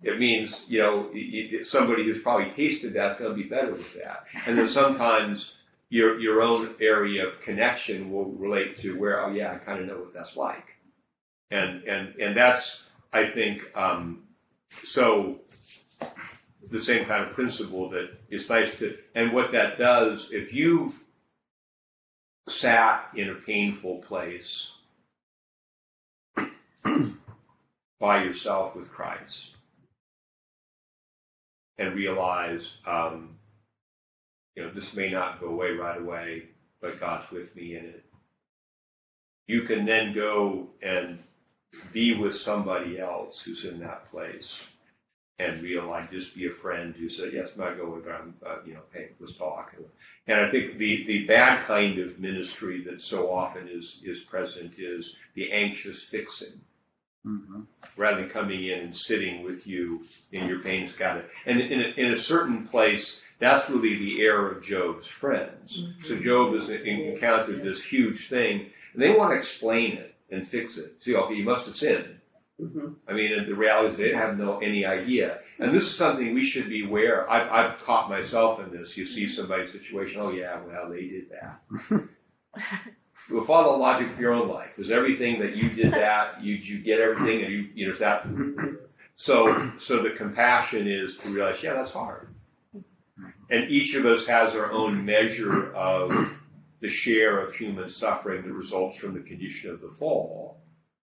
It 0.03 0.19
means, 0.19 0.65
you 0.67 0.79
know, 0.79 1.09
y- 1.13 1.49
y- 1.53 1.61
somebody 1.63 2.03
who's 2.03 2.19
probably 2.19 2.49
tasted 2.49 2.93
that's 2.93 3.17
going 3.19 3.31
to 3.35 3.35
be 3.43 3.47
better 3.49 3.71
with 3.71 3.93
that. 3.95 4.25
And 4.45 4.57
then 4.57 4.67
sometimes 4.67 5.55
your, 5.89 6.19
your 6.19 6.41
own 6.41 6.75
area 6.81 7.25
of 7.25 7.41
connection 7.41 8.11
will 8.11 8.25
relate 8.31 8.77
to 8.77 8.97
where, 8.99 9.23
oh 9.23 9.31
yeah, 9.31 9.53
I 9.53 9.57
kind 9.57 9.79
of 9.79 9.87
know 9.87 9.99
what 9.99 10.13
that's 10.13 10.35
like. 10.35 10.75
And 11.51 11.83
and 11.83 12.15
and 12.15 12.35
that's 12.35 12.81
I 13.13 13.25
think 13.27 13.63
um, 13.77 14.23
so 14.83 15.39
the 16.69 16.81
same 16.81 17.05
kind 17.05 17.23
of 17.23 17.31
principle 17.31 17.89
that 17.91 18.09
it's 18.29 18.49
nice 18.49 18.77
to 18.79 18.97
and 19.13 19.31
what 19.31 19.51
that 19.51 19.77
does 19.77 20.31
if 20.31 20.53
you've 20.53 20.99
sat 22.47 23.09
in 23.15 23.29
a 23.29 23.35
painful 23.35 23.99
place 23.99 24.71
by 27.99 28.23
yourself 28.23 28.75
with 28.75 28.91
Christ 28.91 29.51
and 31.77 31.95
realize 31.95 32.77
um, 32.85 33.37
you 34.55 34.63
know 34.63 34.71
this 34.71 34.93
may 34.93 35.09
not 35.11 35.39
go 35.39 35.47
away 35.47 35.71
right 35.71 35.99
away 35.99 36.43
but 36.81 36.99
God's 36.99 37.29
with 37.31 37.55
me 37.55 37.75
in 37.75 37.85
it 37.85 38.03
you 39.47 39.61
can 39.63 39.85
then 39.85 40.13
go 40.13 40.67
and 40.81 41.19
be 41.91 42.15
with 42.15 42.35
somebody 42.35 42.99
else 42.99 43.41
who's 43.41 43.65
in 43.65 43.79
that 43.79 44.09
place 44.09 44.61
and 45.39 45.61
realize 45.61 46.07
just 46.09 46.33
be 46.33 46.47
a 46.47 46.51
friend 46.51 46.95
who 46.95 47.09
said, 47.09 47.33
yes, 47.33 47.49
might 47.57 47.77
go 47.77 47.89
with 47.89 48.05
them, 48.05 48.33
uh, 48.45 48.57
you 48.65 48.73
know, 48.73 48.79
hey, 48.93 49.09
let's 49.19 49.35
talk. 49.35 49.75
And 50.27 50.39
I 50.39 50.49
think 50.49 50.77
the, 50.77 51.03
the 51.05 51.25
bad 51.25 51.65
kind 51.65 51.99
of 51.99 52.19
ministry 52.19 52.81
that 52.85 53.01
so 53.01 53.29
often 53.29 53.67
is, 53.67 53.99
is 54.03 54.19
present 54.19 54.73
is 54.77 55.15
the 55.33 55.51
anxious 55.51 56.03
fixing. 56.03 56.61
Mhm. 57.27 57.65
Rather 57.97 58.21
than 58.21 58.29
coming 58.29 58.65
in 58.65 58.79
and 58.79 58.95
sitting 58.95 59.43
with 59.43 59.65
you 59.67 60.05
in 60.31 60.47
your 60.47 60.59
pain, 60.59 60.83
it's 60.83 60.93
got 60.93 61.17
it. 61.17 61.29
And 61.47 61.59
in 61.59 61.81
a, 61.81 61.87
in 61.97 62.13
a 62.13 62.17
certain 62.17 62.65
place, 62.65 63.19
that's 63.39 63.69
really 63.69 63.95
the 63.97 64.21
air 64.21 64.47
of 64.47 64.63
Job's 64.63 65.07
friends. 65.07 65.83
So 66.01 66.17
Job 66.17 66.53
has 66.53 66.69
encountered 66.69 67.63
this 67.63 67.83
huge 67.83 68.29
thing, 68.29 68.69
and 68.93 69.01
they 69.01 69.11
want 69.11 69.31
to 69.31 69.37
explain 69.37 69.97
it 69.97 70.15
and 70.31 70.47
fix 70.47 70.77
it. 70.77 71.03
See, 71.03 71.15
okay, 71.15 71.33
you 71.35 71.43
must 71.43 71.65
have 71.65 71.75
sinned. 71.75 72.19
Mhm. 72.61 72.95
I 73.07 73.11
mean, 73.11 73.45
the 73.47 73.53
reality 73.55 73.89
is 73.89 73.97
they 73.97 74.13
have 74.13 74.37
no 74.37 74.59
any 74.59 74.85
idea. 74.85 75.39
And 75.59 75.73
this 75.73 75.83
is 75.83 75.95
something 75.95 76.33
we 76.33 76.43
should 76.43 76.69
be 76.69 76.85
aware. 76.85 77.29
I've, 77.29 77.51
I've 77.51 77.83
caught 77.83 78.09
myself 78.09 78.61
in 78.61 78.71
this. 78.71 78.95
You 78.95 79.05
see 79.05 79.27
somebody's 79.27 79.73
situation. 79.73 80.21
Oh 80.21 80.31
yeah, 80.31 80.61
well 80.65 80.89
they 80.89 81.05
did 81.07 81.25
that. 81.31 81.59
well, 83.31 83.43
follow 83.43 83.73
the 83.73 83.77
logic 83.79 84.09
for 84.09 84.21
your 84.21 84.31
own 84.31 84.47
life. 84.47 84.79
Is 84.79 84.89
everything 84.89 85.41
that 85.41 85.57
you 85.57 85.69
did 85.69 85.91
that? 85.93 86.41
You 86.41 86.53
you 86.55 86.79
get 86.79 87.01
everything, 87.01 87.43
and 87.43 87.51
you 87.53 87.67
you 87.75 87.85
know 87.87 87.91
is 87.93 87.99
that. 87.99 88.25
So 89.17 89.71
so 89.77 90.01
the 90.03 90.09
compassion 90.09 90.89
is 90.89 91.15
to 91.17 91.29
realize, 91.29 91.63
yeah, 91.63 91.73
that's 91.73 91.91
hard. 91.91 92.34
And 93.49 93.69
each 93.71 93.95
of 93.95 94.05
us 94.05 94.25
has 94.27 94.53
our 94.55 94.71
own 94.71 95.05
measure 95.05 95.73
of 95.75 96.11
the 96.79 96.89
share 96.89 97.39
of 97.39 97.53
human 97.55 97.89
suffering 97.89 98.43
that 98.43 98.53
results 98.53 98.97
from 98.97 99.13
the 99.13 99.21
condition 99.21 99.71
of 99.71 99.81
the 99.81 99.89
fall. 99.89 100.59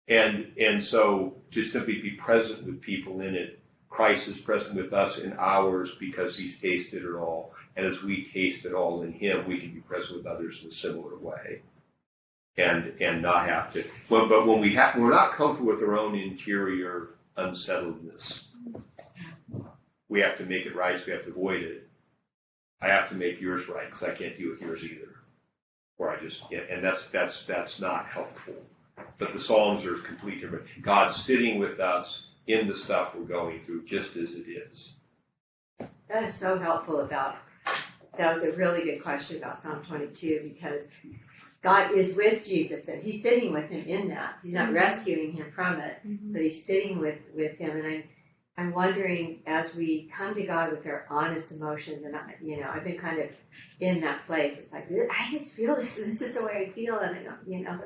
And, 0.09 0.53
and 0.61 0.83
so 0.83 1.37
to 1.53 1.65
simply 1.65 2.01
be 2.03 2.13
present 2.13 2.65
with 2.65 2.81
people 2.81 3.21
in 3.23 3.35
it, 3.35 3.61
Christ 3.91 4.29
is 4.29 4.39
present 4.39 4.77
with 4.77 4.93
us 4.93 5.19
in 5.19 5.35
ours 5.39 5.95
because 6.01 6.37
he's 6.37 6.59
tasted 6.61 7.05
it 7.05 7.15
all. 7.15 7.53
And 7.77 7.87
as 7.87 8.03
we 8.03 8.25
taste 8.25 8.65
it 8.67 8.75
all 8.75 9.03
in 9.03 9.13
him, 9.13 9.47
we 9.49 9.59
can 9.61 9.73
be 9.75 9.81
present 9.81 10.17
with 10.19 10.27
others 10.27 10.61
in 10.63 10.69
a 10.69 10.73
similar 10.73 11.17
way. 11.19 11.63
and 12.57 12.95
and 13.01 13.23
not 13.23 13.47
have 13.49 13.73
to. 13.73 13.85
Well, 14.11 14.29
but 14.29 14.47
when 14.47 14.61
we 14.61 14.75
have, 14.75 14.97
we're 14.97 15.11
not 15.11 15.33
comfortable 15.33 15.73
with 15.73 15.83
our 15.83 15.99
own 15.99 16.15
interior 16.15 17.11
unsettledness. 17.37 18.45
We 20.09 20.21
have 20.21 20.37
to 20.39 20.47
make 20.47 20.67
it 20.67 20.77
right. 20.77 20.99
So 20.99 21.07
we 21.07 21.13
have 21.13 21.25
to 21.25 21.31
avoid 21.31 21.63
it. 21.63 21.88
I 22.81 22.89
have 22.89 23.09
to 23.09 23.15
make 23.15 23.41
yours 23.41 23.69
right 23.69 23.87
because 23.87 24.03
I 24.03 24.11
can't 24.13 24.37
deal 24.37 24.51
with 24.51 24.61
yours 24.61 24.85
either. 24.85 25.17
Or 25.99 26.11
I 26.11 26.21
just 26.21 26.45
yeah, 26.51 26.61
and 26.71 26.83
that's 26.85 27.05
that's 27.09 27.43
that's 27.45 27.81
not 27.81 28.07
helpful. 28.07 28.55
But 29.19 29.33
the 29.33 29.41
Psalms 29.41 29.85
are 29.85 29.95
complete. 29.97 30.41
different. 30.41 30.65
God's 30.83 31.17
sitting 31.17 31.59
with 31.59 31.81
us 31.81 32.27
in 32.47 32.67
the 32.69 32.75
stuff 32.75 33.15
we're 33.15 33.25
going 33.25 33.61
through, 33.61 33.85
just 33.85 34.17
as 34.17 34.35
it 34.35 34.47
is. 34.49 34.93
That 36.09 36.25
is 36.25 36.35
so 36.35 36.59
helpful 36.59 37.01
about, 37.01 37.37
that 38.17 38.33
was 38.33 38.43
a 38.43 38.53
really 38.53 38.83
good 38.85 39.01
question 39.03 39.37
about 39.37 39.59
Psalm 39.59 39.85
22 39.85 40.41
because 40.43 40.91
God 41.63 41.93
is 41.93 42.17
with 42.17 42.47
Jesus 42.47 42.89
and 42.89 43.03
he's 43.03 43.23
sitting 43.23 43.53
with 43.53 43.69
him 43.69 43.85
in 43.87 44.09
that. 44.09 44.37
He's 44.43 44.55
not 44.55 44.71
Mhm. 44.71 44.75
rescuing 44.75 45.33
him 45.33 45.51
from 45.51 45.79
it, 45.81 45.99
Mhm. 46.07 46.33
but 46.33 46.43
he's 46.43 46.65
sitting 46.65 46.99
with, 46.99 47.21
with 47.35 47.59
him. 47.59 47.77
And 47.77 47.87
I'm, 47.87 48.05
I'm 48.59 48.73
wondering 48.73 49.39
as 49.47 49.77
we 49.77 50.11
come 50.13 50.35
to 50.35 50.43
God 50.43 50.73
with 50.73 50.85
our 50.85 51.07
honest 51.09 51.53
emotions, 51.53 52.05
and 52.05 52.17
I, 52.17 52.35
you 52.43 52.61
know, 52.61 52.69
I've 52.69 52.83
been 52.83 52.99
kind 52.99 53.21
of 53.21 53.31
in 53.79 54.01
that 54.01 54.27
place. 54.27 54.61
It's 54.61 54.73
like, 54.73 54.91
I 54.91 55.31
just 55.31 55.55
feel 55.55 55.77
this, 55.77 55.97
this 55.97 56.21
is 56.21 56.35
the 56.35 56.45
way 56.45 56.67
I 56.67 56.73
feel. 56.73 56.99
And 56.99 57.17
I 57.17 57.23
don't, 57.23 57.39
you 57.47 57.63
know, 57.63 57.79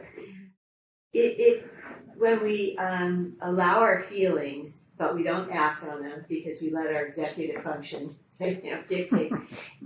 it, 1.12 1.18
it, 1.18 1.70
when 2.16 2.42
we 2.42 2.78
um, 2.78 3.36
allow 3.42 3.80
our 3.80 4.00
feelings, 4.00 4.88
but 4.96 5.14
we 5.14 5.22
don't 5.22 5.50
act 5.50 5.84
on 5.84 6.02
them 6.02 6.24
because 6.26 6.62
we 6.62 6.70
let 6.70 6.86
our 6.86 7.04
executive 7.04 7.62
function 7.62 8.16
say, 8.24 8.58
you 8.64 8.70
know, 8.70 8.82
dictate, 8.88 9.30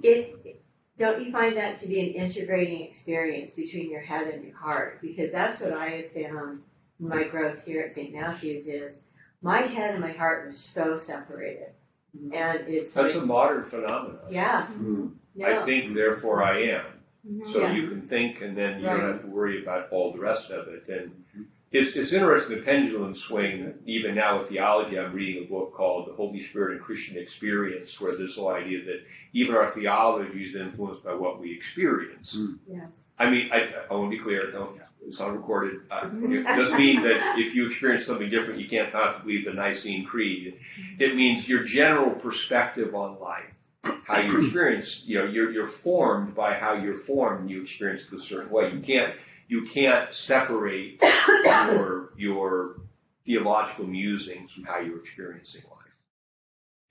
it, 0.05 0.63
don't 0.99 1.21
you 1.21 1.33
find 1.33 1.57
that 1.57 1.79
to 1.79 1.89
be 1.89 1.99
an 1.99 2.15
integrating 2.15 2.83
experience 2.83 3.55
between 3.55 3.91
your 3.91 4.01
head 4.01 4.29
and 4.29 4.45
your 4.45 4.57
heart? 4.57 5.01
Because 5.03 5.33
that's 5.33 5.61
what 5.61 5.73
I 5.73 5.89
have 5.89 6.13
found 6.13 6.63
my 7.01 7.25
growth 7.25 7.65
here 7.65 7.83
at 7.83 7.91
St. 7.91 8.15
Matthew's 8.15 8.69
is 8.69 9.03
my 9.47 9.63
head 9.63 9.93
and 9.93 10.01
my 10.01 10.13
heart 10.13 10.45
were 10.45 10.53
so 10.53 10.99
separated. 10.99 11.69
Mm-hmm. 12.17 12.35
And 12.35 12.69
it's 12.69 12.93
That's 12.93 13.15
a 13.15 13.25
modern 13.25 13.63
phenomenon. 13.63 14.19
yeah, 14.29 14.67
mm-hmm. 14.67 15.09
I 15.45 15.51
yeah, 15.51 15.65
think, 15.65 15.95
therefore 15.95 16.43
I 16.43 16.63
am. 16.63 16.87
Mhm. 17.27 17.47
So 17.53 17.61
Yeah. 17.61 17.73
you 17.73 17.89
can 17.89 18.03
think 18.03 18.41
and 18.41 18.57
then 18.57 18.81
you 18.81 18.87
Right. 18.87 18.97
don't 19.01 19.13
have 19.13 19.21
to 19.23 19.27
worry 19.29 19.63
about 19.63 19.91
all 19.93 20.13
the 20.13 20.19
rest 20.19 20.51
of 20.51 20.69
it. 20.69 20.89
And 20.89 21.11
mm-hmm. 21.11 21.43
It's, 21.73 21.97
it's 21.97 22.13
interesting, 22.13 22.59
the 22.59 22.63
pendulum 22.63 23.15
swing, 23.15 23.75
even 23.87 24.15
now 24.15 24.39
with 24.39 24.49
theology, 24.49 24.99
I'm 24.99 25.13
reading 25.13 25.45
a 25.45 25.47
book 25.47 25.75
called 25.75 26.07
The 26.07 26.13
Holy 26.13 26.41
Spirit 26.41 26.73
and 26.77 26.81
Christian 26.81 27.19
Experience, 27.19 28.01
where 28.01 28.17
there's 28.17 28.37
the 28.37 28.43
whole 28.43 28.53
idea 28.53 28.85
that 28.85 29.03
even 29.33 29.57
our 29.57 29.69
theology 29.71 30.45
is 30.45 30.55
influenced 30.55 31.03
by 31.03 31.13
what 31.13 31.41
we 31.41 31.53
experience. 31.53 32.39
yes. 32.69 33.05
I 33.19 33.29
mean, 33.29 33.51
I, 33.53 33.73
I 33.91 33.95
want 33.95 34.13
to 34.13 34.17
be 34.17 34.23
clear, 34.23 34.51
don't, 34.53 34.81
it's 35.05 35.19
not 35.19 35.35
recorded. 35.35 35.81
Uh, 35.91 36.09
it 36.13 36.45
doesn't 36.45 36.79
mean 36.79 37.03
that 37.03 37.39
if 37.39 37.53
you 37.55 37.67
experience 37.67 38.07
something 38.07 38.31
different, 38.31 38.61
you 38.61 38.69
can't 38.69 38.93
not 38.93 39.25
believe 39.25 39.45
the 39.45 39.53
Nicene 39.53 40.07
Creed. 40.07 40.59
It 41.01 41.17
means 41.17 41.49
your 41.49 41.65
general 41.65 42.11
perspective 42.11 42.95
on 42.95 43.19
life, 43.19 43.59
how 44.05 44.21
you 44.21 44.39
experience, 44.39 45.05
you 45.05 45.19
know, 45.19 45.25
you're, 45.25 45.51
you're 45.51 45.67
formed 45.67 46.35
by 46.35 46.55
how 46.55 46.75
you're 46.75 46.97
formed 46.97 47.41
and 47.41 47.51
you 47.51 47.61
experience 47.61 48.05
it 48.11 48.15
a 48.15 48.19
certain 48.21 48.51
way. 48.51 48.71
You 48.73 48.81
can't, 48.81 49.17
you 49.49 49.63
can't 49.63 50.13
separate 50.13 51.03
your, 51.45 52.13
your 52.17 52.77
theological 53.25 53.87
musings 53.87 54.53
from 54.53 54.65
how 54.65 54.79
you're 54.79 55.01
experiencing 55.01 55.63
life. 55.71 55.97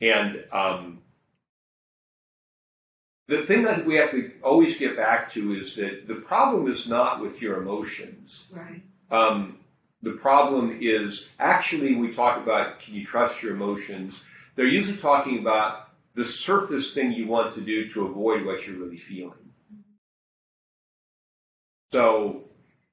And, 0.02 0.44
um, 0.52 1.02
the 3.28 3.44
thing 3.46 3.64
that 3.64 3.86
we 3.86 3.96
have 3.96 4.12
to 4.12 4.32
always 4.44 4.78
get 4.78 4.96
back 4.96 5.32
to 5.32 5.54
is 5.54 5.76
that 5.76 6.08
the 6.08 6.16
problem 6.16 6.68
is 6.70 6.88
not 6.88 7.22
with 7.22 7.42
your 7.42 7.60
emotions. 7.60 8.48
Right. 8.52 8.82
Um, 9.10 9.60
the 10.04 10.12
problem 10.12 10.78
is 10.82 11.28
actually 11.40 11.96
we 11.96 12.14
talk 12.14 12.42
about 12.42 12.80
can 12.80 12.94
you 12.94 13.04
trust 13.04 13.42
your 13.42 13.56
emotions? 13.56 14.20
They're 14.56 14.68
usually 14.68 14.98
talking 14.98 15.40
about 15.40 15.90
the 16.14 16.24
surface 16.24 16.94
thing 16.94 17.12
you 17.12 17.28
want 17.28 17.54
to 17.56 17.62
do 17.62 17.90
to 17.90 18.06
avoid 18.06 18.46
what 18.46 18.66
you're 18.66 18.78
really 18.78 18.98
feeling. 18.98 19.45
So 21.96 22.44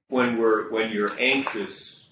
when 0.09 0.39
we're 0.39 0.71
when 0.71 0.93
you're 0.93 1.11
anxious 1.19 2.09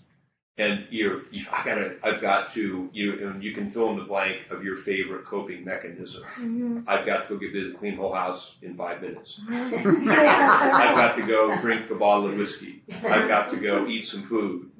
and 0.58 0.86
you're 0.90 1.22
you, 1.30 1.44
I 1.52 1.64
gotta 1.64 1.96
I've 2.02 2.20
got 2.20 2.52
to 2.54 2.90
you 2.92 3.28
and 3.28 3.44
you 3.44 3.54
can 3.54 3.70
fill 3.70 3.90
in 3.90 3.96
the 3.96 4.02
blank 4.04 4.50
of 4.50 4.64
your 4.64 4.74
favorite 4.74 5.24
coping 5.24 5.64
mechanism. 5.64 6.24
Mhm. 6.24 6.84
I've 6.88 7.06
got 7.06 7.18
to 7.22 7.34
go 7.34 7.38
get 7.38 7.52
busy, 7.52 7.72
clean 7.74 7.94
the 7.94 8.02
whole 8.02 8.12
house 8.12 8.56
in 8.62 8.74
five 8.76 9.00
minutes. 9.02 9.40
I've 9.50 10.96
got 10.96 11.14
to 11.14 11.22
go 11.22 11.56
drink 11.60 11.88
a 11.90 11.94
bottle 11.94 12.26
of 12.30 12.36
whiskey. 12.36 12.82
I've 13.04 13.28
got 13.28 13.50
to 13.50 13.56
go 13.56 13.86
eat 13.86 14.04
some 14.04 14.24
food. 14.24 14.70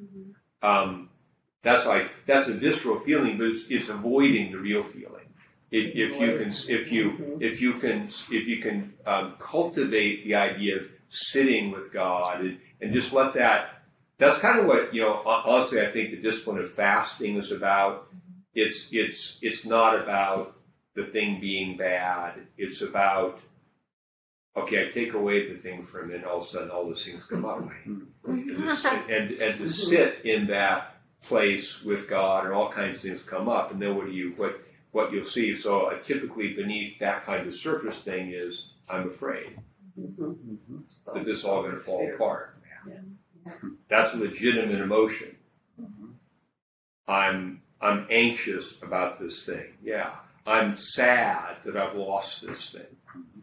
Um, 0.62 1.08
that's 1.62 1.84
why 1.86 2.06
that's 2.26 2.48
a 2.48 2.54
visceral 2.54 2.98
feeling, 2.98 3.38
but 3.38 3.46
it's, 3.46 3.66
it's 3.70 3.88
avoiding 3.88 4.50
the 4.52 4.58
real 4.58 4.82
feeling. 4.82 5.26
If, 5.70 5.86
if 5.94 6.20
you 6.20 6.38
can, 6.38 6.48
if 6.76 6.90
you, 6.90 7.38
if 7.40 7.60
you 7.60 7.74
can, 7.74 8.08
if 8.32 8.44
you 8.48 8.58
can 8.60 8.92
um, 9.06 9.34
cultivate 9.38 10.24
the 10.24 10.34
idea 10.34 10.78
of 10.78 10.88
sitting 11.10 11.72
with 11.72 11.92
God 11.92 12.40
and, 12.40 12.58
and 12.80 12.94
just 12.94 13.12
let 13.12 13.34
that. 13.34 13.82
That's 14.18 14.38
kind 14.38 14.60
of 14.60 14.66
what 14.66 14.94
you 14.94 15.02
know. 15.02 15.22
Honestly, 15.24 15.80
I 15.80 15.90
think 15.90 16.10
the 16.10 16.16
discipline 16.16 16.58
of 16.58 16.70
fasting 16.72 17.36
is 17.36 17.52
about. 17.52 18.08
It's 18.54 18.88
it's 18.92 19.38
it's 19.42 19.64
not 19.64 20.00
about 20.00 20.56
the 20.94 21.04
thing 21.04 21.40
being 21.40 21.76
bad. 21.76 22.34
It's 22.56 22.80
about 22.80 23.40
okay, 24.56 24.84
I 24.84 24.88
take 24.88 25.14
away 25.14 25.48
the 25.48 25.56
thing 25.56 25.82
for 25.82 26.00
a 26.00 26.06
minute, 26.06 26.24
all 26.24 26.38
of 26.38 26.44
a 26.44 26.46
sudden 26.46 26.70
all 26.70 26.84
those 26.84 27.04
things 27.04 27.24
come 27.24 27.44
up. 27.44 27.70
And 27.86 28.48
to, 28.58 28.76
sit, 28.76 28.92
and, 29.08 29.30
and 29.30 29.58
to 29.58 29.68
sit 29.68 30.24
in 30.24 30.48
that 30.48 30.96
place 31.22 31.82
with 31.82 32.08
God 32.08 32.44
and 32.44 32.52
all 32.52 32.70
kinds 32.70 32.96
of 32.96 33.02
things 33.02 33.22
come 33.22 33.48
up, 33.48 33.70
and 33.70 33.80
then 33.80 33.96
what 33.96 34.06
do 34.06 34.12
you 34.12 34.32
what 34.36 34.60
what 34.92 35.12
you'll 35.12 35.24
see? 35.24 35.54
So 35.54 35.82
uh, 35.82 35.98
typically 36.02 36.52
beneath 36.54 36.98
that 36.98 37.24
kind 37.24 37.46
of 37.46 37.54
surface 37.54 38.00
thing 38.00 38.32
is 38.32 38.66
I'm 38.88 39.08
afraid 39.08 39.56
Mm-hmm. 40.00 40.78
that 41.14 41.24
this 41.24 41.44
all 41.44 41.62
going 41.62 41.74
to 41.74 41.78
fall 41.78 42.08
apart. 42.14 42.56
That's 43.88 44.14
a 44.14 44.16
legitimate 44.16 44.80
emotion. 44.80 45.36
Mm-hmm. 45.80 46.06
I'm 47.08 47.62
I'm 47.80 48.06
anxious 48.10 48.76
about 48.82 49.18
this 49.18 49.44
thing. 49.44 49.74
Yeah, 49.82 50.14
I'm 50.46 50.72
sad 50.72 51.56
that 51.64 51.76
I've 51.76 51.94
lost 51.94 52.42
this 52.46 52.70
thing. 52.70 52.82
Mm-hmm. 53.16 53.40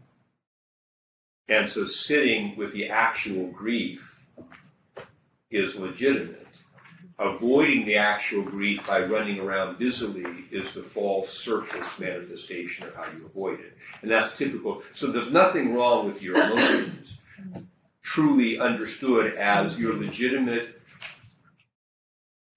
And 1.50 1.70
so 1.70 1.86
sitting 1.86 2.56
with 2.58 2.72
the 2.74 2.89
actual 2.89 3.48
grief 3.48 4.24
is 5.50 5.76
legitimate. 5.76 6.46
Avoiding 7.19 7.86
the 7.86 7.95
actual 7.95 8.43
grief 8.43 8.86
by 8.86 9.01
running 9.01 9.39
around 9.39 9.80
busily 9.80 10.45
is 10.51 10.71
the 10.73 10.84
false 10.84 11.30
surface 11.30 11.97
manifestation 11.97 12.86
of 12.86 12.95
how 12.95 13.06
you 13.12 13.25
avoid 13.25 13.60
it. 13.60 13.75
And 14.03 14.12
that's 14.12 14.38
typical. 14.38 14.84
So 14.93 15.08
there's 15.08 15.32
nothing 15.32 15.73
wrong 15.73 16.06
with 16.06 16.21
your 16.21 16.36
emotions 16.36 17.17
truly 18.03 18.60
understood 18.60 19.34
as 19.34 19.77
your 19.77 19.93
legitimate 19.95 20.80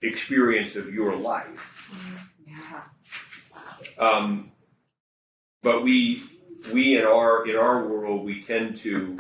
experience 0.03 0.77
of 0.77 0.93
your 0.93 1.17
life. 1.17 1.91
Um, 3.99 4.53
but 5.63 5.83
we 5.83 6.23
we 6.73 6.99
in 6.99 7.05
our 7.05 7.49
in 7.49 7.57
our 7.57 7.87
world 7.87 8.25
we 8.25 8.43
tend 8.43 8.77
to 8.79 9.19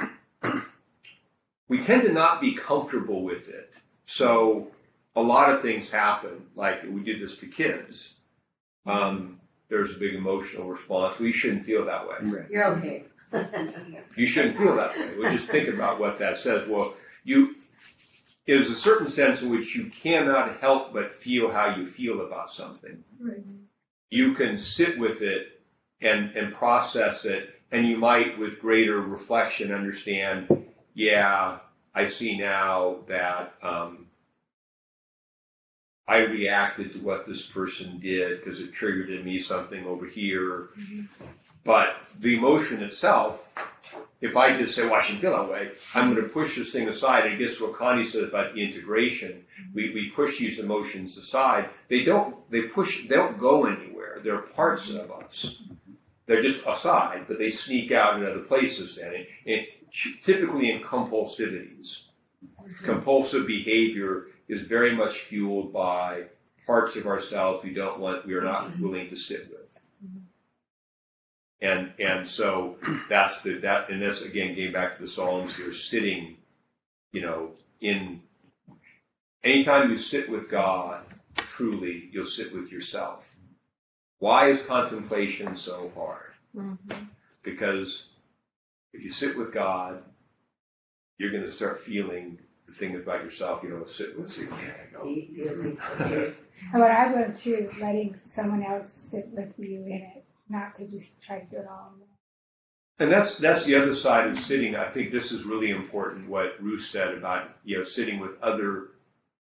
we 1.68 1.83
tend 1.83 2.03
to 2.03 2.12
not 2.12 2.40
be 2.40 2.55
comfortable 2.55 3.22
with 3.22 3.48
it. 3.48 3.72
So 4.07 4.68
a 5.16 5.23
lot 5.23 5.51
of 5.53 5.62
things 5.62 5.90
happen. 5.90 6.46
Like 6.55 6.83
we 6.83 7.03
did 7.03 7.20
this 7.20 7.37
to 7.37 7.46
kids. 7.46 8.14
Um, 8.87 9.40
there's 9.68 9.92
a 9.92 9.99
big 9.99 10.14
emotional 10.14 10.68
response. 10.68 11.18
We 11.18 11.33
shouldn't 11.33 11.64
feel 11.64 11.85
that 11.87 12.07
way. 12.07 12.44
You're 12.51 12.64
okay. 12.77 13.05
You 14.16 14.27
shouldn't 14.27 14.59
feel 14.59 14.75
that 14.75 14.99
way. 14.99 15.14
We 15.16 15.29
just 15.31 15.46
think 15.46 15.68
about 15.68 16.01
what 16.01 16.18
that 16.18 16.37
says. 16.37 16.68
Well, 16.68 16.92
you 17.23 17.55
there's 18.46 18.70
a 18.70 18.75
certain 18.75 19.07
sense 19.07 19.42
in 19.42 19.51
which 19.51 19.77
you 19.77 19.88
cannot 19.90 20.59
help 20.61 20.92
but 20.92 21.12
feel 21.12 21.49
how 21.51 21.77
you 21.77 21.87
feel 21.87 22.23
about 22.23 22.51
something. 22.51 23.05
Right. 23.20 23.38
You 24.11 24.35
can 24.35 24.59
sit 24.59 24.99
with 24.99 25.23
it 25.23 25.61
and 26.01 26.35
and 26.37 26.53
process 26.53 27.25
it, 27.25 27.51
and 27.70 27.87
you 27.87 27.96
might, 27.99 28.38
with 28.38 28.61
greater 28.61 29.01
reflection, 29.01 29.73
understand. 29.73 30.66
Yeah, 30.94 31.59
I 31.94 32.05
see 32.05 32.37
now 32.37 32.96
that 33.07 33.55
um, 33.62 34.07
I 36.11 36.16
reacted 36.25 36.92
to 36.94 36.99
what 36.99 37.25
this 37.25 37.42
person 37.42 38.01
did 38.01 38.40
because 38.40 38.59
it 38.59 38.73
triggered 38.73 39.11
in 39.11 39.25
me 39.25 39.38
something 39.38 39.87
over 39.87 40.07
here. 40.07 40.70
Mm-hmm. 40.77 41.03
But 41.62 41.99
the 42.18 42.37
emotion 42.37 42.83
itself, 42.83 43.55
if 44.20 44.37
I 44.37 44.59
just 44.59 44.75
say, 44.75 44.83
well, 44.83 44.94
I 44.94 45.03
shouldn't 45.03 45.20
feel 45.20 45.37
that 45.37 45.49
way, 45.49 45.70
I'm 45.94 46.12
going 46.12 46.27
to 46.27 46.29
push 46.29 46.57
this 46.57 46.73
thing 46.73 46.88
aside. 46.88 47.31
I 47.31 47.37
guess 47.37 47.61
what 47.61 47.77
Connie 47.77 48.03
said 48.03 48.25
about 48.25 48.55
the 48.55 48.61
integration, 48.61 49.31
mm-hmm. 49.31 49.73
we, 49.73 49.94
we 49.94 50.11
push 50.11 50.37
these 50.37 50.59
emotions 50.59 51.16
aside. 51.16 51.70
They 51.88 52.03
don't, 52.03 52.35
they 52.51 52.62
push, 52.62 53.07
they 53.07 53.14
don't 53.14 53.38
go 53.38 53.66
anywhere. 53.66 54.18
They're 54.25 54.38
parts 54.38 54.90
mm-hmm. 54.90 55.12
of 55.12 55.12
us. 55.12 55.59
They're 56.27 56.42
just 56.42 56.61
aside, 56.66 57.27
but 57.29 57.38
they 57.38 57.51
sneak 57.51 57.92
out 57.92 58.16
in 58.16 58.27
other 58.27 58.40
places 58.40 58.96
then. 58.96 59.14
And, 59.14 59.27
and 59.46 59.66
typically 60.20 60.73
in 60.73 60.83
compulsivities. 60.83 62.01
compulsive 62.83 63.46
behavior 63.46 64.27
is 64.51 64.63
very 64.63 64.97
much 64.97 65.21
fueled 65.21 65.73
by 65.73 66.25
parts 66.67 66.97
of 66.97 67.07
ourselves 67.07 67.63
we 67.63 67.73
don't 67.73 68.01
want, 68.01 68.27
we 68.27 68.35
are 68.35 68.43
not 68.43 68.79
willing 68.81 69.09
to 69.09 69.17
sit 69.17 69.49
with. 69.49 69.81
And, 71.63 71.93
and 72.01 72.27
so 72.27 72.77
that's 73.09 73.43
the, 73.43 73.59
that, 73.59 73.91
and 73.91 74.03
this 74.03 74.23
again, 74.23 74.55
getting 74.57 74.73
back 74.73 74.97
to 74.97 75.03
the 75.03 75.09
Psalms 75.09 75.55
here, 75.55 75.73
sitting, 75.73 76.37
you 77.13 77.21
know, 77.21 77.53
in, 77.81 78.23
anytime 79.45 79.89
you 79.89 79.97
sit 79.97 80.29
with 80.29 80.51
God, 80.51 81.05
truly, 81.37 82.09
you'll 82.11 82.25
sit 82.25 82.53
with 82.53 82.73
yourself. 82.73 83.25
Why 84.19 84.49
is 84.49 84.61
contemplation 84.63 85.55
so 85.55 85.93
hard? 85.95 86.33
Mm-hmm. 86.57 87.05
Because 87.45 88.07
if 88.93 89.05
you 89.05 89.13
sit 89.13 89.37
with 89.39 89.53
God, 89.53 90.03
you're 91.19 91.31
going 91.31 91.45
to 91.45 91.53
start 91.53 91.79
feeling 91.79 92.39
the 92.70 92.76
thing 92.76 92.96
about 92.96 93.22
yourself 93.22 93.62
you 93.62 93.70
don't 93.70 93.88
sit 93.88 94.18
with. 94.18 94.30
So, 94.30 94.42
yeah, 94.42 94.48
I 94.50 94.92
know. 94.92 95.04
Deep 95.04 95.35
feelings 95.35 95.80
of 95.80 96.09
fear. 96.09 96.35
And 96.72 96.83
what 96.83 96.90
I've 96.90 97.12
learned 97.12 97.37
too 97.37 97.68
is 97.70 97.80
letting 97.80 98.18
someone 98.18 98.62
else 98.62 98.92
sit 98.92 99.28
with 99.33 99.52
you 99.59 99.85
in 99.87 100.02
it, 100.14 100.24
not 100.48 100.76
to 100.76 100.87
just 100.87 101.22
try 101.22 101.40
to 101.40 101.46
do 101.46 101.56
it 101.56 101.66
all. 101.68 101.94
And 102.98 103.11
that's 103.11 103.38
that's 103.38 103.64
the 103.64 103.76
other 103.76 103.94
side 103.94 104.28
of 104.28 104.38
sitting. 104.38 104.76
I 104.76 104.87
think 104.87 105.11
this 105.11 105.33
is 105.33 105.44
really 105.44 105.70
important. 105.70 106.28
What 106.28 106.62
Ruth 106.62 106.85
said 106.85 107.14
about 107.14 107.50
you 107.64 107.78
know 107.78 107.83
sitting 107.83 108.20
with 108.20 108.40
other 108.42 108.88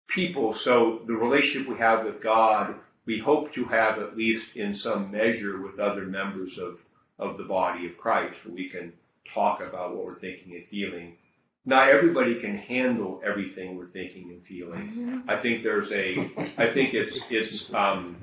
people. 0.08 0.54
So 0.54 1.02
the 1.06 1.14
relationship 1.14 1.70
we 1.70 1.78
have 1.78 2.04
with 2.04 2.20
God, 2.20 2.76
we 3.06 3.20
hope 3.20 3.54
to 3.54 3.66
have 3.66 4.00
at 4.00 4.18
least 4.18 4.56
in 4.56 4.74
some 4.74 5.12
measure 5.12 5.62
with 5.62 5.80
other 5.80 6.06
members 6.06 6.58
of 6.58 6.80
of 7.20 7.38
the 7.38 7.44
body 7.44 7.86
of 7.86 7.96
Christ, 7.96 8.44
where 8.44 8.56
we 8.56 8.70
can 8.70 8.92
talk 9.32 9.62
about 9.62 9.96
what 9.96 10.04
we're 10.04 10.20
thinking 10.20 10.56
and 10.56 10.66
feeling. 10.66 11.16
Not 11.66 11.90
everybody 11.90 12.36
can 12.36 12.58
handle 12.58 13.22
everything 13.26 13.78
we're 13.78 13.88
thinking 13.88 14.32
and 14.32 14.44
feeling. 14.44 15.24
I 15.28 15.38
think 15.38 15.64
there's 15.64 15.92
a. 15.94 16.30
I 16.58 16.68
think 16.68 16.94
it's 16.94 17.20
it's 17.30 17.74
um, 17.74 18.18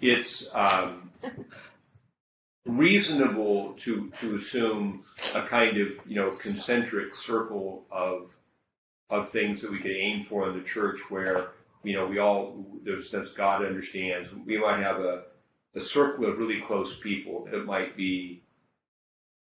it's 0.00 0.48
um, 0.54 1.10
reasonable 2.64 3.74
to 3.74 4.10
to 4.16 4.34
assume 4.34 5.02
a 5.34 5.42
kind 5.42 5.76
of 5.76 5.88
you 6.06 6.16
know 6.16 6.30
concentric 6.30 7.14
circle 7.14 7.84
of 7.90 8.34
of 9.10 9.28
things 9.28 9.60
that 9.60 9.70
we 9.70 9.78
could 9.78 9.90
aim 9.90 10.22
for 10.22 10.48
in 10.48 10.56
the 10.56 10.64
church 10.64 11.00
where 11.10 11.48
you 11.82 11.94
know 11.94 12.06
we 12.06 12.18
all 12.18 12.64
there's 12.82 13.06
a 13.06 13.08
sense 13.08 13.28
God 13.30 13.62
understands. 13.64 14.30
We 14.46 14.58
might 14.58 14.82
have 14.82 15.00
a 15.00 15.24
a 15.74 15.80
circle 15.80 16.24
of 16.26 16.38
really 16.38 16.60
close 16.60 16.96
people. 16.96 17.46
It 17.52 17.64
might 17.66 17.96
be 17.96 18.42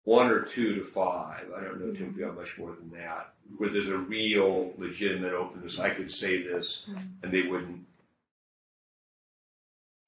one 0.03 0.29
or 0.29 0.41
two 0.41 0.75
to 0.75 0.83
five. 0.83 1.45
I 1.55 1.61
don't 1.61 1.79
know 1.79 1.93
typically 1.93 2.23
how 2.23 2.31
much 2.31 2.57
more 2.57 2.75
than 2.75 2.91
that. 2.99 3.33
Where 3.57 3.69
there's 3.69 3.87
a 3.87 3.97
real 3.97 4.73
legitimate 4.77 5.33
openness. 5.33 5.79
I 5.79 5.91
could 5.91 6.11
say 6.11 6.43
this 6.43 6.85
mm-hmm. 6.89 6.99
and 7.23 7.31
they 7.31 7.43
wouldn't 7.43 7.85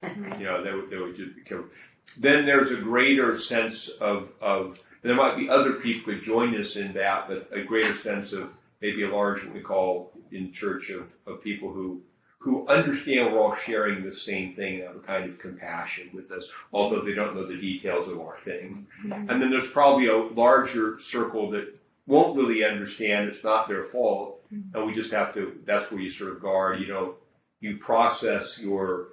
mm-hmm. 0.03 0.39
you 0.39 0.47
know, 0.47 0.63
they 0.63 0.73
would, 0.73 0.89
they 0.89 0.97
would 0.97 1.15
just 1.15 1.36
become. 1.36 1.69
Then 2.17 2.45
there's 2.45 2.71
a 2.71 2.75
greater 2.75 3.38
sense 3.38 3.89
of, 3.89 4.31
of, 4.41 4.79
and 5.01 5.10
there 5.10 5.15
might 5.15 5.38
be 5.38 5.49
other 5.49 5.73
people 5.73 6.13
who 6.13 6.19
join 6.19 6.55
us 6.55 6.75
in 6.75 6.93
that, 6.93 7.27
but 7.27 7.49
a 7.51 7.63
greater 7.63 7.93
sense 7.93 8.34
of 8.34 8.51
maybe 8.81 9.03
a 9.03 9.10
large, 9.10 9.43
what 9.43 9.53
we 9.53 9.62
call 9.62 10.12
in 10.31 10.51
church 10.51 10.89
of, 10.89 11.15
of 11.25 11.41
people 11.41 11.71
who, 11.71 12.01
who 12.39 12.67
understand 12.67 13.34
we're 13.34 13.39
all 13.39 13.56
sharing 13.56 14.04
the 14.04 14.13
same 14.13 14.54
thing 14.54 14.76
and 14.76 14.84
have 14.84 14.95
a 14.95 15.00
kind 15.00 15.28
of 15.28 15.39
compassion 15.39 16.10
with 16.13 16.32
us, 16.32 16.48
although 16.71 17.02
they 17.02 17.13
don't 17.13 17.36
know 17.36 17.48
the 17.48 17.58
details 17.58 18.08
of 18.08 18.19
our 18.19 18.38
thing. 18.39 18.86
And 19.30 19.41
then 19.41 19.50
there's 19.50 19.67
probably 19.67 20.08
a 20.08 20.17
larger 20.17 21.00
circle 21.00 21.50
that 21.52 21.76
won't 22.08 22.38
really 22.38 22.63
understand, 22.63 23.28
it's 23.28 23.43
not 23.43 23.67
their 23.67 23.82
fault, 23.82 24.41
and 24.52 24.86
we 24.86 24.93
just 24.93 25.12
have 25.12 25.34
to, 25.34 25.60
that's 25.65 25.89
where 25.89 26.00
you 26.00 26.10
sort 26.12 26.34
of 26.34 26.41
guard, 26.41 26.80
you 26.80 26.88
know, 26.88 27.15
you 27.62 27.78
process 27.78 28.60
your, 28.60 29.08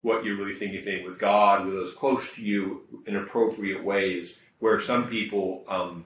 what 0.00 0.24
you're 0.24 0.38
really 0.38 0.54
thinking, 0.54 0.80
thinking 0.80 1.06
with 1.06 1.18
God, 1.18 1.66
with 1.66 1.74
those 1.74 1.92
close 1.92 2.32
to 2.34 2.42
you 2.42 2.82
in 3.06 3.16
appropriate 3.16 3.84
ways. 3.84 4.34
Where 4.58 4.80
some 4.80 5.06
people 5.08 5.64
um, 5.68 6.04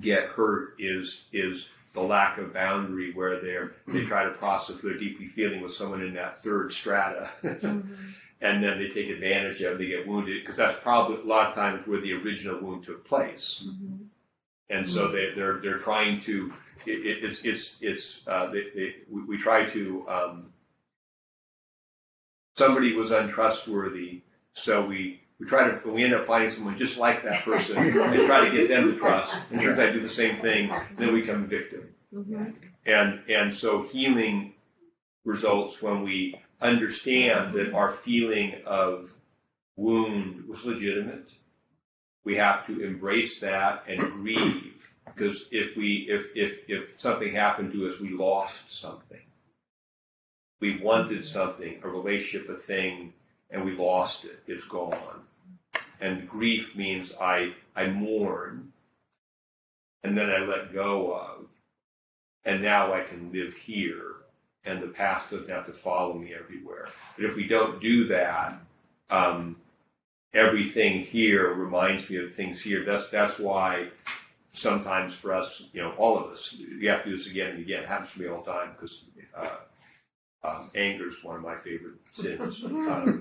get 0.00 0.24
hurt 0.24 0.74
is 0.78 1.22
is 1.32 1.68
the 1.94 2.00
lack 2.00 2.38
of 2.38 2.52
boundary, 2.52 3.12
where 3.12 3.40
they're 3.40 3.72
they 3.86 4.04
try 4.04 4.24
to 4.24 4.30
process 4.30 4.76
what 4.76 4.84
they're 4.84 4.98
deeply 4.98 5.26
feeling 5.26 5.60
with 5.60 5.72
someone 5.72 6.02
in 6.02 6.14
that 6.14 6.42
third 6.42 6.72
strata, 6.72 7.30
and 7.42 8.62
then 8.62 8.78
they 8.78 8.88
take 8.88 9.08
advantage 9.08 9.60
of, 9.62 9.74
it, 9.74 9.78
they 9.78 9.86
get 9.86 10.06
wounded 10.06 10.42
because 10.42 10.56
that's 10.56 10.78
probably 10.82 11.16
a 11.16 11.24
lot 11.24 11.48
of 11.48 11.54
times 11.54 11.86
where 11.86 12.00
the 12.00 12.12
original 12.12 12.60
wound 12.60 12.84
took 12.84 13.06
place. 13.06 13.64
And 14.70 14.86
so 14.86 15.08
they, 15.08 15.30
they're 15.34 15.60
they're 15.62 15.78
trying 15.78 16.20
to 16.22 16.52
it, 16.86 17.06
it, 17.06 17.24
it's 17.24 17.40
it's 17.44 17.76
it's 17.80 18.20
uh, 18.26 18.50
they, 18.50 18.62
they, 18.74 18.94
we, 19.10 19.22
we 19.24 19.38
try 19.38 19.64
to 19.64 20.04
um, 20.08 20.52
somebody 22.58 22.92
was 22.94 23.10
untrustworthy, 23.10 24.22
so 24.52 24.84
we, 24.84 25.22
we 25.38 25.46
try 25.46 25.70
to, 25.70 25.90
we 25.90 26.04
end 26.04 26.14
up 26.14 26.24
finding 26.24 26.50
someone 26.50 26.76
just 26.76 26.96
like 26.96 27.22
that 27.22 27.44
person 27.44 27.76
and 27.76 28.26
try 28.26 28.44
to 28.44 28.50
get 28.50 28.68
them 28.68 28.92
to 28.92 28.98
trust. 28.98 29.36
And 29.50 29.60
turns 29.60 29.78
out 29.78 29.92
do 29.92 30.00
the 30.00 30.08
same 30.08 30.36
thing, 30.38 30.72
then 30.96 31.12
we 31.12 31.20
become 31.20 31.46
victim. 31.46 31.88
Mm-hmm. 32.14 32.44
And, 32.86 33.20
and 33.28 33.52
so 33.52 33.82
healing 33.82 34.54
results 35.24 35.80
when 35.80 36.02
we 36.02 36.40
understand 36.60 37.52
that 37.52 37.72
our 37.72 37.90
feeling 37.90 38.54
of 38.66 39.12
wound 39.76 40.48
was 40.48 40.64
legitimate. 40.64 41.32
We 42.24 42.36
have 42.36 42.66
to 42.66 42.84
embrace 42.84 43.40
that 43.40 43.84
and 43.88 44.00
grieve 44.00 44.92
because 45.06 45.46
if 45.50 45.76
we, 45.76 46.08
if, 46.10 46.30
if, 46.34 46.68
if 46.68 47.00
something 47.00 47.34
happened 47.34 47.72
to 47.72 47.86
us, 47.86 48.00
we 48.00 48.10
lost 48.10 48.62
something 48.74 49.20
we 50.60 50.80
wanted 50.80 51.24
something, 51.24 51.80
a 51.82 51.88
relationship, 51.88 52.48
a 52.48 52.56
thing, 52.56 53.12
and 53.50 53.64
we 53.64 53.72
lost 53.72 54.24
it. 54.24 54.40
It's 54.46 54.64
gone. 54.64 55.22
And 56.00 56.28
grief 56.28 56.76
means 56.76 57.14
I, 57.20 57.54
I 57.74 57.86
mourn, 57.86 58.72
and 60.04 60.16
then 60.16 60.30
I 60.30 60.38
let 60.38 60.72
go 60.72 61.12
of, 61.12 61.50
and 62.44 62.62
now 62.62 62.92
I 62.92 63.02
can 63.02 63.32
live 63.32 63.52
here, 63.52 64.16
and 64.64 64.82
the 64.82 64.88
past 64.88 65.30
doesn't 65.30 65.50
have 65.50 65.66
to 65.66 65.72
follow 65.72 66.14
me 66.14 66.34
everywhere. 66.34 66.86
But 67.16 67.24
if 67.24 67.36
we 67.36 67.46
don't 67.46 67.80
do 67.80 68.06
that, 68.06 68.60
um, 69.10 69.56
everything 70.34 71.00
here 71.00 71.52
reminds 71.54 72.08
me 72.08 72.16
of 72.16 72.34
things 72.34 72.60
here. 72.60 72.84
That's 72.84 73.08
that's 73.08 73.38
why 73.38 73.88
sometimes 74.52 75.14
for 75.14 75.32
us, 75.32 75.64
you 75.72 75.82
know, 75.82 75.92
all 75.92 76.16
of 76.16 76.30
us, 76.30 76.54
we 76.80 76.86
have 76.86 77.02
to 77.04 77.10
do 77.10 77.16
this 77.16 77.26
again 77.26 77.50
and 77.50 77.58
again. 77.60 77.82
It 77.82 77.88
happens 77.88 78.12
to 78.12 78.20
me 78.20 78.28
all 78.28 78.42
the 78.42 78.52
time 78.52 78.70
because. 78.72 79.04
Uh, 79.36 79.56
um, 80.44 80.70
anger 80.74 81.08
is 81.08 81.22
one 81.24 81.36
of 81.36 81.42
my 81.42 81.56
favorite 81.56 81.96
sins. 82.12 82.62
Um, 82.88 83.20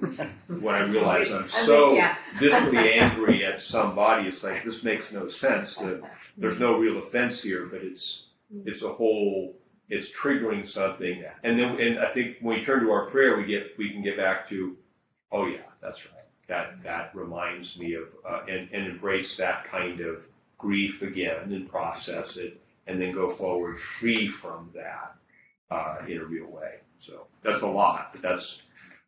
when 0.62 0.76
I 0.76 0.84
realize 0.84 1.32
I'm 1.32 1.48
so 1.48 1.94
yeah. 1.94 2.16
visibly 2.40 2.94
angry 3.00 3.44
at 3.44 3.62
somebody, 3.62 4.28
it's 4.28 4.44
like 4.44 4.64
this 4.64 4.84
makes 4.84 5.12
no 5.12 5.28
sense. 5.28 5.76
That 5.76 6.02
there's 6.38 6.60
no 6.60 6.78
real 6.78 6.98
offense 7.00 7.42
here, 7.42 7.66
but 7.66 7.82
it's 7.84 8.28
it's 8.66 8.82
a 8.84 8.90
whole 8.90 9.56
it's 9.90 10.10
triggering 10.12 10.66
something. 10.66 11.24
And 11.44 11.60
then 11.60 11.80
and 11.82 12.00
I 12.00 12.10
think 12.10 12.38
when 12.40 12.60
we 12.60 12.64
turn 12.64 12.84
to 12.84 12.92
our 12.92 13.08
prayer, 13.08 13.38
we 13.38 13.46
get 13.46 13.78
we 13.78 13.90
can 13.92 14.04
get 14.04 14.16
back 14.16 14.48
to, 14.50 14.78
oh 15.32 15.48
yeah, 15.48 15.68
that's 15.82 16.06
right. 16.06 16.24
That 16.48 16.84
that 16.84 17.16
reminds 17.16 17.78
me 17.78 17.96
of 17.96 18.04
uh, 18.28 18.44
and 18.48 18.70
and 18.72 18.88
embrace 18.88 19.36
that 19.38 19.66
kind 19.66 20.00
of 20.00 20.26
grief 20.58 21.02
again 21.02 21.52
and 21.52 21.70
process 21.70 22.38
it, 22.38 22.62
and 22.86 23.02
then 23.02 23.12
go 23.12 23.28
forward 23.28 23.80
free 23.80 24.28
from 24.28 24.72
that 24.76 25.16
uh, 25.72 25.98
in 26.08 26.20
a 26.20 26.26
real 26.26 26.48
way. 26.48 26.76
So 27.00 27.28
that's 27.42 27.62
a 27.62 27.68
lot, 27.68 28.16
that's 28.22 28.62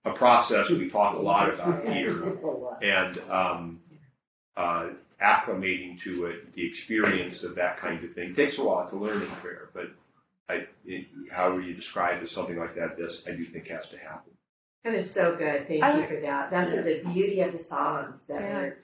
a 0.05 0.11
process 0.11 0.69
we 0.69 0.89
talk 0.89 1.15
a 1.15 1.19
lot 1.21 1.53
about 1.53 1.85
here. 1.93 2.37
And 2.81 3.19
um, 3.29 3.79
uh, 4.55 4.89
acclimating 5.21 5.99
to 6.01 6.25
it, 6.27 6.53
the 6.53 6.65
experience 6.65 7.43
of 7.43 7.55
that 7.55 7.77
kind 7.79 8.03
of 8.03 8.13
thing 8.13 8.33
takes 8.33 8.57
a 8.57 8.63
while 8.63 8.87
to 8.89 8.95
learn 8.95 9.21
in 9.21 9.27
prayer. 9.27 9.69
But 9.73 9.91
I, 10.49 10.67
it, 10.85 11.07
however 11.31 11.61
you 11.61 11.73
describe 11.73 12.21
it, 12.23 12.29
something 12.29 12.57
like 12.57 12.75
that, 12.75 12.97
this 12.97 13.23
I 13.27 13.31
do 13.31 13.43
think 13.43 13.67
has 13.67 13.89
to 13.89 13.97
happen. 13.97 14.33
That 14.83 14.93
is 14.93 15.11
so 15.11 15.35
good. 15.35 15.67
Thank 15.67 15.83
I 15.83 15.99
you 15.99 16.07
for 16.07 16.21
that. 16.21 16.51
That's 16.51 16.73
the 16.73 17.01
beauty 17.13 17.41
of 17.41 17.51
the 17.51 17.59
Psalms 17.59 18.25
that 18.27 18.41
Yeah. 18.41 18.57
are 18.59 18.77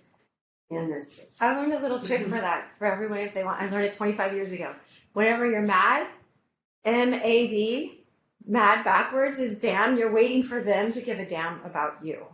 in 0.71 0.89
this. 0.89 1.21
I 1.39 1.55
learned 1.55 1.73
a 1.73 1.79
little 1.79 1.99
trick 2.01 2.23
for 2.23 2.31
that 2.41 2.67
for 2.77 2.85
everybody 2.85 3.23
if 3.23 3.33
they 3.33 3.43
want. 3.43 3.61
I 3.61 3.69
learned 3.69 3.85
it 3.85 3.95
25 3.95 4.33
years 4.33 4.51
ago. 4.51 4.73
Whenever 5.13 5.49
you're 5.49 5.61
mad, 5.61 6.07
M 6.83 7.13
A 7.13 7.47
D, 7.47 8.04
mad 8.47 8.83
backwards 8.83 9.39
is 9.39 9.59
damn. 9.59 9.97
You're 9.97 10.11
waiting 10.11 10.43
for 10.43 10.61
them 10.61 10.91
to 10.93 11.01
give 11.01 11.19
a 11.19 11.25
damn 11.25 11.63
about 11.63 12.03
you. 12.03 12.25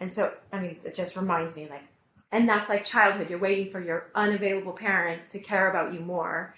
And 0.00 0.12
so, 0.12 0.32
I 0.52 0.60
mean, 0.60 0.76
it 0.84 0.94
just 0.94 1.16
reminds 1.16 1.56
me 1.56 1.68
like, 1.70 1.84
and 2.32 2.48
that's 2.48 2.68
like 2.68 2.84
childhood. 2.84 3.30
You're 3.30 3.38
waiting 3.38 3.70
for 3.70 3.80
your 3.80 4.10
unavailable 4.14 4.72
parents 4.72 5.28
to 5.32 5.38
care 5.38 5.70
about 5.70 5.94
you 5.94 6.00
more 6.00 6.54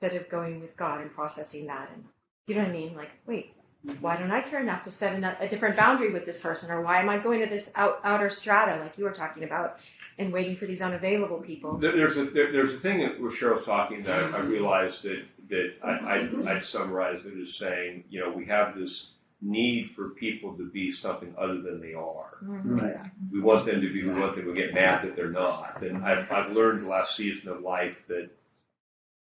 instead 0.00 0.20
of 0.20 0.30
going 0.30 0.60
with 0.60 0.76
God 0.76 1.02
and 1.02 1.12
processing 1.12 1.66
that. 1.66 1.90
And 1.94 2.04
you 2.46 2.54
know 2.54 2.62
what 2.62 2.70
I 2.70 2.72
mean? 2.72 2.96
Like, 2.96 3.10
wait, 3.26 3.54
why 4.00 4.16
don't 4.16 4.30
I 4.30 4.42
care 4.42 4.60
enough 4.60 4.82
to 4.84 4.90
set 4.90 5.22
a, 5.22 5.36
a 5.44 5.48
different 5.48 5.76
boundary 5.76 6.12
with 6.12 6.26
this 6.26 6.38
person? 6.38 6.70
Or 6.70 6.82
why 6.82 7.00
am 7.00 7.08
I 7.08 7.18
going 7.18 7.40
to 7.40 7.46
this 7.46 7.72
out, 7.74 8.00
outer 8.04 8.28
strata 8.30 8.80
like 8.82 8.98
you 8.98 9.04
were 9.04 9.12
talking 9.12 9.44
about 9.44 9.78
and 10.18 10.32
waiting 10.32 10.56
for 10.56 10.66
these 10.66 10.82
unavailable 10.82 11.38
people? 11.38 11.78
There- 11.78 11.96
There's 11.96 12.16
a 12.16 12.24
there, 12.26 12.52
there's 12.52 12.72
a 12.74 12.78
thing 12.78 12.98
that 13.00 13.20
where 13.20 13.30
Cheryl's 13.30 13.64
talking 13.64 14.02
that 14.04 14.34
I 14.34 14.40
realized 14.40 15.02
that 15.04 15.22
that 15.48 15.72
I, 15.82 16.14
I'd, 16.14 16.46
I'd 16.46 16.64
summarize 16.64 17.24
it 17.26 17.32
as 17.40 17.54
saying, 17.56 18.04
you 18.08 18.20
know, 18.20 18.30
we 18.30 18.46
have 18.46 18.76
this 18.76 19.10
need 19.42 19.90
for 19.90 20.10
people 20.10 20.54
to 20.56 20.70
be 20.70 20.92
something 20.92 21.34
other 21.38 21.60
than 21.62 21.80
they 21.80 21.94
are. 21.94 22.36
Mm-hmm. 22.44 22.76
Right. 22.78 22.96
We 23.32 23.40
want 23.40 23.64
them 23.64 23.80
to 23.80 23.92
be. 23.92 24.06
We 24.06 24.20
want 24.20 24.36
them 24.36 24.44
to 24.44 24.54
get 24.54 24.74
mad 24.74 25.02
that 25.04 25.16
they're 25.16 25.30
not. 25.30 25.80
And 25.82 26.04
I've 26.04 26.30
I've 26.30 26.52
learned 26.52 26.84
the 26.84 26.88
last 26.88 27.16
season 27.16 27.48
of 27.48 27.62
life 27.62 28.04
that 28.08 28.28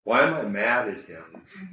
why 0.04 0.22
am 0.26 0.34
I 0.34 0.42
mad 0.42 0.88
at 0.88 1.00
him? 1.06 1.24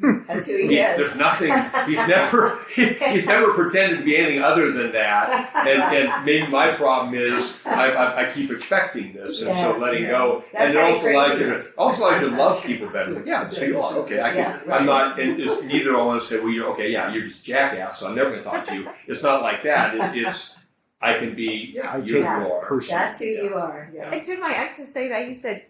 That's 0.28 0.48
who 0.48 0.56
he 0.58 0.68
He- 0.68 0.78
is. 0.80 0.98
There's 0.98 1.16
nothing. 1.16 1.52
He's 1.86 1.98
never. 2.08 2.60
he's 2.74 3.26
never 3.26 3.54
pretended 3.54 3.98
to 4.00 4.04
be 4.06 4.16
anything 4.18 4.42
other 4.42 4.72
than 4.72 4.92
that. 4.94 5.52
And, 5.56 5.82
and 5.82 6.26
maybe 6.26 6.48
my 6.48 6.72
problem 6.76 7.14
is 7.14 7.52
I, 7.66 7.88
I, 7.92 8.26
I 8.26 8.32
keep 8.32 8.50
expecting 8.52 9.14
this, 9.14 9.42
and 9.42 9.54
so 9.56 9.72
Yes. 9.72 9.82
letting 9.82 10.06
go. 10.06 10.44
That's 10.54 10.74
and 10.76 10.78
it 10.78 10.82
also 10.82 11.10
allows 11.12 11.40
you 11.40 11.46
to 11.48 11.64
also 11.78 12.04
allows 12.04 12.22
you 12.22 12.30
to 12.30 12.36
love 12.36 12.64
people 12.64 12.90
better. 12.90 13.12
Like, 13.16 13.26
yeah, 13.26 13.48
so 13.50 13.64
you 13.64 13.80
are 13.80 13.94
okay. 14.00 14.22
I 14.22 14.30
can. 14.30 14.38
Yeah, 14.38 14.62
right. 14.66 14.80
I'm 14.80 14.86
not. 14.86 15.20
And 15.20 15.40
it's, 15.42 15.62
neither 15.64 15.98
I 15.98 16.02
want 16.06 16.22
to 16.22 16.28
say, 16.28 16.38
well, 16.40 16.50
you're 16.50 16.68
okay. 16.74 16.90
Yeah, 16.90 17.14
you're 17.14 17.24
just 17.26 17.44
jackass. 17.44 18.00
So 18.00 18.08
I'm 18.08 18.16
never 18.16 18.30
going 18.32 18.44
to 18.44 18.50
talk 18.50 18.64
to 18.68 18.74
you. 18.76 18.90
It's 19.08 19.22
not 19.22 19.42
like 19.42 19.64
that. 19.64 19.94
It, 20.16 20.24
it's 20.26 20.56
I 21.02 21.18
can 21.20 21.36
be. 21.36 21.74
Yeah, 21.76 21.92
I 21.92 21.98
you 21.98 22.20
Yeah. 22.20 22.46
you 22.46 22.52
are. 22.54 22.66
personally. 22.66 22.98
That's 23.04 23.20
who 23.20 23.26
you 23.26 23.54
are. 23.56 23.90
Yeah. 23.94 24.10
I 24.10 24.20
did 24.20 24.40
my 24.40 24.54
ex 24.56 24.78
to 24.78 24.88
say 24.88 25.10
that. 25.10 25.28
He 25.28 25.34
said, 25.34 25.66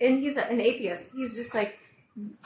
and 0.00 0.18
he's 0.18 0.36
an 0.36 0.60
atheist. 0.60 1.12
He's 1.14 1.36
just 1.36 1.54
like, 1.54 1.76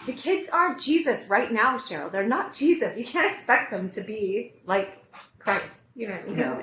the 0.07 0.13
kids 0.13 0.49
aren't 0.49 0.81
Jesus 0.81 1.29
right 1.29 1.51
now, 1.51 1.77
Cheryl. 1.79 2.11
They're 2.11 2.27
not 2.27 2.55
Jesus. 2.55 2.97
You 2.97 3.05
can't 3.05 3.33
expect 3.35 3.73
them 3.73 3.91
to 3.91 4.03
be 4.03 4.53
like 4.65 4.97
Christ. 5.39 5.83
You 5.95 6.09
know. 6.09 6.21
You 6.29 6.37
know? 6.37 6.63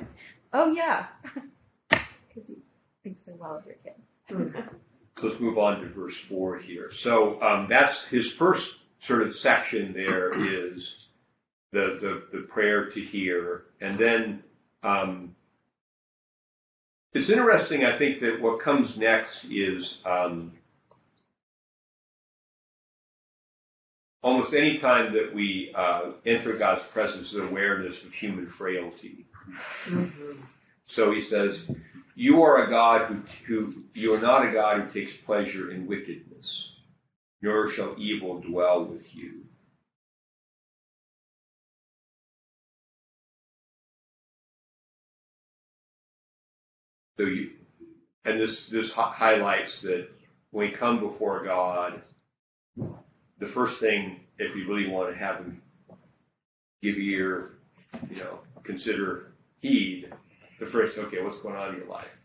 Oh 0.53 0.71
yeah. 0.73 1.07
Because 2.35 2.49
you 2.49 2.57
think 3.03 3.17
so 3.23 3.35
well 3.39 3.57
of 3.57 3.65
your 3.67 3.75
kid. 3.83 3.93
So 5.17 5.27
let's 5.27 5.39
move 5.39 5.59
on 5.59 5.81
to 5.81 5.87
verse 5.89 6.17
four 6.17 6.57
here. 6.57 6.91
So 6.91 7.39
um, 7.43 7.67
that's 7.69 8.03
his 8.05 8.31
first 8.31 8.75
sort 8.99 9.21
of 9.21 9.35
section. 9.35 9.93
There 9.93 10.33
is 10.33 10.95
the 11.71 11.99
the, 12.31 12.37
the 12.37 12.43
prayer 12.45 12.89
to 12.89 12.99
hear, 12.99 13.65
and 13.81 13.99
then 13.99 14.43
um, 14.81 15.35
it's 17.13 17.29
interesting. 17.29 17.85
I 17.85 17.95
think 17.95 18.19
that 18.21 18.41
what 18.41 18.59
comes 18.59 18.97
next 18.97 19.45
is 19.45 19.99
um, 20.05 20.53
almost 24.23 24.53
any 24.53 24.77
time 24.77 25.13
that 25.13 25.33
we 25.35 25.71
uh, 25.75 26.11
enter 26.25 26.53
God's 26.57 26.81
presence 26.81 27.33
is 27.33 27.39
awareness 27.39 28.03
of 28.03 28.13
human 28.13 28.47
frailty. 28.47 29.25
So 30.87 31.11
he 31.11 31.21
says, 31.21 31.69
"You 32.15 32.41
are 32.41 32.65
a 32.65 32.69
God 32.69 33.07
who, 33.07 33.21
who 33.45 33.83
you 33.93 34.13
are 34.13 34.21
not 34.21 34.47
a 34.47 34.51
God 34.51 34.81
who 34.81 34.89
takes 34.89 35.13
pleasure 35.13 35.71
in 35.71 35.85
wickedness, 35.85 36.71
nor 37.41 37.69
shall 37.69 37.95
evil 37.97 38.39
dwell 38.39 38.85
with 38.85 39.13
you." 39.13 39.41
So 47.19 47.25
you, 47.25 47.51
and 48.25 48.39
this 48.39 48.67
this 48.67 48.91
highlights 48.91 49.81
that 49.81 50.07
when 50.51 50.69
we 50.69 50.75
come 50.75 50.99
before 50.99 51.43
God, 51.43 52.01
the 53.43 53.51
first 53.51 53.79
thing, 53.79 54.21
if 54.39 54.55
we 54.55 54.63
really 54.63 54.87
want 54.89 55.11
to 55.11 55.17
have 55.17 55.37
Him 55.37 55.61
give 56.81 56.97
ear, 56.97 57.51
you 58.09 58.17
know, 58.17 58.39
consider 58.63 59.33
heed, 59.59 60.11
the 60.59 60.65
first, 60.65 60.97
okay, 60.97 61.21
what's 61.21 61.37
going 61.37 61.55
on 61.55 61.73
in 61.73 61.77
your 61.81 61.87
life? 61.87 62.17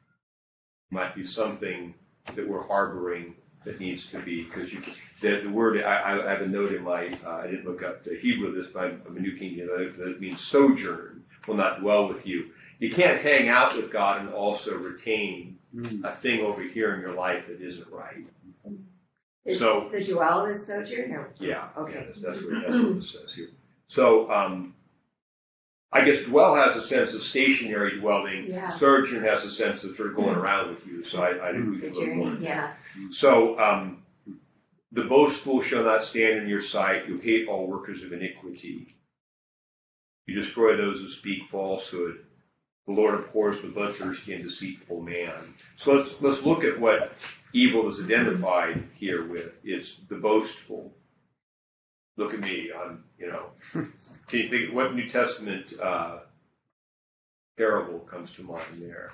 Might 0.91 1.15
be 1.15 1.25
something 1.25 1.95
that 2.35 2.49
we're 2.49 2.67
harboring 2.67 3.35
that 3.65 3.81
needs 3.81 4.07
to 4.07 4.21
be, 4.21 4.45
because 4.45 4.73
you, 4.73 4.81
the, 5.21 5.41
the 5.43 5.51
word, 5.51 5.83
I, 5.83 6.25
I 6.25 6.31
have 6.31 6.43
a 6.43 6.47
note 6.47 6.73
in 6.73 6.85
my, 6.85 7.13
uh, 7.27 7.43
I 7.43 7.47
didn't 7.47 7.65
look 7.65 7.83
up 7.83 8.05
the 8.05 8.17
Hebrew 8.17 8.49
of 8.49 8.55
this, 8.55 8.69
but 8.69 8.85
I'm 8.85 9.17
a 9.17 9.21
New 9.21 9.37
King 9.37 9.55
James, 9.55 9.99
that 9.99 10.21
means 10.21 10.41
sojourn, 10.41 11.25
will 11.47 11.57
not 11.57 11.81
dwell 11.81 12.07
with 12.09 12.27
you. 12.27 12.51
You 12.79 12.91
can't 12.91 13.21
hang 13.21 13.49
out 13.49 13.75
with 13.77 13.91
God 13.91 14.21
and 14.21 14.31
also 14.31 14.77
retain 14.77 15.57
Mm. 15.77 16.03
a 16.03 16.11
thing 16.11 16.41
over 16.41 16.63
here 16.63 16.95
in 16.95 17.01
your 17.03 17.13
life 17.13 17.49
that 17.49 17.61
isn't 17.61 17.87
right. 17.93 18.25
Is 19.45 19.59
So- 19.59 19.89
the 19.93 20.05
dwell 20.05 20.47
is 20.47 20.67
sojourn? 20.67 21.13
Or? 21.13 21.31
Yeah, 21.41 21.69
Okay. 21.77 21.95
yeah, 21.95 22.05
that's, 22.05 22.21
that's 22.21 22.43
what, 22.43 22.63
that's 22.63 22.75
what 22.77 22.97
it 22.97 23.03
says 23.03 23.33
here. 23.35 23.49
So, 23.89 24.31
um, 24.31 24.75
I 25.91 26.05
guess 26.05 26.23
dwell 26.25 26.55
has 26.55 26.77
a 26.77 26.83
sense 26.83 27.15
of 27.15 27.23
stationary 27.23 27.99
dwelling. 27.99 28.45
Yeah. 28.47 28.69
Sojourn 28.69 29.23
has 29.25 29.45
a 29.45 29.51
sense 29.51 29.85
of 29.85 29.97
sort 29.97 30.11
of 30.11 30.17
going 30.17 30.37
around 30.37 30.69
with 30.71 30.87
you. 30.87 31.03
So 31.03 31.23
I, 31.23 31.49
I 31.49 31.53
think 31.53 31.71
we 31.71 31.77
The 31.77 31.81
can 31.81 31.95
look 31.95 32.05
journey. 32.05 32.15
more. 32.17 32.35
Yeah. 32.35 32.75
So, 33.11 33.59
um, 33.59 34.03
the 34.93 35.05
boastful 35.05 35.63
shall 35.63 35.85
not 35.85 36.05
stand 36.05 36.39
in 36.41 36.49
your 36.49 36.61
sight. 36.63 37.09
You 37.09 37.17
hate 37.19 37.49
all 37.49 37.67
workers 37.67 38.03
of 38.03 38.13
iniquity. 38.13 38.89
You 40.27 40.35
destroy 40.35 40.77
those 40.77 41.01
who 41.01 41.09
speak 41.09 41.47
falsehood. 41.47 42.25
The 42.87 42.93
Lord 42.95 43.15
abhors 43.15 43.61
the 43.61 43.69
bloodthirsty 43.69 44.35
and 44.35 44.43
deceitful 44.43 45.01
man. 45.03 45.55
So 45.77 45.93
let's 45.95 46.21
let's 46.23 46.43
look 46.43 46.65
at 46.65 46.79
what 46.79 47.13
evil 47.53 47.89
is 47.89 48.01
identified 48.01 48.85
here 48.95 49.27
with. 49.27 49.53
is 49.65 50.01
the 50.09 50.17
boastful. 50.17 50.93
Look 52.17 52.35
at 52.35 52.41
me. 52.41 52.71
I'm 52.77 53.05
you 53.19 53.29
know. 53.31 53.51
Can 53.73 54.41
you 54.41 54.49
think 54.49 54.75
what 54.75 54.95
New 54.95 55.09
Testament 55.09 55.73
uh, 55.81 56.19
parable 57.57 58.01
comes 58.01 58.31
to 58.33 58.43
mind 58.43 58.65
there? 58.81 59.11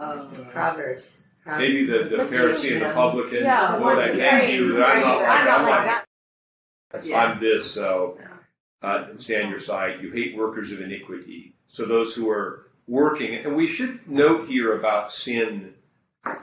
Um, 0.00 0.28
Proverbs. 0.52 0.52
Proverbs. 0.52 1.22
Maybe 1.46 1.84
the, 1.86 1.98
the 2.04 2.16
The 2.16 2.24
Pharisee 2.24 2.72
and 2.72 2.82
the 2.82 2.92
publican. 2.92 3.44
Yeah, 3.44 3.76
Lord, 3.76 3.98
I 3.98 4.08
one- 4.08 4.18
thank 4.18 4.52
you 4.52 4.72
that 4.74 4.82
I'm 4.84 5.00
not 5.00 5.18
like 5.20 5.28
I'm 5.30 5.44
not 5.44 5.60
I'm 5.60 5.62
like 5.66 5.70
like 5.76 5.84
that. 5.86 6.04
That's 6.90 7.06
Yeah. 7.08 7.24
I'm 7.24 7.40
this, 7.40 7.70
so 7.70 8.18
uh, 8.82 9.04
stand 9.16 9.50
your 9.50 9.60
side. 9.60 10.02
You 10.02 10.10
hate 10.10 10.36
workers 10.36 10.72
of 10.72 10.80
iniquity. 10.80 11.54
So 11.68 11.84
those 11.84 12.14
who 12.14 12.28
are 12.30 12.66
working, 12.88 13.34
and 13.36 13.54
we 13.56 13.66
should 13.66 14.08
note 14.08 14.48
here 14.48 14.76
about 14.78 15.12
sin, 15.12 15.74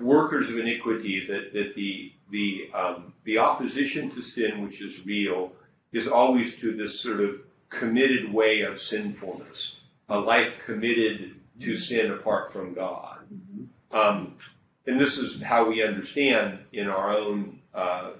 workers 0.01 0.49
of 0.49 0.57
iniquity, 0.57 1.25
that, 1.27 1.53
that 1.53 1.73
the 1.73 2.11
the 2.31 2.69
um, 2.73 3.13
the 3.23 3.37
opposition 3.37 4.09
to 4.11 4.21
sin, 4.21 4.63
which 4.63 4.81
is 4.81 5.05
real, 5.05 5.51
is 5.91 6.07
always 6.07 6.55
to 6.57 6.75
this 6.75 6.99
sort 6.99 7.19
of 7.21 7.41
committed 7.69 8.31
way 8.31 8.61
of 8.61 8.79
sinfulness, 8.79 9.77
a 10.09 10.19
life 10.19 10.53
committed 10.63 11.35
to 11.59 11.75
sin 11.75 12.11
apart 12.11 12.51
from 12.51 12.73
God. 12.73 13.19
Um, 13.91 14.35
and 14.87 14.99
this 14.99 15.17
is 15.17 15.41
how 15.41 15.69
we 15.69 15.83
understand 15.83 16.59
in 16.73 16.87
our 16.87 17.15
own 17.15 17.59
uh, 17.73 18.11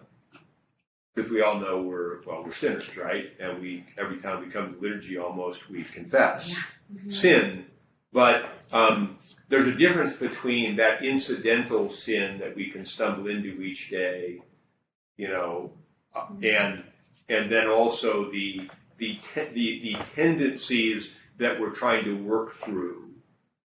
because 1.16 1.30
we 1.30 1.42
all 1.42 1.60
know 1.60 1.82
we're 1.82 2.22
well 2.26 2.44
we're 2.44 2.52
sinners 2.52 2.96
right? 2.98 3.32
And 3.40 3.62
we 3.62 3.86
every 3.98 4.18
time 4.18 4.44
we 4.44 4.52
come 4.52 4.74
to 4.74 4.80
liturgy 4.80 5.18
almost 5.18 5.70
we 5.70 5.84
confess 5.84 6.56
sin. 7.10 7.66
But 8.12 8.50
um, 8.74 9.18
there's 9.50 9.68
a 9.68 9.74
difference 9.76 10.14
between 10.14 10.76
that 10.78 11.04
incidental 11.04 11.90
sin 11.90 12.40
that 12.40 12.56
we 12.56 12.70
can 12.70 12.86
stumble 12.86 13.28
into 13.28 13.62
each 13.62 13.90
day 13.90 14.42
you 15.18 15.28
know 15.28 15.72
uh, 16.16 16.28
and 16.44 16.84
and 17.30 17.50
then 17.50 17.68
also 17.68 18.30
the 18.32 18.70
the, 18.98 19.16
te- 19.16 19.50
the 19.54 19.96
the 19.96 20.04
tendencies 20.04 21.12
that 21.38 21.60
we're 21.60 21.72
trying 21.72 22.04
to 22.06 22.16
work 22.16 22.54
through 22.54 23.10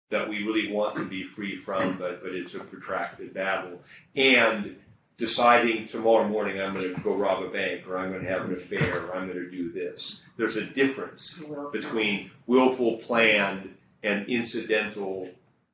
that 0.09 0.27
we 0.27 0.43
really 0.43 0.71
want 0.71 0.95
to 0.95 1.05
be 1.05 1.23
free 1.23 1.55
from 1.55 1.97
but 1.97 2.21
but 2.21 2.33
it's 2.33 2.53
a 2.53 2.59
protracted 2.59 3.33
battle. 3.33 3.79
And 4.15 4.75
deciding 5.17 5.87
tomorrow 5.87 6.27
morning 6.27 6.59
I'm 6.59 6.73
going 6.73 6.93
to 6.93 7.01
go 7.01 7.15
rob 7.15 7.43
a 7.43 7.49
bank 7.49 7.87
or 7.87 7.97
I'm 7.97 8.11
going 8.11 8.23
to 8.23 8.29
have 8.29 8.45
an 8.45 8.53
affair 8.53 9.05
or 9.05 9.15
I'm 9.15 9.27
going 9.27 9.39
to 9.39 9.49
do 9.49 9.71
this. 9.71 10.19
There's 10.37 10.57
a 10.57 10.65
difference 10.65 11.39
between 11.71 12.27
willful, 12.47 12.97
planned, 12.97 13.75
and 14.03 14.27
incidental. 14.27 15.29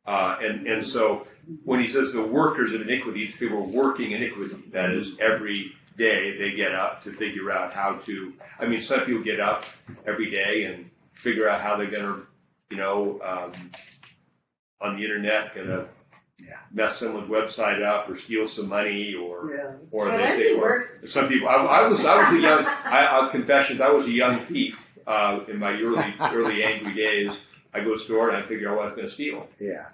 Uh, 0.06 0.38
and, 0.42 0.68
and 0.68 0.86
so 0.86 1.24
when 1.66 1.80
he 1.80 1.88
says 1.88 2.14
the 2.14 2.22
workers 2.22 2.74
of 2.74 2.82
iniquity, 2.82 3.26
these 3.26 3.36
people 3.36 3.58
are 3.58 3.62
working 3.84 4.12
iniquity. 4.12 4.56
That 4.72 4.92
is 4.92 5.16
every 5.20 5.74
day 5.98 6.38
they 6.38 6.52
get 6.52 6.74
up 6.74 7.02
to 7.02 7.12
figure 7.12 7.52
out 7.52 7.74
how 7.74 7.96
to, 8.06 8.34
I 8.60 8.66
mean, 8.68 8.80
some 8.80 9.02
people 9.02 9.24
get 9.24 9.40
up 9.40 9.66
every 10.06 10.32
day 10.32 10.64
and 10.66 10.90
figure 11.14 11.50
out 11.50 11.60
how 11.60 11.76
they're 11.76 11.90
going 11.90 12.06
to, 12.06 12.28
you 12.70 12.78
know, 12.78 13.20
um, 13.24 13.72
on 14.80 14.96
the 14.96 15.04
internet, 15.04 15.56
going 15.56 15.68
to 15.68 15.88
mess 16.72 16.98
someone's 16.98 17.30
website 17.30 17.84
up 17.84 18.10
or 18.10 18.16
steal 18.16 18.48
some 18.48 18.70
money 18.70 19.14
or 19.16 19.52
Yeah. 19.52 19.64
or 19.92 20.06
Well, 20.10 20.18
they 20.18 20.38
think 20.38 20.62
or 20.62 20.88
some 21.06 21.28
people. 21.28 21.50
I, 21.50 21.56
I 21.56 21.88
was 21.88 22.06
I 22.06 22.16
was 22.16 22.38
a 22.38 22.40
young. 22.40 22.66
I, 22.66 23.26
I 23.26 23.30
confessions. 23.32 23.82
I 23.82 23.90
was 23.90 24.06
a 24.06 24.12
young 24.12 24.40
thief 24.42 25.00
uh, 25.08 25.40
in 25.48 25.58
my 25.58 25.72
early 25.72 26.14
early 26.22 26.64
angry 26.64 26.94
days. 26.94 27.38
I 27.74 27.80
go 27.80 27.86
to 27.86 27.92
the 27.92 28.00
store 28.00 28.30
and 28.30 28.38
I 28.38 28.46
figure 28.46 28.70
out 28.70 28.78
what 28.78 28.86
I'm 28.88 28.96
going 28.96 29.08
to 29.08 29.12
steal. 29.12 29.48
Yeah. 29.60 29.88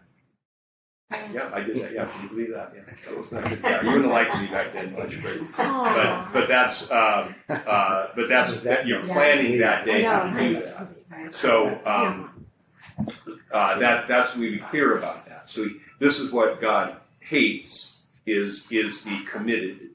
Yeah, 1.31 1.51
I 1.53 1.59
did 1.61 1.79
that. 1.81 1.91
Yeah, 1.93 2.05
can 2.05 2.23
you 2.23 2.29
believe 2.29 2.49
that? 2.53 2.73
Yeah, 2.75 2.81
that 3.05 3.15
was 3.17 3.31
not 3.31 3.47
good. 3.47 3.59
Yeah, 3.63 3.81
you 3.81 3.87
wouldn't 3.87 4.05
have 4.05 4.13
liked 4.13 4.41
me 4.41 4.47
back 4.47 4.73
then 4.73 4.93
much, 4.93 5.21
but 5.21 5.37
but 5.55 6.33
but 6.33 6.47
that's 6.47 6.89
um, 6.89 7.35
uh, 7.49 8.07
but 8.15 8.27
that's 8.27 8.55
that 8.63 8.87
you're 8.87 9.05
Yeah. 9.05 9.13
planning 9.13 9.59
that 9.59 9.85
day 9.85 10.07
I 10.07 10.31
to 10.31 10.43
do 10.43 10.61
that. 10.63 11.33
So 11.33 11.79
um, 11.85 12.45
uh, 13.51 13.77
that 13.77 14.07
that's 14.07 14.35
we 14.35 14.51
be 14.51 14.59
clear 14.59 14.97
about 14.97 15.27
that. 15.27 15.47
So 15.49 15.67
this 15.99 16.17
is 16.19 16.31
what 16.31 16.59
God 16.59 16.97
hates 17.19 17.91
is 18.25 18.63
is 18.71 19.03
the 19.03 19.19
committed. 19.27 19.91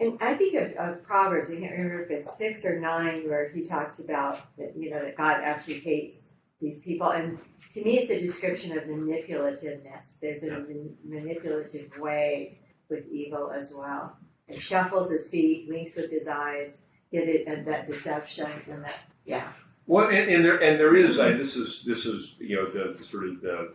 And 0.00 0.18
I 0.20 0.34
think 0.34 0.54
of, 0.54 0.72
of 0.76 1.02
Proverbs, 1.02 1.50
I 1.50 1.56
can't 1.56 1.72
remember 1.72 2.02
if 2.04 2.10
it's 2.10 2.36
six 2.36 2.64
or 2.66 2.78
nine, 2.78 3.28
where 3.28 3.48
he 3.48 3.62
talks 3.62 3.98
about 4.00 4.40
that, 4.58 4.76
you 4.76 4.90
know, 4.90 5.00
that 5.02 5.16
God 5.16 5.40
actually 5.42 5.80
hates 5.80 6.32
these 6.60 6.80
people. 6.80 7.10
And 7.10 7.38
to 7.72 7.84
me, 7.84 7.98
it's 7.98 8.10
a 8.10 8.18
description 8.18 8.76
of 8.76 8.84
manipulativeness. 8.84 10.18
There's 10.20 10.42
a 10.42 10.48
man- 10.48 10.96
manipulative 11.04 11.98
way 11.98 12.58
with 12.88 13.06
evil 13.08 13.50
as 13.50 13.72
well. 13.74 14.16
It 14.48 14.60
shuffles 14.60 15.10
his 15.10 15.28
feet, 15.28 15.68
winks 15.68 15.96
with 15.96 16.10
his 16.10 16.26
eyes, 16.26 16.80
give 17.12 17.28
it 17.28 17.46
and 17.46 17.66
that 17.66 17.86
deception 17.86 18.50
and 18.70 18.84
that, 18.84 18.98
yeah. 19.24 19.52
Well, 19.86 20.08
and, 20.08 20.30
and 20.30 20.44
there 20.44 20.62
and 20.62 20.78
there 20.78 20.94
is 20.94 21.18
uh, 21.18 21.28
this 21.28 21.56
is 21.56 21.82
this 21.82 22.04
is 22.04 22.34
you 22.38 22.56
know 22.56 22.70
the, 22.70 22.98
the 22.98 23.04
sort 23.04 23.24
of 23.24 23.40
the 23.40 23.72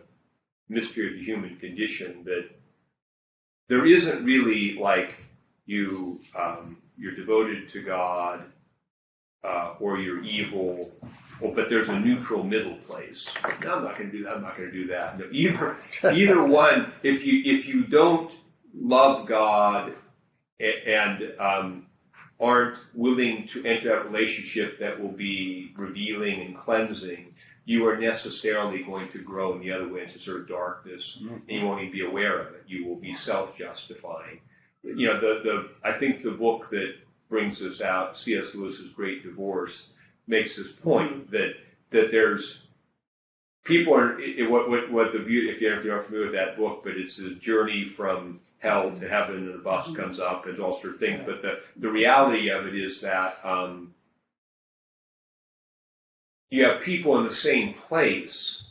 mystery 0.68 1.08
of 1.08 1.14
the 1.14 1.24
human 1.24 1.56
condition 1.56 2.22
that 2.24 2.48
there 3.68 3.84
isn't 3.84 4.24
really 4.24 4.78
like 4.78 5.14
you 5.66 6.20
um, 6.38 6.76
you're 6.96 7.16
devoted 7.16 7.68
to 7.70 7.82
God 7.82 8.44
uh, 9.42 9.74
or 9.80 9.98
you're 9.98 10.22
evil, 10.22 10.92
well, 11.40 11.52
but 11.54 11.68
there's 11.68 11.88
a 11.88 11.98
neutral 11.98 12.42
middle 12.44 12.76
place. 12.76 13.32
No, 13.62 13.74
I'm 13.76 13.84
not 13.84 13.98
going 13.98 14.10
to 14.10 14.16
do 14.16 14.24
that. 14.24 14.36
I'm 14.36 14.42
not 14.42 14.56
going 14.56 14.70
to 14.70 14.74
do 14.74 14.86
that. 14.88 15.18
No, 15.18 15.26
either 15.30 15.76
either 16.04 16.44
one. 16.46 16.92
If 17.02 17.24
you 17.24 17.42
if 17.44 17.66
you 17.66 17.86
don't 17.86 18.34
love 18.74 19.26
God 19.26 19.94
and 20.60 21.32
um, 21.38 21.86
aren't 22.40 22.78
willing 22.94 23.46
to 23.48 23.64
enter 23.64 23.88
that 23.90 24.04
relationship 24.04 24.78
that 24.80 25.00
will 25.00 25.12
be 25.12 25.72
revealing 25.76 26.42
and 26.42 26.56
cleansing, 26.56 27.32
you 27.64 27.86
are 27.88 27.96
necessarily 27.96 28.82
going 28.82 29.08
to 29.08 29.18
grow 29.18 29.54
in 29.54 29.60
the 29.60 29.72
other 29.72 29.88
way 29.88 30.02
into 30.02 30.18
sort 30.18 30.40
of 30.40 30.48
darkness, 30.48 31.18
and 31.20 31.42
you 31.48 31.64
won't 31.64 31.80
even 31.80 31.92
be 31.92 32.04
aware 32.04 32.38
of 32.40 32.54
it. 32.54 32.64
You 32.66 32.86
will 32.86 32.96
be 32.96 33.14
self-justifying. 33.14 34.40
You 34.82 35.06
know, 35.06 35.18
the 35.20 35.40
the 35.42 35.88
I 35.88 35.96
think 35.98 36.22
the 36.22 36.30
book 36.30 36.68
that 36.70 36.94
brings 37.28 37.58
this 37.58 37.80
out, 37.80 38.16
C.S. 38.16 38.54
Lewis's 38.54 38.90
Great 38.90 39.22
Divorce, 39.22 39.93
makes 40.26 40.56
this 40.56 40.70
point 40.72 41.30
that 41.30 41.54
that 41.90 42.10
there's 42.10 42.62
people 43.64 43.94
are 43.94 44.18
it, 44.20 44.38
it- 44.40 44.50
what 44.50 44.68
what 44.68 44.90
what 44.90 45.12
the 45.12 45.18
beauty 45.18 45.50
if 45.50 45.60
you're 45.60 45.76
if 45.76 45.84
you're 45.84 45.96
not 45.96 46.04
familiar 46.04 46.26
with 46.26 46.34
that 46.36 46.56
book, 46.56 46.82
but 46.84 46.96
it's 46.96 47.18
a 47.18 47.30
journey 47.34 47.84
from 47.84 48.40
hell 48.60 48.90
to 48.96 49.08
heaven, 49.08 49.36
and 49.48 49.54
a 49.54 49.58
bus 49.58 49.92
comes 49.94 50.18
up 50.20 50.46
and 50.46 50.60
all 50.60 50.74
sort 50.74 50.94
of 50.94 51.00
things. 51.00 51.22
But 51.26 51.42
the 51.42 51.60
the 51.76 51.90
reality 51.90 52.50
of 52.50 52.66
it 52.66 52.74
is 52.74 53.00
that 53.00 53.38
um, 53.44 53.92
you 56.50 56.64
have 56.64 56.80
people 56.82 57.18
in 57.18 57.24
the 57.24 57.34
same 57.34 57.74
place, 57.74 58.62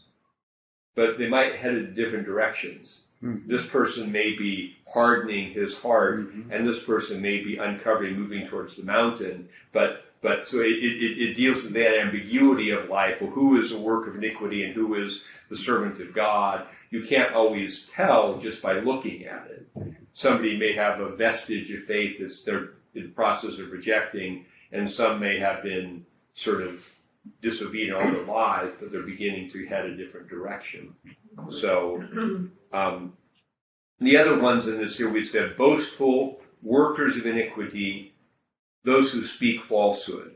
but 0.95 1.17
they 1.17 1.27
might 1.27 1.55
head 1.55 1.75
in 1.75 1.93
different 1.95 2.25
directions. 2.25 3.05
Mhm. 3.21 3.47
This 3.47 3.65
person 3.65 4.11
may 4.11 4.35
be 4.35 4.75
hardening 4.87 5.51
his 5.53 5.77
heart, 5.77 6.19
Mhm. 6.19 6.51
and 6.51 6.67
this 6.67 6.79
person 6.83 7.21
may 7.21 7.43
be 7.43 7.57
uncovering, 7.57 8.15
moving 8.19 8.47
towards 8.47 8.75
the 8.75 8.83
mountain. 8.83 9.49
But 9.71 10.02
but 10.23 10.45
so 10.45 10.61
it, 10.61 10.69
it, 10.69 11.21
it 11.21 11.33
deals 11.35 11.63
with 11.63 11.73
that 11.73 11.99
ambiguity 11.99 12.71
of 12.71 12.89
life. 12.89 13.21
Well, 13.21 13.29
who 13.29 13.59
is 13.59 13.71
a 13.71 13.77
work 13.77 14.07
of 14.07 14.15
iniquity 14.15 14.63
and 14.63 14.73
who 14.73 14.95
is 14.95 15.23
the 15.49 15.55
servant 15.55 15.99
of 15.99 16.15
God? 16.15 16.65
You 16.89 17.03
can't 17.03 17.33
always 17.33 17.87
tell 17.93 18.39
just 18.39 18.61
by 18.61 18.79
looking 18.79 19.25
at 19.25 19.47
it. 19.51 19.67
Somebody 20.13 20.57
may 20.57 20.73
have 20.73 21.01
a 21.01 21.15
vestige 21.15 21.69
of 21.71 21.83
faith 21.83 22.17
that's 22.19 22.41
they're 22.41 22.71
in 22.95 23.03
the 23.03 23.09
process 23.09 23.59
of 23.59 23.71
rejecting, 23.71 24.45
and 24.71 24.89
some 24.89 25.19
may 25.19 25.39
have 25.39 25.61
been 25.61 26.05
sort 26.33 26.61
of 26.61 26.89
disobedient 27.41 27.95
all 27.95 28.11
their 28.11 28.23
lives, 28.23 28.73
but 28.79 28.91
they're 28.91 29.03
beginning 29.03 29.49
to 29.49 29.65
head 29.65 29.85
a 29.85 29.97
different 29.97 30.29
direction. 30.29 30.93
So 31.49 32.03
um, 32.71 33.13
the 33.99 34.17
other 34.17 34.39
ones 34.39 34.67
in 34.67 34.77
this 34.77 34.97
here 34.97 35.09
we 35.09 35.23
said 35.23 35.57
boastful, 35.57 36.41
workers 36.61 37.17
of 37.17 37.25
iniquity, 37.25 38.12
those 38.83 39.11
who 39.11 39.23
speak 39.23 39.63
falsehood. 39.63 40.35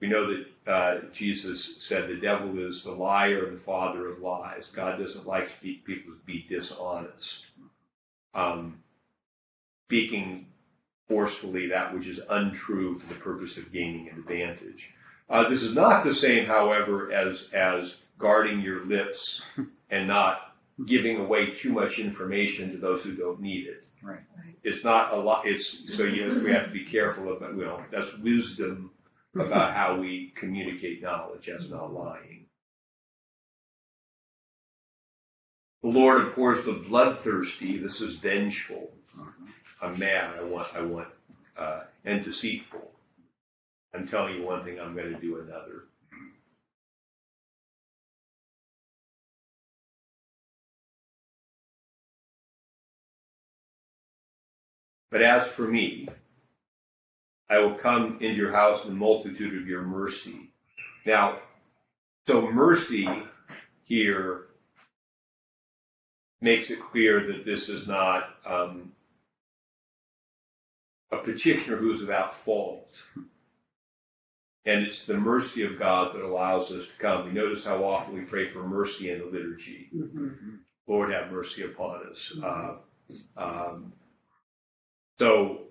We 0.00 0.08
know 0.08 0.26
that 0.32 0.72
uh, 0.72 1.00
Jesus 1.12 1.82
said 1.82 2.08
the 2.08 2.16
devil 2.16 2.58
is 2.58 2.82
the 2.82 2.92
liar 2.92 3.46
and 3.46 3.56
the 3.56 3.62
father 3.62 4.08
of 4.08 4.20
lies. 4.20 4.70
God 4.72 4.98
doesn't 4.98 5.26
like 5.26 5.60
people 5.60 6.12
to 6.12 6.20
be 6.24 6.46
dishonest. 6.48 7.46
Um, 8.34 8.78
speaking 9.86 10.46
forcefully 11.08 11.68
that 11.68 11.92
which 11.94 12.06
is 12.06 12.20
untrue 12.30 12.94
for 12.94 13.06
the 13.06 13.18
purpose 13.18 13.56
of 13.56 13.72
gaining 13.72 14.08
an 14.10 14.18
advantage. 14.18 14.92
Uh, 15.30 15.48
this 15.48 15.62
is 15.62 15.74
not 15.74 16.04
the 16.04 16.14
same, 16.14 16.46
however, 16.46 17.12
as 17.12 17.48
as 17.52 17.96
guarding 18.18 18.60
your 18.60 18.82
lips 18.82 19.42
and 19.90 20.06
not 20.06 20.47
giving 20.86 21.18
away 21.18 21.50
too 21.50 21.72
much 21.72 21.98
information 21.98 22.70
to 22.72 22.78
those 22.78 23.02
who 23.02 23.14
don't 23.14 23.40
need 23.40 23.66
it. 23.66 23.86
Right. 24.02 24.20
It's 24.62 24.84
not 24.84 25.12
a 25.12 25.16
lot. 25.16 25.46
It's 25.46 25.94
so 25.94 26.04
yes, 26.04 26.34
we 26.36 26.52
have 26.52 26.66
to 26.66 26.70
be 26.70 26.84
careful 26.84 27.36
about. 27.36 27.54
You 27.56 27.64
know, 27.64 27.82
that's 27.90 28.16
wisdom 28.18 28.90
about 29.34 29.74
how 29.74 29.98
we 29.98 30.32
communicate 30.34 31.02
knowledge 31.02 31.48
as 31.48 31.70
not 31.70 31.92
lying. 31.92 32.46
The 35.82 35.90
Lord 35.90 36.26
abhors 36.26 36.64
the 36.64 36.72
bloodthirsty. 36.72 37.78
This 37.78 38.00
is 38.00 38.14
vengeful. 38.14 38.90
I'm 39.80 39.98
mad. 39.98 40.34
I 40.38 40.42
want. 40.42 40.68
I 40.76 40.82
want. 40.82 41.08
Uh, 41.56 41.82
and 42.04 42.22
deceitful. 42.22 42.90
I'm 43.94 44.06
telling 44.06 44.34
you 44.34 44.44
one 44.44 44.62
thing. 44.64 44.78
I'm 44.78 44.94
going 44.94 45.12
to 45.12 45.20
do 45.20 45.40
another. 45.40 45.84
But 55.10 55.22
as 55.22 55.46
for 55.46 55.62
me, 55.62 56.08
I 57.48 57.58
will 57.58 57.74
come 57.74 58.18
into 58.20 58.34
your 58.36 58.52
house 58.52 58.82
in 58.84 58.90
the 58.90 58.96
multitude 58.96 59.60
of 59.60 59.66
your 59.66 59.82
mercy. 59.82 60.50
Now, 61.06 61.38
so 62.26 62.50
mercy 62.50 63.08
here 63.84 64.44
makes 66.40 66.70
it 66.70 66.80
clear 66.80 67.26
that 67.26 67.44
this 67.44 67.68
is 67.68 67.86
not 67.88 68.36
um, 68.46 68.92
a 71.10 71.16
petitioner 71.18 71.76
who's 71.76 72.00
without 72.00 72.34
fault. 72.34 73.02
And 74.66 74.82
it's 74.84 75.06
the 75.06 75.16
mercy 75.16 75.64
of 75.64 75.78
God 75.78 76.14
that 76.14 76.22
allows 76.22 76.70
us 76.70 76.84
to 76.84 76.92
come. 76.98 77.24
We 77.24 77.32
notice 77.32 77.64
how 77.64 77.82
often 77.82 78.14
we 78.14 78.20
pray 78.20 78.44
for 78.44 78.62
mercy 78.62 79.10
in 79.10 79.20
the 79.20 79.24
liturgy. 79.24 79.88
Mhm. 79.94 80.58
Lord, 80.86 81.10
have 81.12 81.32
mercy 81.32 81.62
upon 81.64 82.06
us. 82.08 82.32
Uh, 82.42 82.76
um, 83.38 83.92
so 85.18 85.62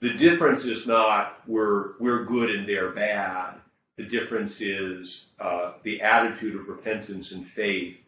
the 0.00 0.12
difference 0.12 0.64
is 0.64 0.86
not 0.86 1.40
we're 1.46 1.98
we're 1.98 2.24
good 2.24 2.50
and 2.50 2.68
they're 2.68 2.92
bad. 2.92 3.54
The 3.96 4.04
difference 4.04 4.60
is 4.60 5.26
uh, 5.40 5.72
the 5.82 6.02
attitude 6.02 6.54
of 6.54 6.68
repentance 6.68 7.32
and 7.32 7.46
faith 7.46 7.98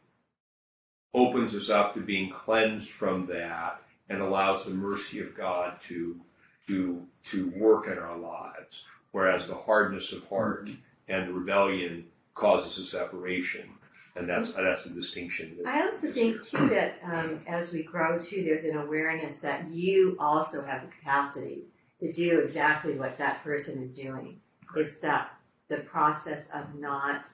opens 1.14 1.54
us 1.54 1.70
up 1.70 1.94
to 1.94 2.00
being 2.00 2.30
cleansed 2.30 2.90
from 2.90 3.26
that 3.26 3.82
and 4.11 4.20
allows 4.20 4.64
the 4.64 4.70
mercy 4.70 5.20
of 5.20 5.34
God 5.34 5.80
to 5.82 6.20
to 6.66 7.06
to 7.24 7.50
work 7.56 7.86
in 7.86 7.98
our 7.98 8.18
lives. 8.18 8.84
Whereas 9.12 9.46
the 9.46 9.54
hardness 9.54 10.12
of 10.12 10.28
heart 10.28 10.70
and 11.09 11.34
rebellion 11.34 12.04
causes 12.34 12.78
a 12.78 12.84
separation, 12.84 13.70
and 14.18 14.28
that's 14.28 14.52
that's 14.52 14.84
the 14.84 14.90
distinction. 14.90 15.56
That 15.62 15.74
I 15.74 15.84
also 15.86 16.12
think 16.12 16.44
too 16.44 16.68
that 16.68 16.98
um, 17.04 17.40
as 17.46 17.72
we 17.72 17.82
grow 17.82 18.20
too, 18.20 18.42
there's 18.44 18.64
an 18.64 18.76
awareness 18.76 19.38
that 19.38 19.68
you 19.68 20.16
also 20.18 20.64
have 20.64 20.82
the 20.82 20.88
capacity 20.88 21.62
to 22.00 22.12
do 22.12 22.40
exactly 22.40 22.94
what 22.94 23.16
that 23.18 23.42
person 23.44 23.82
is 23.82 23.90
doing. 23.90 24.40
It's 24.76 24.98
that 24.98 25.32
the 25.68 25.78
process 25.78 26.50
of 26.50 26.74
not 26.74 27.26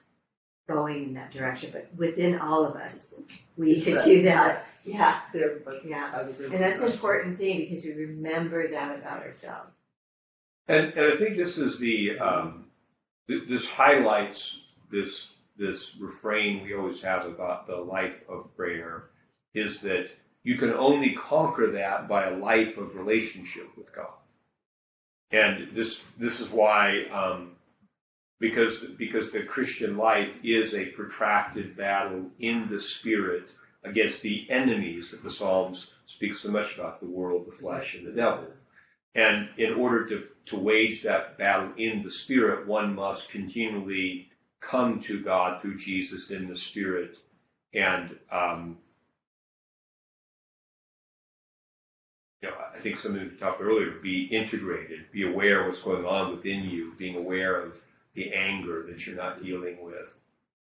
going 0.67 1.03
in 1.03 1.13
that 1.13 1.31
direction, 1.31 1.71
but 1.71 1.87
within 1.95 2.39
all 2.39 2.65
of 2.65 2.75
us, 2.75 3.13
we 3.57 3.81
could 3.81 3.99
do 4.03 4.23
that. 4.23 4.67
Yeah, 4.83 5.19
So 5.31 5.59
yeah, 5.85 6.11
has 6.11 6.39
and 6.39 6.53
that's 6.53 6.79
an 6.79 6.91
important 6.91 7.37
thing 7.37 7.59
because 7.59 7.83
we 7.83 7.93
remember 7.93 8.69
that 8.69 8.97
about 8.97 9.23
ourselves. 9.23 9.77
And, 10.67 10.93
and 10.93 11.13
I 11.13 11.15
think 11.15 11.37
this 11.37 11.57
is 11.57 11.77
the 11.77 12.17
um, 12.19 12.65
th- 13.27 13.47
this 13.47 13.67
highlights 13.67 14.59
this 14.91 15.27
this 15.57 15.95
refrain 15.99 16.63
we 16.63 16.73
always 16.73 17.01
have 17.01 17.25
about 17.25 17.67
the 17.67 17.75
life 17.75 18.23
of 18.29 18.55
prayer 18.55 19.09
is 19.53 19.79
that 19.81 20.09
you 20.43 20.57
can 20.57 20.73
only 20.73 21.13
conquer 21.13 21.71
that 21.71 22.07
by 22.07 22.25
a 22.25 22.37
life 22.37 22.77
of 22.77 22.95
relationship 22.95 23.75
with 23.77 23.93
God. 23.93 24.13
And 25.31 25.69
this 25.73 26.01
this 26.17 26.39
is 26.39 26.49
why 26.49 27.05
um, 27.11 27.55
because 28.39 28.79
because 28.97 29.31
the 29.31 29.43
Christian 29.43 29.97
life 29.97 30.37
is 30.43 30.73
a 30.73 30.85
protracted 30.87 31.75
battle 31.75 32.29
in 32.39 32.67
the 32.67 32.79
spirit 32.79 33.53
against 33.83 34.21
the 34.21 34.45
enemies 34.49 35.11
that 35.11 35.23
the 35.23 35.31
Psalms 35.31 35.91
speak 36.05 36.35
so 36.35 36.51
much 36.51 36.75
about 36.75 36.99
the 36.99 37.05
world, 37.07 37.47
the 37.47 37.51
flesh, 37.51 37.95
and 37.95 38.05
the 38.05 38.11
devil. 38.11 38.47
And 39.15 39.49
in 39.57 39.73
order 39.73 40.05
to 40.05 40.27
to 40.47 40.57
wage 40.57 41.01
that 41.03 41.37
battle 41.37 41.71
in 41.77 42.03
the 42.03 42.11
spirit, 42.11 42.67
one 42.67 42.93
must 42.93 43.29
continually 43.29 44.29
come 44.61 44.99
to 45.01 45.21
God 45.21 45.61
through 45.61 45.77
Jesus 45.77 46.31
in 46.31 46.47
the 46.47 46.55
spirit 46.55 47.17
and 47.73 48.17
um, 48.31 48.77
you 52.41 52.49
know, 52.49 52.55
I 52.73 52.77
think 52.79 52.97
something 52.97 53.23
we 53.23 53.37
talked 53.37 53.61
earlier, 53.61 53.91
be 54.01 54.25
integrated, 54.25 55.11
be 55.11 55.23
aware 55.23 55.61
of 55.61 55.67
what's 55.67 55.79
going 55.81 56.05
on 56.05 56.31
within 56.31 56.63
you, 56.63 56.93
being 56.97 57.15
aware 57.17 57.59
of 57.59 57.79
the 58.13 58.33
anger 58.33 58.85
that 58.87 59.05
you're 59.05 59.15
not 59.15 59.43
dealing 59.43 59.83
with. 59.83 60.17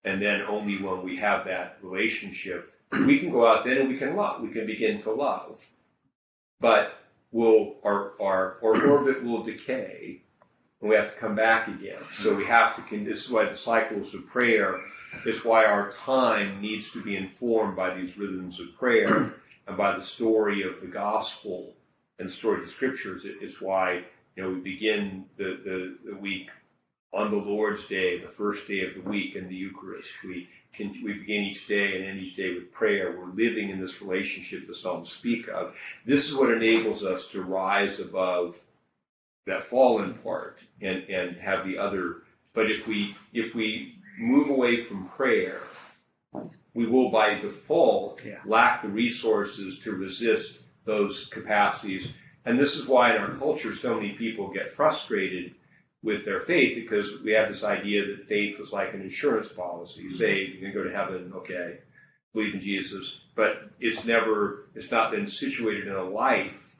And 0.06 0.22
then 0.22 0.42
only 0.44 0.82
when 0.82 1.04
we 1.04 1.18
have 1.18 1.46
that 1.46 1.78
relationship, 1.82 2.74
we 2.92 3.20
can 3.20 3.32
go 3.32 3.48
out 3.48 3.66
then 3.66 3.78
and 3.78 3.90
we 3.90 3.98
can 3.98 4.16
love. 4.16 4.42
We 4.42 4.50
can 4.50 4.66
begin 4.66 5.02
to 5.04 5.12
love. 5.12 5.64
But 6.60 6.98
we'll, 7.32 7.76
our, 7.84 8.14
our, 8.22 8.58
our 8.64 8.88
orbit 8.88 9.24
will 9.24 9.44
decay 9.44 10.23
and 10.84 10.90
we 10.90 10.98
have 10.98 11.14
to 11.14 11.18
come 11.18 11.34
back 11.34 11.70
again. 11.70 12.02
So 12.12 12.36
we 12.36 12.46
have 12.46 12.76
to, 12.76 13.06
this 13.06 13.24
is 13.24 13.32
why 13.32 13.46
the 13.46 13.56
cycles 13.56 14.14
of 14.14 14.28
prayer, 14.28 14.82
is 15.26 15.46
why 15.46 15.64
our 15.64 15.94
time 15.94 16.60
needs 16.60 16.92
to 16.92 17.02
be 17.02 17.16
informed 17.16 17.78
by 17.78 17.94
these 17.94 18.18
rhythms 18.18 18.60
of 18.60 18.76
prayer 18.78 19.36
and 19.68 19.78
by 19.78 19.96
the 19.96 20.04
story 20.04 20.62
of 20.64 20.82
the 20.82 20.88
gospel 20.88 21.74
and 22.20 22.28
the 22.28 22.34
story 22.34 22.60
of 22.60 22.66
the 22.66 22.72
scriptures. 22.72 23.26
It's 23.26 23.62
why, 23.62 24.04
you 24.36 24.44
know, 24.44 24.50
we 24.50 24.60
begin 24.60 25.24
the, 25.38 25.58
the, 25.64 25.98
the 26.12 26.18
week 26.18 26.50
on 27.14 27.30
the 27.30 27.38
Lord's 27.38 27.86
Day, 27.86 28.20
the 28.20 28.28
first 28.28 28.68
day 28.68 28.86
of 28.86 28.94
the 28.94 29.10
week 29.10 29.38
in 29.38 29.48
the 29.48 29.56
Eucharist. 29.56 30.22
We 30.26 30.50
can, 30.74 31.02
we 31.02 31.14
begin 31.14 31.44
each 31.44 31.66
day 31.66 31.96
and 31.96 32.04
end 32.04 32.20
each 32.20 32.36
day 32.36 32.56
with 32.56 32.74
prayer. 32.74 33.18
We're 33.18 33.32
living 33.32 33.70
in 33.70 33.80
this 33.80 34.02
relationship 34.02 34.68
the 34.68 34.76
Psalms 34.76 35.12
speak 35.12 35.48
of. 35.48 35.78
This 36.06 36.28
is 36.28 36.36
what 36.36 36.52
enables 36.52 37.06
us 37.06 37.30
to 37.30 37.42
rise 37.42 38.02
above 38.02 38.60
that 39.46 39.64
fallen 39.64 40.14
part 40.16 40.60
and, 40.82 41.04
and 41.10 41.38
have 41.38 41.66
the 41.66 41.78
other. 41.78 42.24
But 42.54 42.72
if 42.72 42.88
we 42.88 43.16
if 43.34 43.56
we 43.56 43.96
move 44.18 44.50
away 44.50 44.78
from 44.78 45.08
prayer, 45.08 45.62
we 46.74 46.86
will 46.86 47.10
by 47.12 47.36
default 47.40 48.22
Yeah. 48.26 48.40
lack 48.46 48.82
the 48.82 48.90
resources 48.90 49.80
to 49.80 49.92
resist 49.94 50.60
those 50.86 51.26
capacities. 51.28 52.08
And 52.46 52.60
this 52.60 52.76
is 52.76 52.88
why 52.88 53.16
in 53.16 53.22
our 53.22 53.34
culture 53.36 53.74
so 53.74 53.96
many 53.96 54.12
people 54.12 54.50
get 54.52 54.70
frustrated 54.70 55.56
with 56.04 56.26
their 56.26 56.42
faith 56.42 56.76
because 56.76 57.22
we 57.24 57.32
have 57.32 57.48
this 57.48 57.64
idea 57.64 58.06
that 58.06 58.22
faith 58.24 58.60
was 58.60 58.74
like 58.74 58.94
an 58.94 59.02
insurance 59.02 59.48
policy. 59.48 60.02
You 60.02 60.12
say 60.12 60.40
you're 60.46 60.62
going 60.62 60.74
to 60.74 60.78
go 60.78 60.84
to 60.84 60.96
heaven, 60.96 61.32
okay, 61.36 61.78
believe 62.34 62.54
in 62.54 62.60
Jesus, 62.60 63.22
but 63.36 63.70
it's 63.80 64.04
never, 64.04 64.66
it's 64.76 64.92
not 64.92 65.12
been 65.12 65.26
situated 65.26 65.88
in 65.88 65.96
a 65.96 66.04
life 66.04 66.76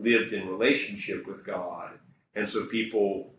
lived 0.00 0.32
in 0.32 0.48
relationship 0.48 1.26
with 1.26 1.44
God. 1.44 1.98
And 2.34 2.48
so 2.48 2.66
people 2.66 3.32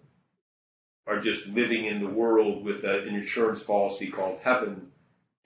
are 1.08 1.20
just 1.20 1.48
living 1.48 1.86
in 1.86 2.00
the 2.00 2.10
world 2.10 2.64
with 2.64 2.84
a, 2.84 3.02
an 3.02 3.16
insurance 3.16 3.64
policy 3.64 4.08
called 4.10 4.40
heaven 4.44 4.92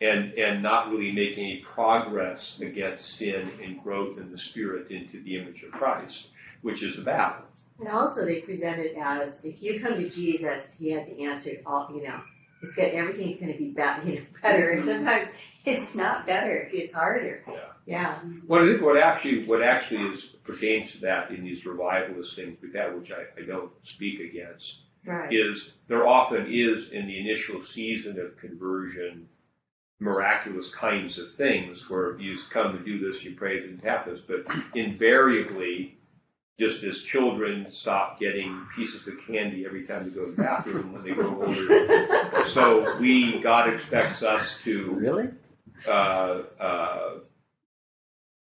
and, 0.01 0.33
and 0.33 0.61
not 0.61 0.91
really 0.91 1.11
making 1.11 1.45
any 1.45 1.57
progress 1.61 2.59
against 2.59 3.15
sin 3.17 3.49
and 3.63 3.81
growth 3.81 4.17
in 4.17 4.31
the 4.31 4.37
spirit 4.37 4.91
into 4.91 5.21
the 5.23 5.37
image 5.37 5.63
of 5.63 5.71
Christ, 5.71 6.27
which 6.61 6.83
is 6.83 6.97
a 6.97 7.01
battle. 7.01 7.45
And 7.79 7.87
also 7.89 8.25
they 8.25 8.41
present 8.41 8.79
it 8.79 8.95
as 8.97 9.43
if 9.43 9.61
you 9.61 9.79
come 9.79 9.95
to 9.95 10.09
Jesus, 10.09 10.75
he 10.77 10.91
has 10.91 11.09
answered 11.19 11.61
all 11.65 11.89
you 11.93 12.03
know, 12.03 12.19
it's 12.61 12.77
everything's 12.77 13.37
gonna 13.37 13.57
be 13.57 13.69
better 13.69 14.07
you 14.07 14.15
know, 14.19 14.25
better. 14.41 14.71
And 14.71 14.85
sometimes 14.85 15.27
it's 15.65 15.95
not 15.95 16.25
better, 16.25 16.69
it's 16.73 16.93
harder. 16.93 17.43
Yeah. 17.47 17.59
Yeah. 17.85 18.19
Well, 18.47 18.63
I 18.63 18.67
think 18.67 18.81
what 18.81 18.97
actually 18.97 19.45
what 19.45 19.61
actually 19.61 20.09
is 20.09 20.23
pertains 20.43 20.91
to 20.93 21.01
that 21.01 21.29
in 21.31 21.43
these 21.43 21.65
revivalist 21.65 22.35
things 22.35 22.57
we've 22.61 22.73
had, 22.73 22.95
which 22.97 23.11
I, 23.11 23.25
I 23.39 23.45
don't 23.45 23.71
speak 23.85 24.19
against, 24.19 24.81
Right. 25.05 25.31
is 25.31 25.71
there 25.87 26.07
often 26.07 26.47
is 26.51 26.89
in 26.89 27.05
the 27.05 27.19
initial 27.19 27.61
season 27.61 28.19
of 28.19 28.35
conversion 28.37 29.27
miraculous 29.99 30.67
kinds 30.73 31.17
of 31.19 31.33
things 31.33 31.89
where 31.89 32.19
you 32.19 32.37
come 32.51 32.77
to 32.77 32.83
do 32.83 32.99
this, 32.99 33.23
you 33.23 33.33
pray, 33.35 33.57
it 33.57 33.61
didn't 33.61 33.83
happen. 33.83 34.19
But 34.27 34.45
invariably, 34.75 35.97
just 36.59 36.83
as 36.83 37.01
children 37.01 37.69
stop 37.69 38.19
getting 38.19 38.65
pieces 38.75 39.07
of 39.07 39.13
candy 39.27 39.65
every 39.65 39.85
time 39.85 40.03
they 40.03 40.09
go 40.15 40.25
to 40.25 40.31
the 40.31 40.41
bathroom 40.41 40.91
when 40.91 41.03
they 41.03 41.11
grow 41.11 41.43
older, 41.45 42.43
so 42.45 42.97
we 42.97 43.39
God 43.41 43.71
expects 43.73 44.23
us 44.23 44.57
to 44.63 44.99
Really? 44.99 45.29
uh, 45.87 46.41
uh, 46.59 47.11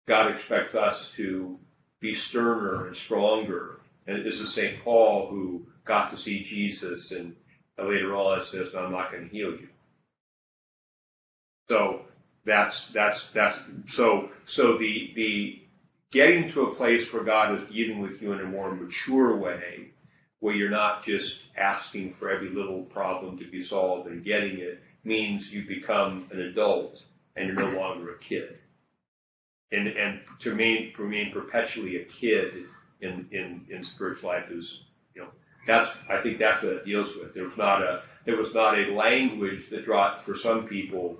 God 0.06 0.30
expects 0.30 0.74
us 0.74 1.10
to 1.16 1.58
be 2.00 2.14
sterner 2.14 2.86
and 2.86 2.96
stronger. 2.96 3.80
And 4.06 4.24
this 4.24 4.40
is 4.40 4.54
St. 4.54 4.82
Paul 4.84 5.28
who 5.28 5.66
got 5.84 6.10
to 6.10 6.16
see 6.16 6.40
Jesus 6.40 7.10
and 7.10 7.34
later 7.78 8.14
on 8.14 8.40
says, 8.40 8.74
I'm 8.74 8.92
not 8.92 9.10
going 9.10 9.28
to 9.28 9.34
heal 9.34 9.50
you. 9.50 9.68
So 11.68 12.02
that's, 12.44 12.86
that's, 12.88 13.30
that's, 13.30 13.58
so, 13.88 14.30
so 14.44 14.78
the, 14.78 15.12
the 15.14 15.62
getting 16.12 16.48
to 16.50 16.66
a 16.66 16.74
place 16.74 17.12
where 17.12 17.24
God 17.24 17.54
is 17.54 17.62
dealing 17.64 18.00
with 18.00 18.22
you 18.22 18.32
in 18.32 18.40
a 18.40 18.44
more 18.44 18.74
mature 18.74 19.36
way, 19.36 19.88
where 20.38 20.54
you're 20.54 20.70
not 20.70 21.04
just 21.04 21.40
asking 21.56 22.12
for 22.12 22.30
every 22.30 22.50
little 22.50 22.82
problem 22.84 23.38
to 23.38 23.50
be 23.50 23.60
solved 23.60 24.08
and 24.08 24.24
getting 24.24 24.58
it, 24.58 24.80
means 25.02 25.52
you 25.52 25.66
become 25.66 26.26
an 26.30 26.40
adult 26.40 27.02
and 27.34 27.48
you're 27.48 27.56
no 27.56 27.78
longer 27.78 28.14
a 28.14 28.18
kid. 28.18 28.58
And 29.72 29.88
and 29.88 30.20
to 30.40 30.50
remain 30.50 30.92
remain 30.96 31.32
perpetually 31.32 31.96
a 31.96 32.04
kid 32.04 32.66
in, 33.00 33.28
in, 33.32 33.66
in 33.68 33.82
spiritual 33.82 34.30
life 34.30 34.50
is 34.50 34.84
you 35.14 35.22
know 35.22 35.28
that's 35.66 35.90
I 36.08 36.18
think 36.18 36.38
that's 36.38 36.62
what 36.62 36.72
it 36.72 36.84
deals 36.84 37.16
with. 37.16 37.34
There 37.34 37.44
was 37.44 37.56
not 37.56 37.82
a 37.82 38.02
there 38.24 38.36
was 38.36 38.54
not 38.54 38.78
a 38.78 38.92
language 38.92 39.68
that 39.70 39.84
brought 39.84 40.22
for 40.24 40.36
some 40.36 40.66
people 40.66 41.18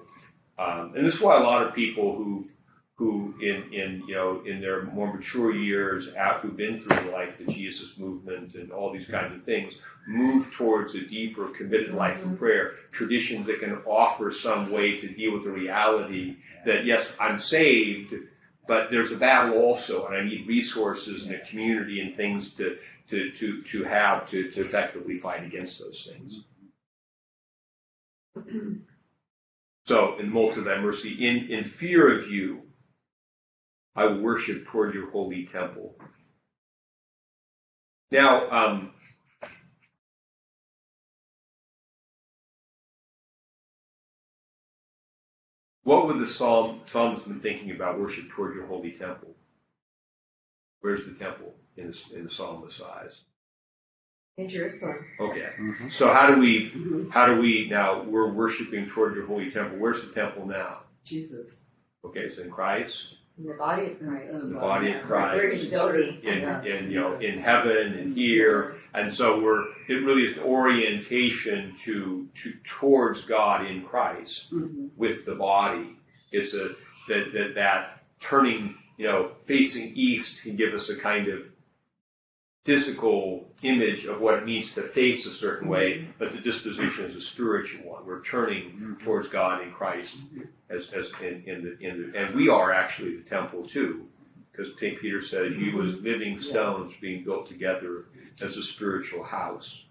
um, 0.58 0.92
and 0.96 1.04
this 1.04 1.14
is 1.14 1.20
why 1.20 1.36
a 1.36 1.42
lot 1.42 1.66
of 1.66 1.74
people 1.74 2.14
who've 2.16 2.54
who 2.96 3.34
in, 3.42 3.74
in 3.74 4.02
you 4.08 4.14
know 4.14 4.42
in 4.46 4.58
their 4.58 4.84
more 4.84 5.12
mature 5.12 5.54
years 5.54 6.14
after 6.14 6.48
who've 6.48 6.56
been 6.56 6.76
through 6.76 7.12
like 7.12 7.36
the 7.36 7.44
Jesus 7.44 7.98
movement 7.98 8.54
and 8.54 8.72
all 8.72 8.90
these 8.90 9.06
kinds 9.06 9.34
of 9.34 9.44
things 9.44 9.76
move 10.08 10.50
towards 10.52 10.94
a 10.94 11.02
deeper 11.06 11.48
committed 11.48 11.90
life 11.90 12.24
of 12.24 12.38
prayer 12.38 12.72
traditions 12.92 13.46
that 13.46 13.60
can 13.60 13.74
offer 13.84 14.30
some 14.30 14.70
way 14.70 14.96
to 14.96 15.08
deal 15.08 15.34
with 15.34 15.44
the 15.44 15.50
reality 15.50 16.36
that 16.64 16.86
yes 16.86 17.12
I'm 17.20 17.36
saved 17.36 18.14
but 18.68 18.90
there's 18.90 19.12
a 19.12 19.16
battle 19.16 19.58
also 19.58 20.06
and 20.06 20.16
I 20.16 20.24
need 20.24 20.46
resources 20.46 21.24
and 21.24 21.34
a 21.34 21.40
community 21.46 22.00
and 22.00 22.14
things 22.14 22.52
to 22.54 22.78
to 23.08 23.30
to, 23.32 23.62
to 23.62 23.84
have 23.84 24.28
to, 24.30 24.50
to 24.50 24.60
effectively 24.60 25.16
fight 25.16 25.44
against 25.44 25.78
those 25.78 26.08
things 26.10 26.40
so 29.86 30.18
in 30.18 30.32
multi 30.32 30.62
thy 30.62 30.78
mercy 30.78 31.26
in 31.26 31.48
in 31.50 31.64
fear 31.64 32.14
of 32.14 32.28
you 32.28 32.62
I 33.96 34.06
worship 34.08 34.66
toward 34.66 34.94
your 34.94 35.10
holy 35.10 35.46
temple. 35.46 35.96
Now, 38.10 38.48
um, 38.50 38.92
what 45.86 46.04
would 46.08 46.18
the 46.18 46.26
psalm 46.26 46.80
psalmist 46.86 47.28
been 47.28 47.38
thinking 47.38 47.70
about 47.70 48.00
worship 48.00 48.28
toward 48.30 48.56
your 48.56 48.66
holy 48.66 48.90
temple? 48.90 49.28
Where's 50.80 51.06
the 51.06 51.12
temple 51.12 51.54
in 51.76 51.92
the, 51.92 52.16
in 52.16 52.24
the 52.24 52.30
psalmist's 52.30 52.80
eyes? 52.82 53.20
In 54.36 54.48
Jerusalem. 54.48 55.04
Okay, 55.20 55.48
Mhm. 55.58 55.90
so 55.90 56.12
how 56.12 56.26
do 56.34 56.40
we 56.40 57.08
how 57.12 57.26
do 57.26 57.40
we 57.40 57.68
now 57.70 58.02
we're 58.02 58.32
worshiping 58.32 58.88
toward 58.88 59.14
your 59.14 59.26
holy 59.26 59.48
temple? 59.50 59.78
Where's 59.78 60.04
the 60.04 60.12
temple 60.12 60.44
now? 60.44 60.80
Jesus. 61.04 61.60
Okay, 62.04 62.26
so 62.26 62.42
in 62.42 62.50
Christ. 62.50 63.14
In 63.38 63.46
the 63.46 63.54
body 63.54 63.92
of 63.92 64.00
Christ. 64.00 64.34
In 64.34 64.52
the 64.54 64.58
body 64.58 64.92
of 64.92 65.02
Christ. 65.02 65.42
We're 65.42 65.50
his 65.50 65.64
in, 66.24 66.42
in 66.66 66.90
you 66.90 67.00
know 67.00 67.16
in 67.18 67.38
heaven 67.38 67.94
and 67.94 68.12
here, 68.12 68.75
and 68.96 69.12
so 69.12 69.40
we're 69.40 69.64
it 69.88 70.04
really 70.04 70.24
is 70.24 70.32
an 70.32 70.42
orientation 70.42 71.74
to 71.76 72.28
to 72.34 72.54
towards 72.64 73.22
God 73.22 73.66
in 73.66 73.82
Christ 73.82 74.52
Mhm. 74.52 74.90
with 74.96 75.24
the 75.24 75.34
body. 75.34 75.96
It's 76.32 76.54
a 76.54 76.74
that 77.08 77.32
that 77.32 77.54
that 77.54 78.04
turning 78.20 78.76
you 78.96 79.06
know 79.06 79.32
facing 79.42 79.96
east 79.96 80.42
can 80.42 80.56
give 80.56 80.72
us 80.74 80.88
a 80.88 80.96
kind 80.96 81.28
of 81.28 81.50
physical 82.64 83.48
image 83.62 84.06
of 84.06 84.20
what 84.20 84.34
it 84.34 84.44
means 84.44 84.72
to 84.72 84.82
face 84.82 85.24
a 85.24 85.30
certain 85.30 85.68
way, 85.68 85.98
mm-hmm. 85.98 86.10
but 86.18 86.32
the 86.32 86.38
disposition 86.38 87.04
is 87.04 87.14
a 87.14 87.20
spiritual 87.20 87.88
one. 87.88 88.04
We're 88.04 88.24
turning 88.24 88.72
mm-hmm. 88.72 89.04
towards 89.04 89.28
God 89.28 89.62
in 89.62 89.70
Christ 89.70 90.16
mm-hmm. 90.18 90.42
as, 90.68 90.90
as 90.92 91.12
in, 91.20 91.44
in 91.46 91.62
the, 91.62 91.78
in 91.78 92.10
the, 92.12 92.18
and 92.18 92.34
we 92.34 92.48
are 92.48 92.72
actually 92.72 93.16
the 93.18 93.22
temple 93.22 93.68
too 93.68 94.08
because 94.56 94.78
St. 94.78 94.98
Peter 95.00 95.20
says, 95.20 95.56
You 95.56 95.72
mm-hmm. 95.72 95.86
as 95.86 96.00
living 96.00 96.38
stones 96.38 96.96
being 96.96 97.24
built 97.24 97.46
together 97.46 98.06
as 98.40 98.56
a 98.56 98.62
spiritual 98.62 99.22
house. 99.22 99.84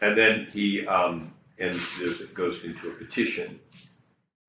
And 0.00 0.16
then 0.16 0.48
he, 0.52 0.86
um, 0.86 1.32
and 1.58 1.78
goes 2.34 2.62
into 2.64 2.88
a 2.88 2.92
petition 2.92 3.60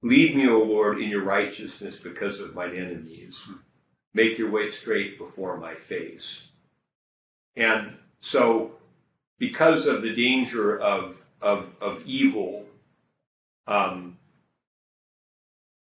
Lead 0.04 0.36
me, 0.36 0.48
O 0.48 0.60
Lord, 0.60 1.02
in 1.02 1.10
your 1.10 1.24
righteousness 1.24 1.96
because 1.96 2.40
of 2.40 2.54
my 2.54 2.68
enemies. 2.68 3.42
Make 4.14 4.38
your 4.38 4.52
way 4.52 4.70
straight 4.70 5.18
before 5.18 5.58
my 5.58 5.74
face. 5.74 6.44
And 7.56 7.98
so, 8.20 8.74
because 9.40 9.88
of 9.88 10.04
the 10.04 10.14
danger 10.14 10.80
of, 10.80 11.26
of, 11.42 11.72
of 11.82 12.06
evil, 12.06 12.66
um, 13.66 14.18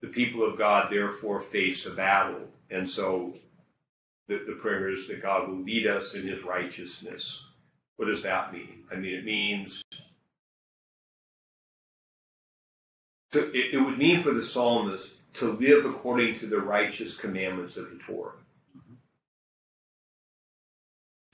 the 0.02 0.08
people 0.08 0.44
of 0.44 0.58
God 0.58 0.90
therefore 0.90 1.40
face 1.40 1.86
a 1.86 1.92
battle. 1.92 2.48
And 2.72 2.90
so 2.90 3.34
the, 4.28 4.44
the 4.48 4.58
prayer 4.62 4.90
is 4.90 5.08
that 5.08 5.22
God 5.22 5.50
will 5.50 5.58
lead 5.58 5.88
us 5.88 6.14
in 6.14 6.28
his 6.28 6.44
righteousness. 6.44 7.44
What 7.98 8.06
does 8.06 8.24
that 8.24 8.54
mean? 8.54 8.84
I 8.92 8.96
mean, 8.96 9.16
it 9.16 9.26
means 9.26 9.82
to, 13.32 13.50
it, 13.52 13.74
it 13.76 13.80
would 13.80 13.98
mean 13.98 14.22
for 14.22 14.32
the 14.32 14.44
psalmist 14.44 15.16
to 15.34 15.52
live 15.54 15.86
according 15.86 16.36
to 16.36 16.48
the 16.48 16.60
righteous 16.60 17.16
commandments 17.16 17.78
of 17.78 17.90
the 17.90 18.00
Torah. 18.06 18.34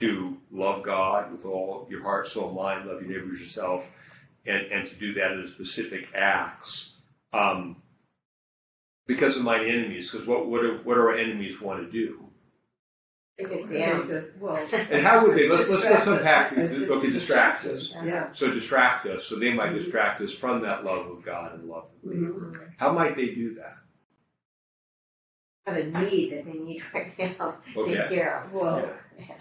To 0.02 0.38
love 0.52 0.84
God 0.84 1.32
with 1.32 1.46
all 1.46 1.88
your 1.90 2.04
heart, 2.04 2.28
soul, 2.28 2.52
mind, 2.52 2.88
love 2.88 3.02
your 3.02 3.12
neighbors 3.12 3.40
yourself, 3.40 3.88
and, 4.46 4.66
and 4.72 4.88
to 4.88 4.96
do 4.96 5.14
that 5.14 5.32
in 5.32 5.48
specific 5.48 6.10
acts. 6.14 6.92
Um, 7.32 7.78
because 9.08 9.38
of 9.38 9.44
my 9.44 9.60
enemies, 9.64 10.12
because 10.12 10.28
what, 10.28 10.48
what, 10.48 10.62
do, 10.62 10.80
what 10.84 10.96
do 10.96 11.02
our 11.02 11.16
enemies 11.16 11.60
want 11.62 11.84
to 11.84 11.92
do? 11.92 12.22
It 13.38 13.50
just 13.50 13.70
Yeah, 13.70 14.02
Well, 14.40 14.56
And 14.72 15.02
how 15.06 15.24
would 15.26 15.36
they? 15.38 15.50
Let's 15.50 15.70
let's 15.70 15.84
let's 15.84 16.06
Distract 16.06 16.08
us. 16.08 16.08
unpack 16.08 16.56
these. 16.56 16.72
It's- 16.72 16.90
Okay, 16.90 17.08
it's 17.08 17.14
distract 17.16 17.66
us. 17.66 17.94
yeah. 18.06 18.32
So 18.32 18.50
distract 18.50 19.06
us. 19.08 19.26
So 19.26 19.36
they 19.38 19.52
might 19.54 19.72
Mhm. 19.72 19.80
distract 19.80 20.22
us 20.22 20.32
from 20.34 20.62
that 20.62 20.86
love 20.86 21.08
of 21.08 21.22
God 21.24 21.54
and 21.54 21.68
love 21.68 21.90
of 22.04 22.10
me. 22.10 22.16
Mhm. 22.28 22.70
How 22.78 22.94
might 22.94 23.16
they 23.18 23.26
do 23.36 23.56
that? 23.56 23.74
Have 25.68 25.78
a 25.78 25.84
need 26.00 26.32
that 26.32 26.46
they 26.46 26.54
need 26.54 26.84
right 26.94 27.14
now, 27.20 27.58
Okay. 27.76 27.96
take 27.98 28.08
care 28.10 28.40
of. 28.42 28.54
Well, 28.54 28.80
Yeah. 28.80 28.94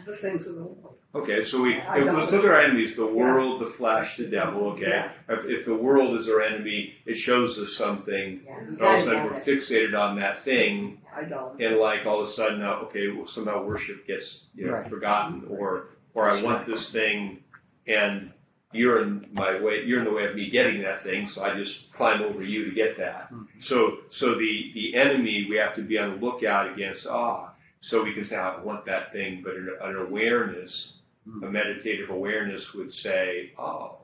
The 0.06 0.16
things 0.16 0.46
of 0.46 0.56
the 0.56 0.62
world. 0.64 0.96
Okay, 1.14 1.42
so 1.44 1.62
we 1.62 1.80
I 1.80 1.98
if, 1.98 2.06
let's 2.06 2.32
look 2.32 2.44
at 2.44 2.50
our 2.50 2.60
enemies: 2.60 2.96
the 2.96 3.06
world, 3.06 3.60
the 3.60 3.66
flesh, 3.66 4.16
the 4.16 4.26
devil. 4.26 4.70
Okay, 4.72 4.88
Yeah. 4.88 5.12
if, 5.28 5.44
if 5.46 5.64
the 5.64 5.74
world 5.74 6.16
is 6.18 6.28
our 6.28 6.42
enemy, 6.42 6.94
it 7.06 7.14
shows 7.14 7.58
us 7.58 7.72
something. 7.72 8.42
Yeah, 8.44 8.58
And 8.58 8.80
all 8.82 8.94
of 8.94 9.00
a 9.00 9.04
sudden, 9.04 9.24
we're 9.24 9.36
it. 9.36 9.44
fixated 9.44 9.98
on 9.98 10.18
that 10.20 10.38
thing, 10.40 11.00
Idolatry. 11.16 11.66
and 11.66 11.76
like 11.78 12.04
all 12.06 12.20
of 12.22 12.28
a 12.28 12.30
sudden, 12.32 12.62
uh, 12.62 12.72
okay, 12.86 13.08
well, 13.08 13.26
somehow 13.26 13.62
worship 13.64 14.06
gets 14.06 14.46
you 14.56 14.66
know 14.66 14.72
Right. 14.72 14.88
forgotten, 14.88 15.44
or 15.48 15.86
or 16.14 16.28
I 16.28 16.42
want 16.42 16.66
this 16.66 16.90
thing, 16.90 17.42
and 17.86 18.32
you're 18.72 19.02
in 19.02 19.28
my 19.32 19.60
way, 19.60 19.84
you're 19.86 20.00
in 20.00 20.04
the 20.04 20.12
way 20.12 20.26
of 20.26 20.34
me 20.34 20.50
getting 20.50 20.82
that 20.82 21.00
thing, 21.00 21.28
so 21.28 21.44
I 21.44 21.54
just 21.54 21.92
climb 21.92 22.22
over 22.22 22.42
you 22.42 22.64
to 22.64 22.72
get 22.72 22.96
that. 22.96 23.30
So 23.60 23.98
so 24.10 24.34
the 24.34 24.72
the 24.74 24.96
enemy 24.96 25.46
we 25.48 25.56
have 25.58 25.74
to 25.74 25.82
be 25.82 25.96
on 25.98 26.10
the 26.10 26.16
lookout 26.26 26.72
against. 26.72 27.06
Ah, 27.06 27.52
so 27.84 28.02
we 28.02 28.14
can 28.14 28.24
say 28.24 28.36
I 28.36 28.58
want 28.62 28.86
that 28.86 29.12
thing, 29.12 29.42
but 29.44 29.56
an, 29.56 29.68
an 29.82 29.96
awareness, 29.96 30.94
a 31.42 31.46
meditative 31.46 32.08
awareness 32.08 32.72
would 32.72 32.90
say, 32.90 33.52
oh, 33.58 33.98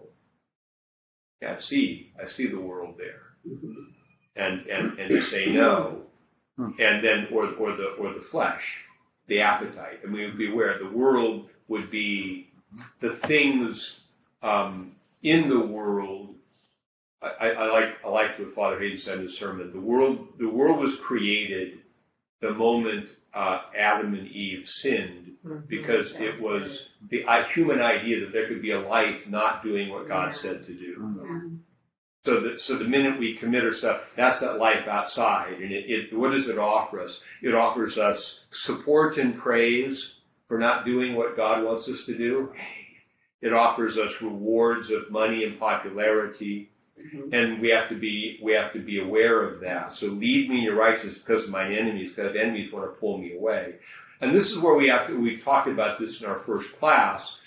yeah, 1.41 1.55
I 1.55 1.57
see, 1.57 2.12
I 2.22 2.26
see 2.26 2.47
the 2.49 2.61
world 2.61 2.97
there 2.99 3.22
Mhm. 3.49 3.87
and 4.37 4.66
and 4.66 4.99
and 4.99 5.09
to 5.09 5.20
say 5.22 5.47
no, 5.47 6.03
Hmm. 6.57 6.72
and 6.78 7.03
then 7.03 7.28
or 7.33 7.47
or 7.55 7.74
the 7.74 7.89
or 7.93 8.12
the 8.12 8.20
flesh, 8.20 8.85
the 9.28 9.41
appetite, 9.41 10.01
and 10.05 10.12
we 10.12 10.26
would 10.26 10.37
be 10.37 10.53
aware 10.53 10.76
the 10.78 10.91
world 10.91 11.49
would 11.68 11.91
be 11.91 12.51
the 13.01 13.11
things 13.16 14.01
um, 14.43 14.95
in 15.22 15.49
the 15.49 15.59
world. 15.61 16.35
I, 17.22 17.28
I, 17.28 17.49
I 17.49 17.66
like 17.72 18.05
I 18.05 18.09
liked 18.11 18.41
what 18.41 18.51
Father 18.53 18.78
Hayden 18.78 18.99
said 18.99 19.16
in 19.18 19.22
his 19.24 19.39
sermon. 19.39 19.72
The 19.72 19.81
world 19.81 20.28
the 20.39 20.49
world 20.51 20.78
was 20.81 20.97
created 20.97 21.80
the 22.41 22.53
moment 22.53 23.14
uh, 23.34 23.61
Adam 23.78 24.14
and 24.14 24.26
Eve 24.28 24.66
sinned 24.66 25.36
Mhm. 25.45 25.68
because 25.68 26.14
it 26.16 26.32
That's 26.32 26.41
was 26.43 26.88
the 27.09 27.24
uh, 27.24 27.45
human 27.45 27.80
idea 27.80 28.20
that 28.20 28.32
there 28.32 28.47
could 28.49 28.61
be 28.61 28.72
a 28.72 28.80
life 28.80 29.28
not 29.28 29.62
doing 29.62 29.88
what 29.88 30.09
God 30.09 30.26
Yeah. 30.26 30.30
said 30.32 30.64
to 30.64 30.72
do. 30.74 30.97
Mm-hmm. 30.99 31.57
So 32.26 32.41
that, 32.41 32.61
so 32.61 32.76
the 32.76 32.84
minute 32.84 33.18
we 33.18 33.34
commit 33.36 33.64
ourselves, 33.64 34.03
that's 34.16 34.41
that 34.41 34.59
life 34.59 34.86
outside. 34.86 35.55
And 35.55 35.72
it, 35.72 35.88
it, 35.91 36.12
what 36.12 36.32
does 36.32 36.49
it 36.49 36.59
offer 36.59 37.01
us? 37.01 37.22
It 37.41 37.55
offers 37.55 37.97
us 37.97 38.41
support 38.51 39.16
and 39.16 39.34
praise 39.34 40.16
for 40.47 40.59
not 40.59 40.84
doing 40.84 41.14
what 41.14 41.36
God 41.36 41.64
wants 41.64 41.88
us 41.88 42.05
to 42.07 42.14
do. 42.18 42.53
It 43.41 43.55
offers 43.55 43.97
us 43.97 44.20
rewards 44.20 44.91
of 44.91 45.11
money 45.11 45.45
and 45.45 45.59
popularity. 45.59 46.70
Mhm. 47.01 47.32
And 47.32 47.61
we 47.61 47.70
have 47.70 47.88
to 47.88 47.94
be, 47.94 48.38
we 48.42 48.53
have 48.53 48.72
to 48.72 48.78
be 48.78 49.01
aware 49.01 49.42
of 49.42 49.61
that. 49.61 49.92
So 49.92 50.07
lead 50.07 50.48
me 50.48 50.59
in 50.59 50.62
your 50.62 50.76
righteousness 50.76 51.18
because 51.18 51.44
of 51.44 51.51
mine 51.51 51.72
enemies, 51.72 52.11
because 52.12 52.36
enemies 52.36 52.72
want 52.72 52.86
to 52.86 53.01
pull 53.01 53.18
me 53.18 53.34
away. 53.36 53.76
And 54.20 54.34
this 54.34 54.51
is 54.51 54.59
where 54.59 54.74
we 54.74 54.88
have 54.88 55.07
to, 55.07 55.18
we've 55.18 55.42
talked 55.42 55.68
about 55.68 55.98
this 55.98 56.20
in 56.20 56.26
our 56.26 56.36
first 56.36 56.72
class, 56.72 57.40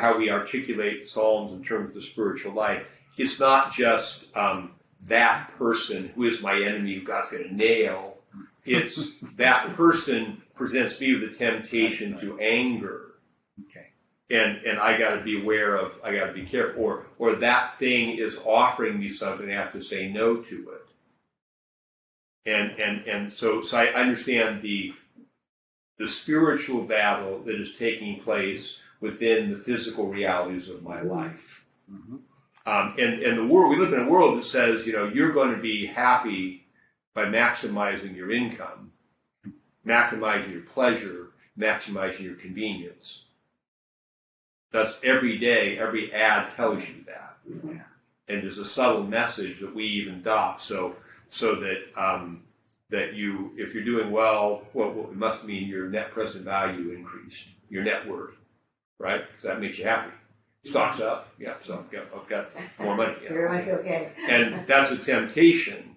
how 0.00 0.16
we 0.16 0.30
articulate 0.30 1.08
Psalms 1.08 1.52
in 1.52 1.64
terms 1.64 1.96
of 1.96 2.04
spiritual 2.04 2.52
life 2.52 2.86
it's 3.16 3.38
not 3.38 3.72
just 3.72 4.24
um, 4.36 4.72
that 5.08 5.48
person 5.58 6.08
who 6.14 6.24
is 6.24 6.40
my 6.40 6.54
enemy 6.54 6.94
who 6.94 7.04
God's 7.04 7.28
going 7.30 7.44
to 7.44 7.54
nail. 7.54 8.16
It's 8.64 9.10
that 9.36 9.74
person 9.74 10.42
presents 10.54 11.00
me 11.00 11.16
with 11.16 11.32
the 11.32 11.36
temptation 11.36 12.16
to 12.18 12.38
anger. 12.40 13.11
And, 14.30 14.58
and 14.64 14.78
I 14.78 14.96
got 14.96 15.16
to 15.16 15.22
be 15.22 15.42
aware 15.42 15.76
of, 15.76 16.00
I 16.02 16.14
got 16.14 16.26
to 16.26 16.32
be 16.32 16.44
careful. 16.44 16.82
Or, 16.82 17.06
or 17.18 17.36
that 17.36 17.76
thing 17.78 18.16
is 18.18 18.38
offering 18.44 18.98
me 18.98 19.08
something, 19.08 19.50
I 19.50 19.54
have 19.54 19.72
to 19.72 19.82
say 19.82 20.08
no 20.08 20.36
to 20.36 20.70
it. 20.70 22.50
And, 22.50 22.80
and, 22.80 23.06
and 23.06 23.32
so, 23.32 23.60
so 23.60 23.76
I 23.76 23.86
understand 23.88 24.60
the, 24.62 24.94
the 25.98 26.08
spiritual 26.08 26.82
battle 26.82 27.40
that 27.40 27.60
is 27.60 27.76
taking 27.76 28.20
place 28.20 28.78
within 29.00 29.50
the 29.50 29.56
physical 29.58 30.06
realities 30.08 30.68
of 30.68 30.82
my 30.82 31.02
life. 31.02 31.64
Mhm. 31.90 32.20
Um, 32.64 32.94
and, 32.98 33.22
and 33.22 33.38
the 33.38 33.46
world, 33.52 33.70
we 33.70 33.76
live 33.84 33.92
in 33.92 34.00
a 34.06 34.08
world 34.08 34.38
that 34.38 34.44
says, 34.44 34.86
you 34.86 34.92
know, 34.92 35.08
you're 35.08 35.32
going 35.32 35.54
to 35.54 35.60
be 35.60 35.84
happy 35.84 36.64
by 37.12 37.24
maximizing 37.24 38.14
your 38.16 38.30
income, 38.30 38.92
maximizing 39.86 40.52
your 40.52 40.62
pleasure, 40.62 41.32
maximizing 41.58 42.20
your 42.20 42.36
convenience. 42.36 43.24
That's 44.72 44.98
every 45.04 45.38
day, 45.38 45.78
every 45.78 46.12
ad 46.12 46.50
tells 46.54 46.80
you 46.86 47.04
that. 47.06 47.36
Mhm. 47.48 47.82
And 48.28 48.42
there's 48.42 48.58
a 48.58 48.64
subtle 48.64 49.02
message 49.04 49.60
that 49.60 49.74
we 49.74 49.84
even 49.84 50.14
adopt 50.14 50.60
so, 50.60 50.96
so 51.28 51.56
that, 51.56 51.82
um, 51.96 52.42
that 52.88 53.14
you, 53.14 53.52
if 53.56 53.74
you're 53.74 53.84
doing 53.84 54.10
well, 54.10 54.66
well, 54.74 54.90
well, 54.92 55.10
it 55.10 55.16
must 55.16 55.44
mean 55.44 55.68
your 55.68 55.88
net 55.88 56.10
present 56.10 56.44
value 56.44 56.92
increased, 56.92 57.48
your 57.68 57.82
net 57.84 58.06
worth, 58.08 58.36
right? 58.98 59.26
Because 59.26 59.42
that 59.44 59.60
makes 59.60 59.78
you 59.78 59.84
happy. 59.84 60.12
Stocks 60.64 61.00
up, 61.00 61.28
yeah, 61.38 61.54
so 61.60 61.78
I've 61.78 61.90
got, 61.90 62.04
I've 62.14 62.28
got 62.28 62.50
more 62.78 62.96
money. 62.96 63.14
yeah. 63.22 63.30
Everyone's 63.30 63.68
okay. 63.68 64.12
And 64.28 64.64
that's 64.66 64.90
a 64.92 64.96
temptation. 64.96 65.96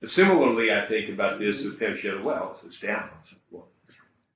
But 0.00 0.10
similarly, 0.10 0.70
I 0.70 0.84
think 0.84 1.08
about 1.08 1.38
this 1.38 1.64
as 1.64 1.76
temptation 1.76 2.14
of 2.18 2.22
wealth. 2.22 2.62
It's 2.66 2.78
down. 2.78 3.08
Well, 3.50 3.68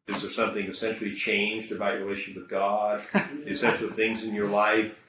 is 0.09 0.23
there 0.23 0.31
something 0.31 0.67
essentially 0.67 1.13
changed 1.13 1.73
about 1.73 1.95
your 1.95 2.05
relationship 2.05 2.43
with 2.43 2.51
God? 2.51 3.01
The 3.45 3.51
essential 3.51 3.91
things 3.91 4.25
in 4.25 4.35
your 4.35 4.49
life? 4.49 5.07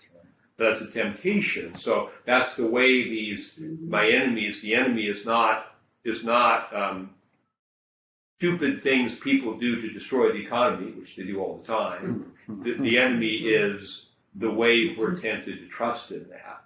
That's 0.58 0.82
a 0.82 0.92
temptation. 0.92 1.76
So 1.76 2.12
that's 2.26 2.56
the 2.56 2.68
way 2.68 3.04
these 3.10 3.54
my 3.58 4.08
enemies. 4.08 4.62
The 4.62 4.76
enemy 4.76 5.04
is 5.08 5.26
not 5.26 5.76
is 6.04 6.24
not 6.24 6.74
um, 6.76 7.10
stupid 8.39 8.82
things 8.82 9.16
people 9.16 9.58
do 9.58 9.80
to 9.82 9.89
destroy 9.92 10.32
the 10.32 10.39
economy, 10.39 10.92
which 10.92 11.16
they 11.16 11.24
do 11.24 11.39
all 11.42 11.58
the 11.58 11.64
time. 11.64 12.32
The, 12.48 12.74
the 12.74 12.98
enemy 12.98 13.36
is 13.46 14.08
the 14.36 14.52
way 14.52 14.94
we're 14.98 15.16
tempted 15.16 15.60
to 15.60 15.68
trust 15.68 16.12
in 16.12 16.28
that. 16.30 16.64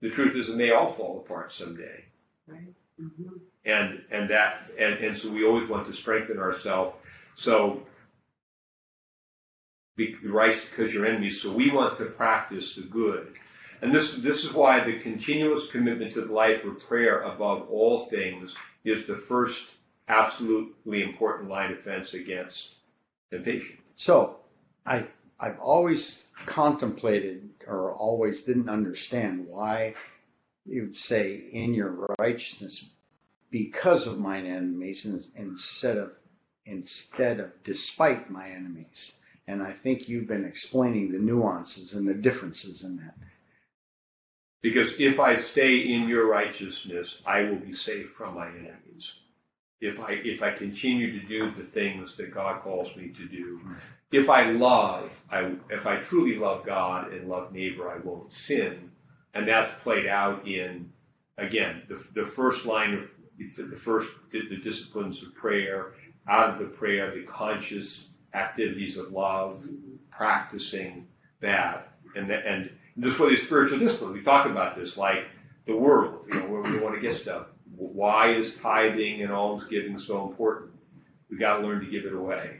The 0.00 0.08
truth 0.10 0.36
is, 0.36 0.48
it 0.48 0.56
may 0.56 0.70
all 0.70 0.86
fall 0.86 1.18
apart 1.24 1.52
someday, 1.52 2.04
Right. 2.46 2.74
Mhm. 3.00 3.40
and 3.64 4.02
and 4.10 4.30
that 4.30 4.70
and, 4.78 4.94
and 5.04 5.16
so 5.16 5.30
we 5.30 5.44
always 5.44 5.68
want 5.68 5.86
to 5.86 5.92
strengthen 5.92 6.38
ourselves. 6.38 6.96
So, 7.34 7.82
be 9.96 10.16
right 10.24 10.54
because 10.70 10.92
you're 10.92 11.06
enemies. 11.06 11.40
So 11.42 11.52
we 11.52 11.70
want 11.70 11.96
to 11.98 12.06
practice 12.06 12.74
the 12.74 12.82
good, 12.82 13.34
and 13.82 13.92
this 13.92 14.14
this 14.14 14.44
is 14.44 14.52
why 14.52 14.84
the 14.84 14.98
continuous 14.98 15.70
commitment 15.70 16.12
to 16.12 16.22
the 16.22 16.32
life 16.32 16.64
of 16.64 16.80
prayer 16.80 17.22
above 17.22 17.68
all 17.70 18.00
things 18.06 18.54
is 18.84 19.06
the 19.06 19.14
first 19.14 19.68
absolutely 20.08 21.02
important 21.02 21.48
line 21.48 21.70
of 21.70 21.76
defense 21.76 22.14
against 22.14 22.70
temptation. 23.30 23.78
So, 23.94 24.36
I 24.86 25.04
I've 25.40 25.58
always 25.58 26.26
contemplated 26.46 27.50
or 27.66 27.92
always 27.92 28.42
didn't 28.42 28.68
understand 28.68 29.46
why 29.46 29.94
you'd 30.64 30.96
say 30.96 31.34
in 31.52 31.74
your 31.74 32.14
righteousness 32.18 32.88
because 33.50 34.06
of 34.06 34.18
mine 34.18 34.46
enemies 34.46 35.04
in- 35.04 35.22
instead 35.36 35.98
of 35.98 36.12
instead 36.66 37.40
of 37.40 37.50
despite 37.64 38.30
my 38.30 38.48
enemies. 38.48 39.12
And 39.46 39.62
I 39.62 39.72
think 39.72 40.08
you've 40.08 40.28
been 40.28 40.44
explaining 40.44 41.10
the 41.10 41.18
nuances 41.18 41.94
and 41.94 42.06
the 42.06 42.14
differences 42.14 42.84
in 42.84 42.96
that. 42.98 43.14
Because 44.62 45.00
if 45.00 45.18
I 45.18 45.34
stay 45.34 45.78
in 45.78 46.08
your 46.08 46.28
righteousness, 46.30 47.20
I 47.26 47.42
will 47.42 47.56
be 47.56 47.72
safe 47.72 48.10
from 48.10 48.36
my 48.36 48.48
enemies. 48.48 49.14
If 49.80 49.98
I 49.98 50.12
if 50.12 50.44
I 50.44 50.52
continue 50.52 51.18
to 51.18 51.26
do 51.26 51.50
the 51.50 51.64
things 51.64 52.16
that 52.16 52.32
God 52.32 52.62
calls 52.62 52.94
me 52.94 53.08
to 53.08 53.26
do, 53.26 53.60
if 54.12 54.30
I 54.30 54.52
love, 54.52 55.20
I 55.32 55.56
if 55.70 55.88
I 55.88 55.96
truly 55.96 56.36
love 56.36 56.64
God 56.64 57.12
and 57.12 57.28
love 57.28 57.52
neighbor, 57.52 57.90
I 57.90 57.98
won't 57.98 58.32
sin, 58.32 58.92
and 59.34 59.48
that's 59.48 59.70
played 59.82 60.06
out 60.06 60.46
in 60.46 60.92
again 61.36 61.82
the 61.88 61.96
the 62.14 62.22
first 62.24 62.64
line 62.64 62.94
of 62.94 63.10
the 63.56 63.76
first 63.76 64.08
the 64.30 64.60
disciplines 64.62 65.20
of 65.24 65.34
prayer, 65.34 65.94
out 66.28 66.50
of 66.50 66.58
the 66.58 66.64
prayer, 66.66 67.10
the 67.14 67.22
conscious 67.22 68.10
activities 68.34 68.96
of 68.96 69.12
love, 69.12 69.64
practicing 70.10 71.06
that, 71.40 71.92
and 72.14 72.28
the, 72.30 72.36
and 72.46 72.70
this 72.96 73.18
way, 73.18 73.30
the 73.30 73.36
spiritual 73.36 73.78
discipline. 73.78 74.12
We 74.12 74.22
talk 74.22 74.46
about 74.46 74.76
this 74.76 74.96
like 74.96 75.26
the 75.64 75.76
world, 75.76 76.26
you 76.28 76.34
know, 76.40 76.46
where 76.46 76.62
we 76.62 76.78
want 76.78 76.94
to 76.94 77.00
get 77.00 77.14
stuff. 77.14 77.46
Why 77.74 78.32
is 78.32 78.54
tithing 78.56 79.22
and 79.22 79.32
almsgiving 79.32 79.98
so 79.98 80.28
important? 80.28 80.72
We 81.30 81.38
got 81.38 81.58
to 81.58 81.66
learn 81.66 81.80
to 81.80 81.90
give 81.90 82.04
it 82.04 82.14
away. 82.14 82.58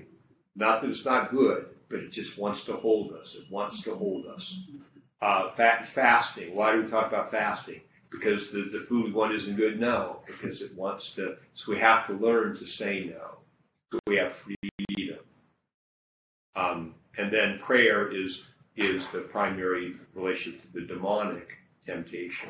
Not 0.56 0.80
that 0.80 0.90
it's 0.90 1.04
not 1.04 1.30
good, 1.30 1.66
but 1.88 2.00
it 2.00 2.10
just 2.10 2.38
wants 2.38 2.64
to 2.64 2.74
hold 2.74 3.12
us. 3.12 3.34
It 3.34 3.50
wants 3.50 3.82
to 3.82 3.94
hold 3.94 4.26
us. 4.26 4.58
Uh, 5.20 5.50
fasting. 5.50 6.54
Why 6.54 6.72
do 6.72 6.82
we 6.82 6.88
talk 6.88 7.06
about 7.06 7.30
fasting? 7.30 7.80
Because 8.10 8.50
the, 8.50 8.68
the 8.72 8.80
food 8.80 9.14
want 9.14 9.34
isn't 9.34 9.56
good? 9.56 9.78
No, 9.78 10.20
because 10.26 10.62
it 10.62 10.74
wants 10.74 11.12
to. 11.12 11.36
So 11.54 11.72
we 11.72 11.78
have 11.78 12.06
to 12.06 12.14
learn 12.14 12.56
to 12.56 12.66
say 12.66 13.04
no. 13.10 13.38
So 13.93 13.99
we 14.07 14.16
have 14.16 14.32
freedom. 14.32 15.18
Um, 16.57 16.95
and 17.18 17.30
then 17.32 17.59
prayer 17.59 18.11
is 18.11 18.43
is 18.74 19.07
the 19.09 19.18
primary 19.20 19.95
relation 20.14 20.59
to 20.59 20.80
the 20.80 20.86
demonic 20.86 21.59
temptation. 21.84 22.49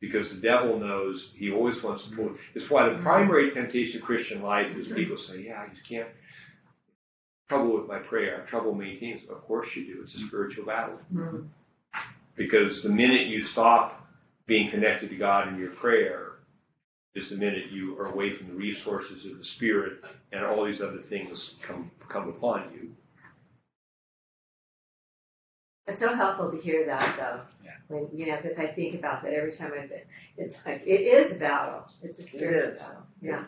Because 0.00 0.30
the 0.30 0.40
devil 0.40 0.78
knows 0.78 1.32
he 1.36 1.52
always 1.52 1.82
wants 1.82 2.04
to 2.04 2.16
pull. 2.16 2.32
It's 2.54 2.70
why 2.70 2.88
the 2.88 2.96
primary 3.02 3.50
temptation 3.50 4.00
of 4.00 4.06
Christian 4.06 4.42
life 4.42 4.76
is 4.76 4.88
people 4.88 5.18
say, 5.18 5.42
Yeah, 5.42 5.64
you 5.64 5.80
can't. 5.86 6.08
Trouble 7.48 7.78
with 7.78 7.86
my 7.88 7.98
prayer, 7.98 8.42
trouble 8.46 8.74
maintaining. 8.74 9.18
Of 9.28 9.42
course 9.46 9.76
you 9.76 9.84
do. 9.84 10.00
It's 10.02 10.14
a 10.14 10.20
spiritual 10.20 10.64
battle. 10.64 10.98
Because 12.36 12.82
the 12.82 12.88
minute 12.88 13.26
you 13.28 13.40
stop 13.40 14.06
being 14.46 14.70
connected 14.70 15.10
to 15.10 15.16
God 15.16 15.48
in 15.48 15.58
your 15.58 15.70
prayer, 15.70 16.33
is 17.14 17.30
the 17.30 17.36
minute 17.36 17.70
you 17.70 17.98
are 17.98 18.06
away 18.06 18.30
from 18.30 18.48
the 18.48 18.54
resources 18.54 19.26
of 19.26 19.38
the 19.38 19.44
Spirit 19.44 20.04
and 20.32 20.44
all 20.44 20.64
these 20.64 20.80
other 20.80 20.98
things 20.98 21.54
come 21.62 21.90
come 22.08 22.28
upon 22.28 22.70
you. 22.72 22.94
It's 25.86 25.98
so 25.98 26.14
helpful 26.14 26.50
to 26.50 26.56
hear 26.56 26.86
that 26.86 27.16
though. 27.16 27.40
Yeah. 27.62 27.70
When, 27.88 28.08
you 28.12 28.26
know, 28.26 28.36
because 28.40 28.58
I 28.58 28.66
think 28.66 28.94
about 28.94 29.22
that 29.22 29.34
every 29.34 29.52
time 29.52 29.72
I've 29.78 29.90
been, 29.90 30.00
it's 30.38 30.58
like, 30.64 30.82
it 30.86 31.02
is 31.02 31.32
a 31.32 31.38
battle. 31.38 31.86
It's 32.02 32.18
a 32.18 32.22
spiritual 32.22 32.72
is. 32.72 32.80
battle. 32.80 33.02
Yeah. 33.20 33.44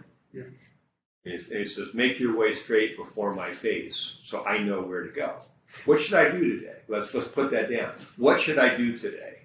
It 1.24 1.40
says, 1.40 1.50
it 1.50 1.68
says, 1.70 1.88
make 1.94 2.20
your 2.20 2.36
way 2.36 2.52
straight 2.52 2.96
before 2.96 3.34
my 3.34 3.50
face, 3.50 4.18
so 4.22 4.44
I 4.44 4.58
know 4.58 4.82
where 4.82 5.02
to 5.02 5.10
go. 5.10 5.38
What 5.86 5.98
should 5.98 6.14
I 6.14 6.30
do 6.30 6.60
today? 6.60 6.76
Let's 6.88 7.12
let's 7.14 7.28
put 7.28 7.50
that 7.50 7.70
down. 7.70 7.92
What 8.16 8.38
should 8.38 8.58
I 8.58 8.76
do 8.76 8.96
today? 8.96 9.40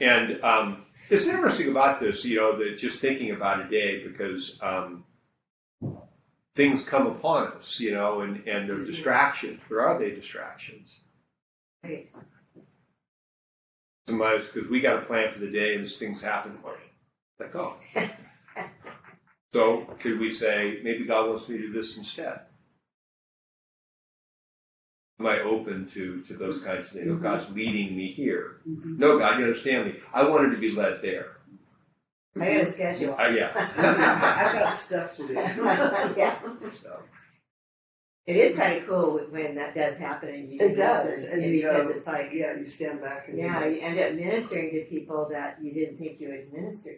And 0.00 0.42
um, 0.44 0.83
it's 1.10 1.26
interesting 1.26 1.68
about 1.70 2.00
this, 2.00 2.24
you 2.24 2.36
know, 2.36 2.56
that 2.58 2.78
just 2.78 3.00
thinking 3.00 3.30
about 3.32 3.64
a 3.64 3.68
day 3.68 4.06
because 4.06 4.58
um, 4.62 5.04
things 6.54 6.82
come 6.82 7.06
upon 7.06 7.48
us, 7.48 7.78
you 7.80 7.92
know, 7.92 8.20
and 8.20 8.46
and 8.46 8.68
they're 8.68 8.84
distractions. 8.84 9.60
Where 9.68 9.86
are 9.86 9.98
they 9.98 10.10
distractions? 10.10 11.00
Right. 11.82 12.08
Somebody's 14.08 14.44
because 14.44 14.68
we 14.68 14.80
got 14.80 15.02
a 15.02 15.06
plan 15.06 15.30
for 15.30 15.40
the 15.40 15.50
day, 15.50 15.74
and 15.74 15.88
things 15.88 16.20
happen. 16.20 16.58
Like 17.38 17.54
oh. 17.54 17.76
So 19.54 19.82
could 20.00 20.18
we 20.18 20.32
say 20.32 20.80
maybe 20.82 21.04
God 21.04 21.28
wants 21.28 21.48
me 21.48 21.58
to 21.58 21.68
do 21.68 21.72
this 21.72 21.96
instead? 21.96 22.40
Am 25.20 25.26
I 25.26 25.40
open 25.40 25.86
to, 25.88 26.22
to 26.22 26.34
those 26.36 26.60
kinds 26.60 26.88
of 26.88 26.92
things? 26.94 27.06
Oh, 27.10 27.14
God's 27.16 27.48
leading 27.50 27.96
me 27.96 28.10
here. 28.10 28.56
Mhm. 28.68 28.98
No, 28.98 29.16
God, 29.18 29.38
you 29.38 29.44
understand 29.44 29.86
me. 29.86 30.00
I 30.12 30.28
wanted 30.28 30.50
to 30.50 30.56
be 30.58 30.70
led 30.72 31.00
there. 31.02 31.36
I 32.36 32.54
got 32.54 32.62
a 32.62 32.66
schedule. 32.66 33.14
Uh, 33.14 33.28
yeah. 33.28 33.52
I've 33.76 34.58
got 34.58 34.74
stuff 34.74 35.16
to 35.16 35.26
do. 35.28 35.34
yeah. 35.34 36.36
So, 36.72 37.00
It 38.26 38.36
is 38.36 38.56
kind 38.56 38.82
of 38.82 38.88
cool 38.88 39.18
when 39.30 39.54
that 39.54 39.76
does 39.76 39.98
happen 39.98 40.30
and 40.30 40.50
you 40.50 40.58
It 40.60 40.74
does, 40.74 41.06
listen, 41.06 41.30
and 41.30 41.44
you 41.44 41.62
because 41.62 41.86
go, 41.86 41.94
it's 41.94 42.06
like, 42.08 42.30
Yeah, 42.32 42.56
you 42.56 42.64
stand 42.64 43.00
back 43.00 43.28
and. 43.28 43.38
yeah, 43.38 43.64
you 43.66 43.80
end 43.82 44.00
up 44.00 44.14
ministering 44.14 44.72
to 44.72 44.80
people 44.90 45.28
that 45.30 45.62
you 45.62 45.72
didn't 45.72 45.96
think 45.98 46.18
you 46.20 46.30
would 46.30 46.52
minister 46.52 46.90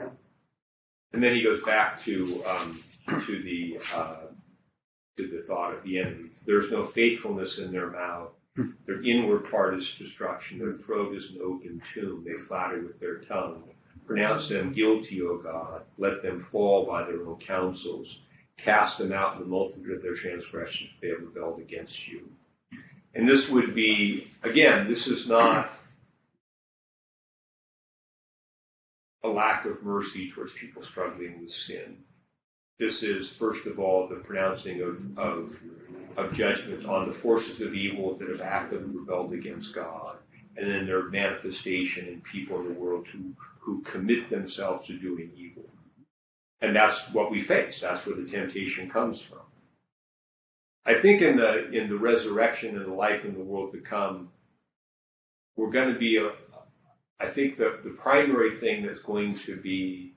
to. 0.00 0.10
and 1.12 1.22
then 1.22 1.34
he 1.34 1.42
goes 1.44 1.62
back 1.62 2.00
to 2.00 2.42
um, 2.46 2.76
to 3.26 3.42
the 3.44 3.78
uh, 3.94 4.16
to 5.20 5.36
the 5.36 5.42
thought 5.42 5.74
of 5.74 5.82
the 5.82 5.98
enemy. 5.98 6.30
There's 6.46 6.70
no 6.70 6.82
faithfulness 6.82 7.58
in 7.58 7.72
their 7.72 7.90
mouth. 7.90 8.30
Hmm. 8.56 8.70
Their 8.86 9.02
inward 9.04 9.50
part 9.50 9.74
is 9.74 9.94
destruction. 9.98 10.58
Their 10.58 10.72
throat 10.72 11.14
is 11.14 11.30
an 11.30 11.40
open 11.42 11.82
tomb. 11.92 12.24
They 12.26 12.34
flatter 12.34 12.80
with 12.80 12.98
their 12.98 13.18
tongue. 13.18 13.64
Pronounce 14.06 14.48
them 14.48 14.72
guilty, 14.72 15.22
O 15.22 15.38
God. 15.38 15.82
Let 15.98 16.22
them 16.22 16.40
fall 16.40 16.86
by 16.86 17.04
their 17.04 17.26
own 17.26 17.38
counsels. 17.38 18.20
Cast 18.56 18.98
them 18.98 19.12
out 19.12 19.34
in 19.34 19.40
the 19.40 19.48
multitude 19.48 19.96
of 19.96 20.02
their 20.02 20.14
transgressions 20.14 20.90
if 20.94 21.00
they 21.00 21.08
have 21.08 21.20
rebelled 21.20 21.60
against 21.60 22.08
you. 22.08 22.28
And 23.14 23.28
this 23.28 23.48
would 23.48 23.74
be, 23.74 24.26
again, 24.42 24.86
this 24.86 25.06
is 25.06 25.28
not 25.28 25.70
a 29.22 29.28
lack 29.28 29.64
of 29.64 29.82
mercy 29.82 30.30
towards 30.30 30.52
people 30.52 30.82
struggling 30.82 31.40
with 31.40 31.50
sin. 31.50 31.98
This 32.80 33.02
is, 33.02 33.28
first 33.28 33.66
of 33.66 33.78
all, 33.78 34.08
the 34.08 34.16
pronouncing 34.16 34.80
of, 34.80 35.18
of, 35.18 35.54
of 36.16 36.32
judgment 36.32 36.86
on 36.86 37.06
the 37.06 37.12
forces 37.12 37.60
of 37.60 37.74
evil 37.74 38.14
that 38.14 38.40
have 38.40 38.72
and 38.72 38.94
rebelled 38.94 39.34
against 39.34 39.74
God, 39.74 40.16
and 40.56 40.66
then 40.66 40.86
their 40.86 41.10
manifestation 41.10 42.08
in 42.08 42.22
people 42.22 42.58
in 42.60 42.68
the 42.68 42.80
world 42.80 43.06
who, 43.08 43.34
who 43.58 43.82
commit 43.82 44.30
themselves 44.30 44.86
to 44.86 44.98
doing 44.98 45.30
evil. 45.36 45.68
And 46.62 46.74
that's 46.74 47.10
what 47.12 47.30
we 47.30 47.42
face. 47.42 47.80
That's 47.80 48.06
where 48.06 48.16
the 48.16 48.24
temptation 48.24 48.88
comes 48.88 49.20
from. 49.20 49.40
I 50.86 50.94
think 50.94 51.20
in 51.20 51.36
the 51.36 51.70
in 51.72 51.88
the 51.90 51.98
resurrection 51.98 52.76
and 52.76 52.86
the 52.86 52.94
life 52.94 53.26
in 53.26 53.34
the 53.34 53.44
world 53.44 53.72
to 53.72 53.78
come, 53.78 54.30
we're 55.54 55.70
going 55.70 55.92
to 55.92 55.98
be 55.98 56.16
a, 56.16 56.32
I 57.20 57.26
think 57.26 57.56
the, 57.56 57.78
the 57.82 57.90
primary 57.90 58.54
thing 58.54 58.86
that's 58.86 59.00
going 59.00 59.34
to 59.34 59.56
be 59.56 60.14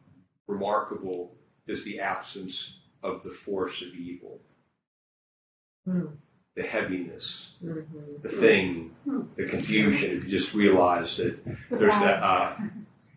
remarkable 0.48 1.36
is 1.68 1.84
the 1.84 2.00
absence 2.00 2.78
of 3.04 3.24
the 3.24 3.30
force 3.32 3.82
of 3.82 3.94
evil. 3.96 4.40
Hmm. 5.86 6.06
The 6.56 6.64
heaviness, 6.64 7.50
Mm-hmm. 7.66 8.22
the 8.22 8.30
thing, 8.30 8.92
the 9.36 9.46
confusion, 9.46 10.18
if 10.18 10.24
you 10.26 10.30
just 10.30 10.54
realize 10.54 11.18
that 11.18 11.44
The 11.46 11.58
there's 11.78 11.92
battle. 11.94 12.06
that, 12.06 12.24
uh, 12.24 12.56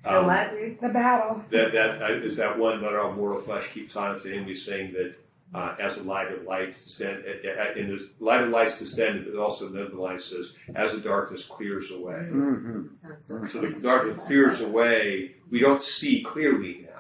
The 0.05 0.18
um, 0.20 0.26
what, 0.26 0.80
The 0.80 0.88
battle. 0.88 1.42
that, 1.51 1.72
that, 1.72 2.03
uh, 2.03 2.14
is 2.14 2.36
that 2.36 2.59
one, 2.59 2.80
let 2.82 2.94
our 2.94 3.12
mortal 3.14 3.38
flesh 3.40 3.68
keeps 3.74 3.94
on 3.94 4.12
and 4.12 4.22
him, 4.22 4.47
he's 4.47 4.64
saying 4.64 4.94
that, 4.94 5.16
uh, 5.55 5.76
as 5.78 5.97
the 5.97 6.03
light 6.05 6.32
of 6.32 6.44
lights 6.44 6.82
descend, 6.84 7.24
uh, 7.26 7.49
uh, 7.49 7.72
in 7.76 7.88
the 7.88 8.09
light 8.20 8.40
of 8.42 8.49
lights 8.49 8.78
descend, 8.78 9.26
but 9.30 9.38
also 9.38 9.68
another 9.68 9.94
line 9.94 10.18
says, 10.18 10.53
as 10.74 10.92
the 10.92 10.99
darkness 11.01 11.44
clears 11.44 11.90
away. 11.90 12.14
Mm-hmm. 12.32 12.82
So 13.20 13.47
So 13.47 13.61
the 13.61 13.80
darkness 13.80 14.26
clears 14.26 14.61
away. 14.62 15.32
We 15.51 15.61
don't 15.61 15.82
see 15.82 16.22
clearly 16.22 16.86
now. 16.86 16.95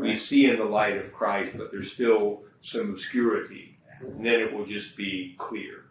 We 0.00 0.16
see 0.16 0.46
in 0.46 0.56
the 0.58 0.64
light 0.64 0.96
of 0.96 1.12
Christ, 1.12 1.52
but 1.56 1.70
there's 1.70 1.92
still 1.92 2.42
some 2.60 2.90
obscurity. 2.90 3.78
And 4.00 4.24
then 4.24 4.40
it 4.40 4.52
will 4.52 4.64
just 4.66 4.96
be 4.96 5.34
clear. 5.38 5.84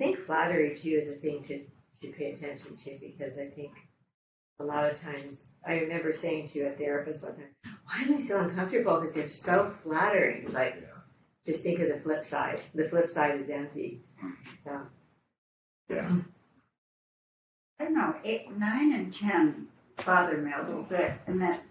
I 0.00 0.04
think 0.04 0.18
flattery 0.18 0.76
too 0.76 0.90
is 0.90 1.08
a 1.08 1.14
thing 1.14 1.42
to, 1.44 1.64
to 2.02 2.12
pay 2.12 2.32
attention 2.32 2.76
to 2.76 2.98
because 3.00 3.38
I 3.38 3.46
think 3.46 3.72
a 4.60 4.64
lot 4.64 4.90
of 4.90 5.00
times 5.00 5.54
I 5.66 5.74
remember 5.74 6.12
saying 6.12 6.48
to 6.48 6.66
a 6.66 6.72
therapist 6.72 7.22
one 7.22 7.34
time, 7.34 7.54
why 7.84 8.02
am 8.02 8.16
I 8.16 8.20
so 8.20 8.40
uncomfortable? 8.40 9.00
Because 9.00 9.14
they're 9.14 9.28
so 9.28 9.72
flattering. 9.82 10.52
Like, 10.52 10.84
just 11.46 11.62
think 11.62 11.80
of 11.80 11.88
the 11.88 12.00
flip 12.00 12.26
side. 12.26 12.60
The 12.74 12.88
flip 12.88 13.08
side 13.08 13.40
is 13.40 13.50
envy. 13.50 14.00
So, 14.62 14.80
Yeah. 15.88 16.10
I 17.80 17.84
don't 17.84 17.94
know, 17.94 18.14
eight, 18.24 18.50
nine 18.58 18.92
and 18.92 19.14
ten 19.14 19.68
bother 20.04 20.38
me 20.38 20.52
a 20.56 20.62
little 20.66 20.82
bit, 20.82 21.12
and 21.26 21.40
that 21.42 21.62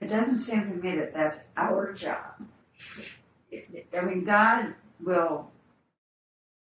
it 0.00 0.08
doesn't 0.08 0.38
seem 0.38 0.62
to 0.62 0.76
me 0.76 0.96
that 0.96 1.14
that's 1.14 1.40
our 1.56 1.92
job. 1.92 2.46
I 3.96 4.04
mean, 4.04 4.24
God 4.24 4.74
will 5.00 5.50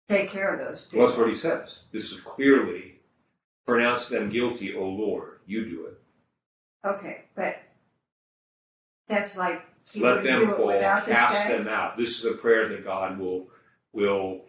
take 0.09 0.29
care 0.29 0.55
of 0.55 0.67
those 0.67 0.87
Well, 0.93 1.07
that's 1.07 1.19
what 1.19 1.29
he 1.29 1.35
says. 1.35 1.81
This 1.93 2.13
is 2.13 2.21
clearly 2.21 2.99
pronounce 3.67 4.09
them 4.09 4.31
guilty, 4.31 4.75
O 4.75 4.85
Lord. 4.85 5.39
You 5.47 5.65
do 5.65 5.87
it. 5.87 6.01
Okay, 6.87 7.23
but 7.35 7.57
that's 9.09 9.37
like 9.37 9.63
let 9.95 10.23
them 10.23 10.49
fall, 10.49 10.73
cast 10.73 11.49
them 11.49 11.69
out. 11.69 11.97
This 11.97 12.19
is 12.19 12.25
a 12.25 12.35
prayer 12.35 12.69
that 12.69 12.85
God 12.85 13.19
will 13.19 13.49
will 13.93 14.43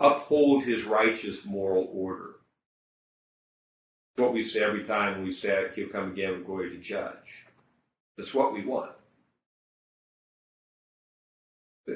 uphold 0.00 0.64
His 0.64 0.84
righteous 0.84 1.44
moral 1.44 1.88
order. 1.92 2.31
What 4.16 4.32
we 4.32 4.42
say 4.42 4.62
every 4.62 4.84
time 4.84 5.22
we 5.22 5.32
say 5.32 5.68
He'll 5.74 5.88
come 5.88 6.12
again 6.12 6.32
with 6.32 6.46
glory 6.46 6.70
to 6.70 6.76
judge. 6.76 7.44
That's 8.16 8.34
what 8.34 8.52
we 8.52 8.64
want. 8.64 8.92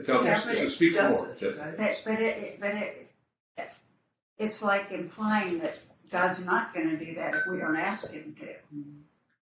Tell 0.04 0.24
Yeah, 0.24 0.36
us, 0.36 0.44
but 0.46 0.56
so 0.56 0.68
speak 0.68 0.94
justice, 0.94 1.40
That- 1.40 1.58
right? 1.58 1.76
But, 1.76 2.02
but 2.04 2.20
it, 2.20 2.60
but 2.60 2.74
it, 2.74 3.10
it's 4.38 4.62
like 4.62 4.90
implying 4.90 5.58
that 5.60 5.80
God's 6.10 6.40
not 6.44 6.74
gonna 6.74 6.96
do 6.96 7.14
that 7.14 7.34
if 7.34 7.46
we 7.46 7.58
don't 7.58 7.76
ask 7.76 8.10
him 8.10 8.34
to. 8.40 8.54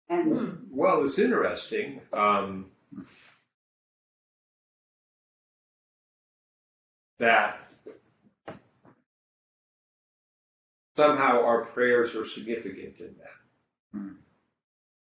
And 0.08 0.66
Well, 0.70 1.04
it's 1.04 1.18
interesting. 1.18 2.00
Um, 2.12 2.70
that 7.18 7.69
somehow 11.00 11.42
our 11.42 11.64
prayers 11.64 12.14
are 12.14 12.26
significant 12.26 13.00
in 13.00 13.14
that. 13.18 13.98
Hmm. 13.98 14.12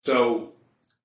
So, 0.05 0.53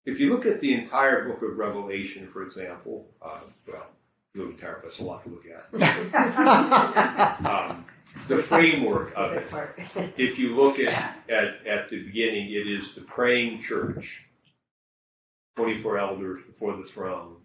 if 0.05 0.19
you 0.19 0.31
look 0.31 0.45
at 0.45 0.59
the 0.59 0.73
entire 0.73 1.27
book 1.27 1.41
of 1.41 1.57
Revelation, 1.57 2.27
for 2.27 2.43
example, 2.43 3.07
uh, 3.21 3.39
well, 3.67 3.87
the 4.33 4.49
entire, 4.49 4.79
that's 4.81 4.99
a 4.99 5.03
lot 5.03 5.23
to 5.23 5.29
look 5.29 5.45
at. 5.47 5.65
Um, 7.45 7.85
the 8.29 8.37
framework 8.37 9.13
of 9.15 9.33
it 9.33 10.13
if 10.17 10.39
you 10.39 10.55
look 10.55 10.79
at, 10.79 11.17
at, 11.29 11.67
at 11.67 11.89
the 11.89 12.01
beginning, 12.01 12.49
it 12.49 12.67
is 12.67 12.93
the 12.93 13.01
praying 13.01 13.59
church, 13.59 14.25
24 15.57 15.97
elders 15.97 16.41
before 16.45 16.77
the 16.77 16.83
throne, 16.83 17.35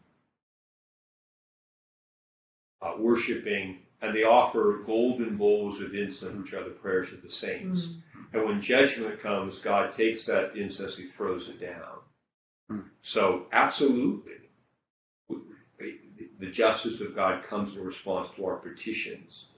uh, 2.82 2.94
worshiping, 2.98 3.78
and 4.02 4.14
they 4.14 4.24
offer 4.24 4.82
golden 4.86 5.36
bowls 5.36 5.80
of 5.80 5.94
incense, 5.94 6.36
which 6.38 6.54
are 6.54 6.64
the 6.64 6.70
prayers 6.70 7.12
of 7.12 7.22
the 7.22 7.30
saints. 7.30 7.88
And 8.32 8.44
when 8.44 8.60
judgment 8.60 9.20
comes, 9.20 9.58
God 9.58 9.92
takes 9.92 10.26
that 10.26 10.56
incense, 10.56 10.96
He 10.96 11.04
throws 11.04 11.48
it 11.48 11.60
down. 11.60 11.98
Hmm. 12.68 12.80
So, 13.02 13.46
absolutely, 13.52 14.34
the 15.28 16.50
justice 16.50 17.00
of 17.00 17.14
God 17.14 17.44
comes 17.44 17.76
in 17.76 17.84
response 17.84 18.28
to 18.36 18.46
our 18.46 18.56
petitions 18.56 19.48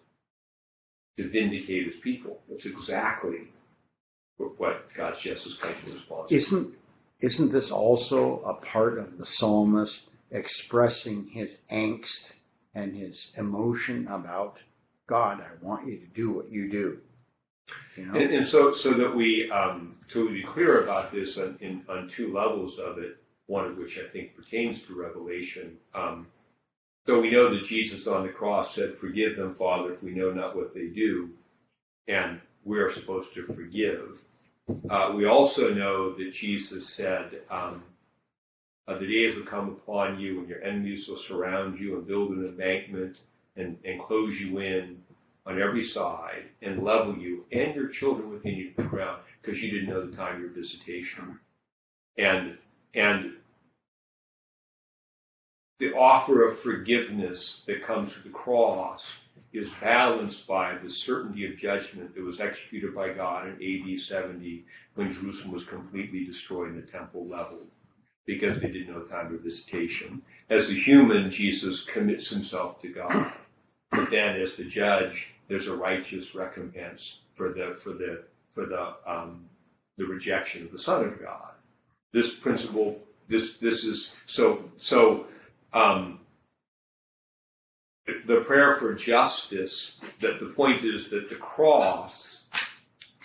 to 1.16 1.28
vindicate 1.28 1.86
his 1.86 1.97
people. 1.97 2.43
That's 2.49 2.66
exactly 2.66 3.49
what- 4.36 4.59
what 4.59 4.95
God's 4.95 5.20
justice 5.20 5.55
comes 5.57 5.76
in 5.88 5.95
response 5.95 6.30
to. 6.30 6.34
Isn't 6.34 6.78
isn't 7.20 7.53
this 7.53 7.70
also 7.70 8.40
a 8.43 8.55
part 8.55 8.99
of 8.99 9.16
the 9.16 9.24
psalmist 9.24 10.11
expressing 10.32 11.28
his 11.28 11.59
angst 11.70 12.32
and 12.75 12.97
his 12.97 13.33
emotion 13.37 14.09
about 14.09 14.59
God? 15.07 15.41
I 15.41 15.64
want 15.64 15.87
you 15.87 15.99
to 15.99 16.07
do 16.07 16.33
what 16.33 16.51
you 16.51 16.70
do. 16.70 16.99
You 17.97 18.07
know, 18.07 18.18
And, 18.18 18.33
and 18.33 18.47
so, 18.47 18.73
so 18.73 18.93
that 18.95 19.14
we, 19.14 19.51
um, 19.51 19.97
to 20.09 20.29
be 20.31 20.43
clear 20.43 20.83
about 20.83 21.12
this 21.12 21.39
on, 21.39 21.57
in, 21.61 21.85
on 21.89 22.09
two 22.09 22.33
levels 22.33 22.79
of 22.79 22.99
it, 22.99 23.16
one 23.47 23.66
of 23.66 23.77
which 23.77 23.99
I 23.99 24.09
think 24.09 24.35
pertains 24.37 24.83
to 24.83 24.95
Revelation. 24.95 25.77
Um, 25.95 26.27
so 27.07 27.20
we 27.20 27.31
know 27.31 27.53
that 27.53 27.64
Jesus 27.64 28.07
on 28.07 28.25
the 28.25 28.33
cross 28.33 28.75
said, 28.75 28.97
Forgive 28.97 29.37
them, 29.37 29.55
Father, 29.55 29.93
if 29.93 30.03
we 30.03 30.12
know 30.12 30.31
not 30.31 30.55
what 30.55 30.73
they 30.75 30.87
do. 30.87 31.31
And 32.09 32.41
we 32.64 32.79
are 32.79 32.91
supposed 32.91 33.35
to 33.35 33.45
forgive. 33.45 34.23
Uh, 34.89 35.12
we 35.14 35.27
also 35.27 35.75
know 35.75 36.12
that 36.12 36.33
Jesus 36.33 36.89
said, 36.89 37.41
um, 37.51 37.83
uh, 38.89 38.99
The 38.99 39.07
days 39.07 39.37
will 39.37 39.45
come 39.45 39.68
upon 39.68 40.18
you, 40.18 40.41
and 40.41 40.49
your 40.49 40.62
enemies 40.62 41.09
will 41.09 41.16
surround 41.16 41.78
you 41.78 41.97
and 41.97 42.07
build 42.07 42.30
an 42.30 42.45
embankment 42.45 43.20
and, 43.57 43.78
and 43.85 44.01
close 44.01 44.41
you 44.41 44.59
in 44.59 45.03
on 45.47 45.61
every 45.61 45.83
side 45.83 46.45
and 46.62 46.83
level 46.83 47.16
you 47.16 47.45
and 47.53 47.74
your 47.74 47.89
children 47.89 48.30
within 48.30 48.55
you 48.55 48.70
to 48.70 48.76
the 48.76 48.83
ground 48.85 49.20
because 49.41 49.62
you 49.62 49.70
didn't 49.70 49.89
know 49.89 50.07
the 50.07 50.16
time 50.16 50.37
of 50.37 50.41
your 50.41 50.51
visitation. 50.51 51.39
And 52.18 52.59
and 52.95 53.33
the 55.78 55.95
offer 55.95 56.45
of 56.45 56.57
forgiveness 56.57 57.62
that 57.66 57.83
comes 57.83 58.12
through 58.12 58.22
the 58.24 58.39
cross 58.39 59.12
is 59.53 59.68
balanced 59.80 60.47
by 60.47 60.76
the 60.78 60.89
certainty 60.89 61.45
of 61.47 61.57
judgment 61.57 62.14
that 62.14 62.22
was 62.22 62.41
executed 62.41 62.95
by 62.95 63.12
God 63.12 63.49
in 63.61 63.91
AD 63.91 63.99
70 63.99 64.64
when 64.95 65.12
Jerusalem 65.12 65.53
was 65.53 65.64
completely 65.64 66.24
destroyed 66.24 66.68
and 66.68 66.83
the 66.83 66.87
temple 66.87 67.26
leveled 67.26 67.68
because 68.27 68.61
they 68.61 68.68
know 68.68 69.03
the 69.03 69.11
time 69.11 69.35
of 69.35 69.41
visitation. 69.41 70.23
As 70.51 70.68
a 70.68 70.75
human, 70.75 71.31
Jesus 71.31 71.85
commits 71.85 72.29
himself 72.31 72.81
to 72.81 72.89
God. 72.89 73.33
But 73.91 74.11
then 74.11 74.37
as 74.37 74.55
the 74.55 74.64
judge, 74.64 75.35
there's 75.49 75.66
a 75.66 75.77
righteous 75.77 76.35
recompense 76.35 77.20
for 77.35 77.53
the 77.53 77.75
for 77.75 77.91
the 77.91 78.25
for 78.51 78.66
the 78.66 78.95
um, 79.07 79.45
the 79.97 80.05
rejection 80.05 80.64
of 80.64 80.73
the 80.73 80.79
Son 80.79 81.05
of 81.05 81.20
God. 81.20 81.55
This 82.12 82.35
principle, 82.35 82.99
this 83.29 83.57
this 83.57 83.85
is 83.85 84.12
so 84.27 84.70
so. 84.77 85.27
Um, 85.73 86.20
the 88.27 88.41
prayer 88.41 88.77
for 88.77 88.95
justice. 88.95 89.93
That 90.20 90.41
the 90.41 90.47
point 90.47 90.85
is 90.85 91.09
that 91.11 91.29
the 91.29 91.37
cross 91.37 92.41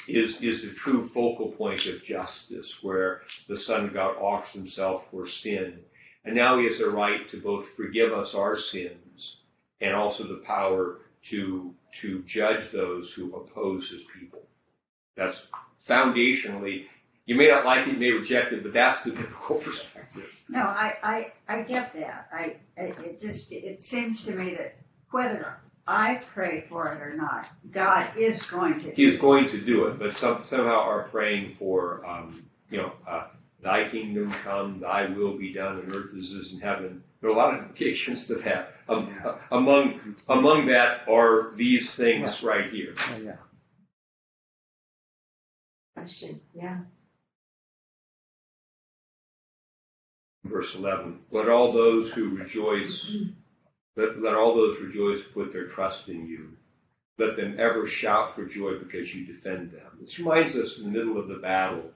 is 0.07 0.41
is 0.41 0.61
the 0.61 0.73
true 0.73 1.03
focal 1.03 1.51
point 1.51 1.85
of 1.85 2.03
justice, 2.03 2.81
where 2.83 3.21
the 3.47 3.57
Son 3.57 3.85
of 3.85 3.93
God 3.93 4.15
offers 4.17 4.53
Himself 4.53 5.09
for 5.11 5.25
sin, 5.25 5.79
and 6.25 6.35
now 6.35 6.57
He 6.57 6.65
has 6.65 6.77
the 6.77 6.89
right 6.89 7.27
to 7.29 7.41
both 7.41 7.69
forgive 7.69 8.13
us 8.13 8.33
our 8.33 8.55
sins 8.55 9.37
and 9.81 9.93
also 9.93 10.23
the 10.23 10.43
power 10.45 10.99
to 11.23 11.73
to 11.91 12.21
judge 12.23 12.71
those 12.71 13.11
who 13.11 13.35
oppose 13.35 13.89
his 13.89 14.03
people. 14.03 14.41
That's 15.15 15.47
foundationally. 15.85 16.85
You 17.25 17.35
may 17.35 17.49
not 17.49 17.65
like 17.65 17.87
it, 17.87 17.93
you 17.93 17.99
may 17.99 18.11
reject 18.11 18.53
it, 18.53 18.63
but 18.63 18.71
that's 18.73 19.01
the 19.01 19.11
biblical 19.11 19.55
perspective. 19.63 20.31
No, 20.47 20.61
I, 20.61 20.95
I, 21.03 21.31
I 21.49 21.61
get 21.63 21.93
that. 21.93 22.29
I, 22.31 22.55
I, 22.77 22.83
it 22.83 23.19
just, 23.19 23.51
it 23.51 23.81
seems 23.81 24.23
to 24.23 24.31
me 24.31 24.55
that 24.55 24.77
whether 25.09 25.57
I 25.87 26.15
pray 26.33 26.65
for 26.67 26.91
it 26.91 27.01
or 27.01 27.15
not, 27.15 27.49
God 27.71 28.09
is 28.17 28.43
going 28.43 28.81
to. 28.81 28.91
He 28.91 29.05
is 29.05 29.15
do 29.15 29.21
going 29.21 29.47
to 29.49 29.61
do 29.61 29.85
it, 29.85 29.97
but 29.99 30.17
some, 30.17 30.41
somehow 30.41 30.81
are 30.81 31.03
praying 31.03 31.51
for, 31.51 32.05
um, 32.05 32.43
you 32.69 32.77
know, 32.79 32.91
uh, 33.07 33.27
Thy 33.61 33.87
kingdom 33.87 34.31
come, 34.43 34.79
Thy 34.79 35.07
will 35.07 35.37
be 35.37 35.51
done 35.53 35.77
on 35.77 35.95
earth 35.95 36.13
as 36.17 36.31
it 36.31 36.37
is 36.37 36.53
in 36.53 36.59
heaven. 36.59 37.03
There 37.21 37.29
are 37.29 37.33
a 37.33 37.35
lot 37.35 37.53
of 37.53 37.59
implications 37.61 38.27
to 38.27 38.35
that. 38.35 38.75
Um, 38.87 39.17
uh, 39.25 39.35
among 39.51 40.15
among 40.29 40.67
that 40.67 41.07
are 41.09 41.51
these 41.55 41.95
things 41.95 42.43
right 42.43 42.69
here. 42.71 42.93
Oh, 42.95 43.17
yeah. 43.17 43.35
Question, 45.95 46.39
yeah. 46.53 46.77
verse 50.47 50.75
11 50.75 51.19
let 51.31 51.49
all 51.49 51.71
those 51.71 52.11
who 52.11 52.29
rejoice 52.29 53.11
let, 53.97 54.21
let 54.21 54.35
all 54.35 54.53
those 54.53 54.79
rejoice 54.79 55.23
put 55.23 55.51
their 55.51 55.65
trust 55.65 56.07
in 56.07 56.27
you. 56.27 56.55
Let 57.17 57.35
them 57.35 57.55
ever 57.59 57.87
shout 57.87 58.35
for 58.35 58.45
joy 58.45 58.77
because 58.77 59.13
you 59.13 59.25
defend 59.25 59.71
them. 59.71 59.97
This 59.99 60.19
reminds 60.19 60.55
us 60.55 60.77
in 60.77 60.85
the 60.85 60.91
middle 60.91 61.17
of 61.17 61.27
the 61.27 61.37
battle 61.37 61.91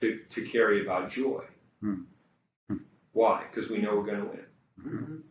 to, 0.00 0.20
to 0.28 0.44
carry 0.44 0.82
about 0.82 1.08
joy. 1.08 1.44
Hmm. 1.80 2.02
Hmm. 2.68 2.78
why? 3.12 3.44
Because 3.48 3.70
we 3.70 3.78
know 3.78 3.94
we're 3.94 4.04
going 4.04 4.22
to 4.22 4.28
win. 4.28 4.44
Mhm. 4.82 5.22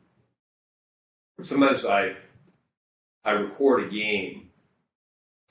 sometimes 1.43 1.85
i 1.85 2.15
i 3.25 3.31
record 3.31 3.83
a 3.85 3.89
game. 3.89 4.49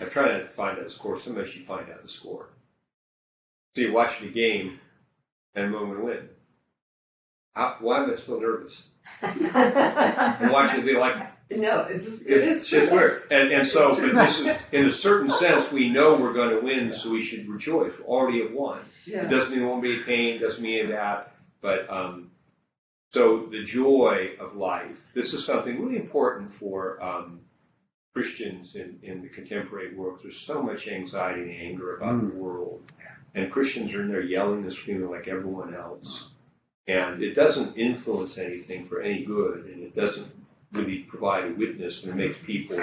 I 0.00 0.04
try 0.04 0.32
not 0.32 0.44
to 0.44 0.48
find 0.48 0.78
out 0.78 0.84
the 0.84 0.90
score. 0.90 1.16
Sometimes 1.16 1.54
you 1.54 1.64
find 1.64 1.90
out 1.90 2.02
the 2.02 2.08
score. 2.08 2.48
So 3.74 3.82
you 3.82 3.92
watch 3.92 4.20
the 4.20 4.30
game 4.30 4.80
and 5.54 5.72
we're 5.72 5.80
going 5.80 5.96
to 5.98 6.04
win. 6.04 6.28
How, 7.54 7.76
why 7.80 8.02
am 8.02 8.10
i 8.10 8.14
still 8.14 8.40
nervous 8.40 8.86
I'm 9.22 10.52
watching 10.52 10.80
it 10.80 10.86
be 10.86 10.94
like 10.94 11.16
No, 11.50 11.80
it's 11.82 12.04
just, 12.04 12.22
it 12.22 12.42
is 12.42 12.62
it's, 12.62 12.72
it's 12.72 12.92
weird. 12.92 13.22
And, 13.30 13.50
and 13.52 13.66
so, 13.66 13.96
but 13.96 14.14
this 14.14 14.40
is, 14.40 14.56
in 14.72 14.86
a 14.86 14.92
certain 14.92 15.30
sense, 15.30 15.70
we 15.72 15.88
know 15.88 16.16
we're 16.16 16.34
going 16.34 16.54
to 16.54 16.60
win, 16.60 16.92
so 16.92 17.10
we 17.10 17.22
should 17.22 17.48
rejoice. 17.48 17.92
We 17.98 18.04
already 18.04 18.42
have 18.42 18.52
won. 18.52 18.80
It 19.06 19.30
doesn't 19.30 19.50
mean 19.50 19.60
we 19.60 19.66
won't 19.66 19.82
be 19.82 19.98
a 19.98 20.02
pain, 20.02 20.40
doesn't 20.40 20.62
mean 20.62 20.90
that. 20.90 21.34
But, 21.60 21.90
um, 21.90 22.30
so 23.12 23.46
the 23.50 23.64
joy 23.64 24.32
of 24.38 24.56
life, 24.56 25.08
this 25.14 25.32
is 25.32 25.44
something 25.44 25.80
really 25.80 25.96
important 25.96 26.50
for, 26.50 27.02
um, 27.02 27.40
Christians 28.14 28.74
in, 28.74 28.98
in 29.02 29.22
the 29.22 29.28
contemporary 29.28 29.94
world. 29.94 30.20
There's 30.22 30.36
so 30.36 30.62
much 30.62 30.88
anxiety 30.88 31.42
and 31.42 31.52
anger 31.52 31.96
about 31.96 32.20
the 32.20 32.26
world. 32.28 32.82
And 33.34 33.52
Christians 33.52 33.94
are 33.94 34.02
in 34.02 34.08
there 34.08 34.22
yelling 34.22 34.64
and 34.64 34.72
screaming 34.72 35.08
like 35.10 35.28
everyone 35.28 35.74
else. 35.74 36.30
And 36.88 37.22
it 37.22 37.34
doesn't 37.34 37.76
influence 37.76 38.38
anything 38.38 38.84
for 38.86 39.02
any 39.02 39.22
good, 39.22 39.66
and 39.66 39.82
it 39.82 39.94
doesn't 39.94 40.28
really 40.72 41.00
provide 41.00 41.44
a 41.44 41.52
witness, 41.54 42.02
and 42.02 42.12
it 42.12 42.16
makes 42.16 42.38
people 42.44 42.82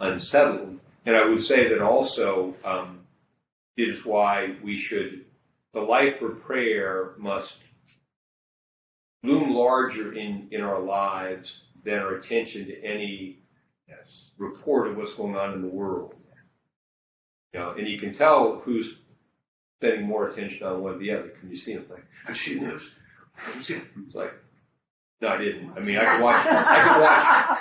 unsettled. 0.00 0.78
And 1.06 1.16
I 1.16 1.26
would 1.26 1.42
say 1.42 1.68
that 1.68 1.80
also 1.80 2.54
um, 2.64 3.00
it 3.76 3.88
is 3.88 4.04
why 4.04 4.56
we 4.62 4.76
should, 4.76 5.24
the 5.72 5.80
life 5.80 6.18
for 6.18 6.30
prayer 6.30 7.14
must 7.16 7.56
loom 9.22 9.50
larger 9.50 10.12
in, 10.12 10.48
in 10.50 10.60
our 10.60 10.80
lives 10.80 11.62
than 11.84 11.98
our 12.00 12.14
attention 12.14 12.66
to 12.66 12.84
any 12.84 13.38
Yes. 13.88 14.32
report 14.36 14.86
of 14.86 14.98
what's 14.98 15.14
going 15.14 15.34
on 15.34 15.54
in 15.54 15.62
the 15.62 15.68
world. 15.68 16.14
You 17.54 17.60
know, 17.60 17.70
and 17.70 17.88
you 17.88 17.98
can 17.98 18.12
tell 18.12 18.56
who's 18.56 18.98
spending 19.80 20.06
more 20.06 20.28
attention 20.28 20.66
on 20.66 20.82
one 20.82 20.94
or 20.96 20.98
the 20.98 21.12
other. 21.12 21.28
Can 21.28 21.48
you 21.48 21.56
see? 21.56 21.72
It's 21.72 21.88
like, 21.88 22.04
I 22.26 22.34
see 22.34 22.58
the 22.58 22.66
news. 22.66 22.94
It's 23.58 24.14
like, 24.14 24.32
no, 25.20 25.28
I 25.28 25.38
didn't. 25.38 25.72
I 25.76 25.80
mean, 25.80 25.96
I 25.96 26.04
can 26.04 26.22
watch. 26.22 26.46
I 26.48 26.82
can 26.84 27.00
watch. 27.00 27.58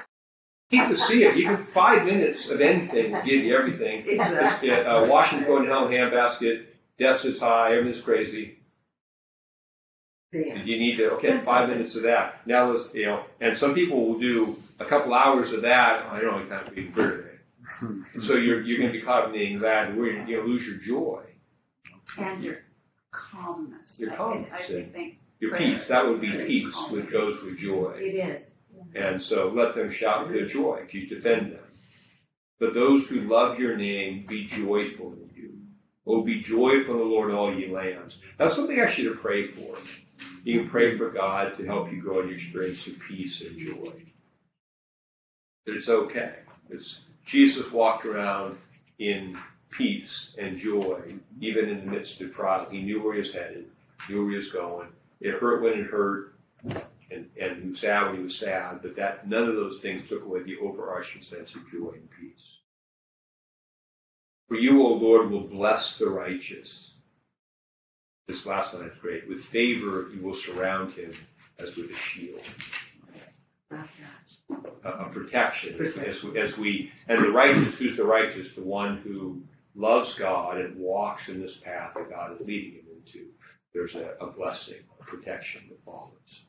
Keep 0.70 0.88
to 0.90 0.98
see 0.98 1.24
it. 1.24 1.38
Even 1.38 1.64
five 1.64 2.06
minutes 2.06 2.50
of 2.50 2.60
anything 2.62 3.12
will 3.12 3.22
give 3.24 3.44
you 3.44 3.56
everything. 3.58 4.00
Exactly. 4.06 4.70
It's, 4.70 4.88
uh, 4.88 5.08
Washington's 5.10 5.48
going 5.48 5.64
to 5.66 5.70
hell 5.72 5.88
in 5.88 5.94
a 5.94 5.98
handbasket. 5.98 6.66
Deficit's 7.00 7.40
high. 7.40 7.74
Everything's 7.78 8.02
crazy. 8.04 8.58
Bam. 10.32 10.68
You 10.68 10.78
need 10.78 10.98
to 10.98 11.12
okay, 11.12 11.38
five 11.40 11.70
minutes 11.70 11.96
of 11.96 12.04
that. 12.04 12.46
Now 12.46 12.66
let's 12.70 12.94
you 12.94 13.06
know, 13.06 13.24
and 13.40 13.58
some 13.58 13.74
people 13.74 14.06
will 14.08 14.20
do 14.20 14.62
a 14.80 14.84
couple 14.86 15.14
hours 15.14 15.54
of 15.54 15.62
that. 15.62 16.06
I 16.08 16.20
don't 16.20 16.40
have 16.40 16.50
time 16.50 16.74
to 16.76 16.80
eat 16.80 16.94
for 16.94 17.18
today. 17.18 18.04
And 18.14 18.22
so 18.24 18.36
you're 18.36 18.62
you're 18.62 18.78
going 18.78 18.92
to 18.92 19.00
be 19.00 19.04
caught 19.06 19.24
up 19.24 19.28
in 19.28 19.40
the 19.40 19.48
anxiety 19.48 19.94
where 19.98 20.08
you're 20.12 20.26
going 20.26 20.28
to 20.28 20.42
lose 20.44 20.68
your 20.68 20.78
joy, 20.78 21.24
And 22.20 22.44
your 22.44 22.58
calmness. 23.12 24.00
Your 24.02 24.12
I- 24.14 24.16
calmness, 24.18 24.50
I 24.52 24.74
yeah. 24.74 24.84
think, 24.92 25.20
your 25.40 25.56
peace. 25.56 25.88
That 25.88 26.08
would 26.08 26.22
be 26.22 26.32
peace, 26.32 26.78
which 26.90 27.12
goes 27.12 27.44
with 27.44 27.60
joy. 27.60 27.98
It 28.00 28.16
is. 28.16 28.52
And 28.96 29.22
so 29.22 29.50
let 29.50 29.76
them 29.76 29.90
shout 29.90 30.30
with 30.30 30.50
joy, 30.50 30.88
because 30.90 31.10
defend 31.10 31.54
them. 31.54 31.64
But 32.60 32.74
those 32.74 33.08
who 33.08 33.22
love 33.22 33.60
your 33.60 33.78
name, 33.78 34.26
be 34.28 34.46
joyful 34.46 35.14
in 35.14 35.30
you. 35.36 35.60
Oh, 36.08 36.22
be 36.24 36.40
joyful 36.42 36.96
in 36.96 37.00
the 37.00 37.06
Lord, 37.06 37.32
all 37.32 37.54
ye 37.54 37.68
lambs. 37.68 38.18
That's 38.38 38.56
something 38.56 38.80
actually 38.80 39.10
to 39.10 39.16
pray 39.16 39.44
for. 39.44 39.78
You 40.44 40.62
can 40.62 40.70
pray 40.70 40.98
for 40.98 41.10
God 41.10 41.56
to 41.56 41.66
help 41.66 41.92
you 41.92 42.02
grow 42.02 42.22
in 42.22 42.28
your 42.28 42.36
experience 42.36 42.88
of 42.88 42.98
peace 43.00 43.42
and 43.42 43.58
joy. 43.58 43.92
That 45.66 45.76
it's 45.76 45.90
okay. 45.90 46.36
It's, 46.70 47.02
Jesus 47.26 47.72
walked 47.72 48.06
around 48.06 48.58
in 48.98 49.38
peace 49.70 50.32
and 50.38 50.58
joy, 50.58 51.16
even 51.42 51.70
in 51.70 51.82
the 51.82 51.92
midst 51.92 52.22
of 52.22 52.34
trials. 52.34 52.72
He 52.72 52.82
knew 52.82 53.04
where 53.04 53.14
he 53.14 53.20
was 53.20 53.34
headed, 53.34 53.66
knew 54.10 54.22
where 54.22 54.32
he 54.32 54.36
was 54.38 54.50
going. 54.50 54.88
It 55.20 55.36
hurt 55.36 55.62
when 55.62 55.74
it 55.74 55.88
hurt, 55.88 56.36
and, 57.12 57.30
and 57.42 57.64
he 57.64 57.70
was 57.70 57.80
sad 57.80 58.08
when 58.08 58.18
he 58.18 58.24
was 58.24 58.38
sad, 58.38 58.82
but 58.82 58.96
that 58.96 59.28
none 59.28 59.48
of 59.48 59.56
those 59.56 59.80
things 59.80 60.08
took 60.08 60.24
away 60.24 60.44
the 60.44 60.58
overarching 60.58 61.22
sense 61.22 61.56
of 61.56 61.70
joy 61.72 61.92
and 61.94 62.10
peace. 62.10 62.58
For 64.48 64.56
you, 64.56 64.82
O 64.82 64.94
Lord, 64.94 65.30
will 65.30 65.42
bless 65.42 65.98
the 65.98 66.08
righteous. 66.10 66.94
This 68.28 68.46
last 68.46 68.74
line 68.74 68.86
is 68.86 68.98
great. 69.00 69.28
With 69.28 69.44
favor, 69.44 70.10
you 70.14 70.22
will 70.22 70.34
surround 70.34 70.94
him 70.94 71.12
as 71.60 71.76
with 71.76 71.90
a 71.90 71.94
shield, 71.94 72.42
a, 73.72 74.90
a 74.90 75.10
protection. 75.10 75.80
As, 75.82 75.98
as, 75.98 76.24
we, 76.24 76.40
as 76.40 76.58
we, 76.58 76.92
and 77.08 77.24
the 77.24 77.32
righteous, 77.32 77.80
who's 77.80 77.98
the 77.98 78.06
righteous? 78.06 78.54
The 78.54 78.64
one 78.64 78.98
who 78.98 79.42
loves 79.76 80.14
God 80.14 80.58
and 80.58 80.78
walks 80.78 81.30
in 81.30 81.42
this 81.42 81.56
path 81.56 81.94
that 81.96 82.10
God 82.10 82.34
is 82.34 82.46
leading 82.46 82.74
him 82.74 82.86
into. 82.98 83.28
There's 83.78 83.94
a, 83.94 84.16
a 84.20 84.32
blessing, 84.32 84.78
a 85.00 85.04
protection 85.04 85.62
that 85.70 85.80
follows. 85.86 86.46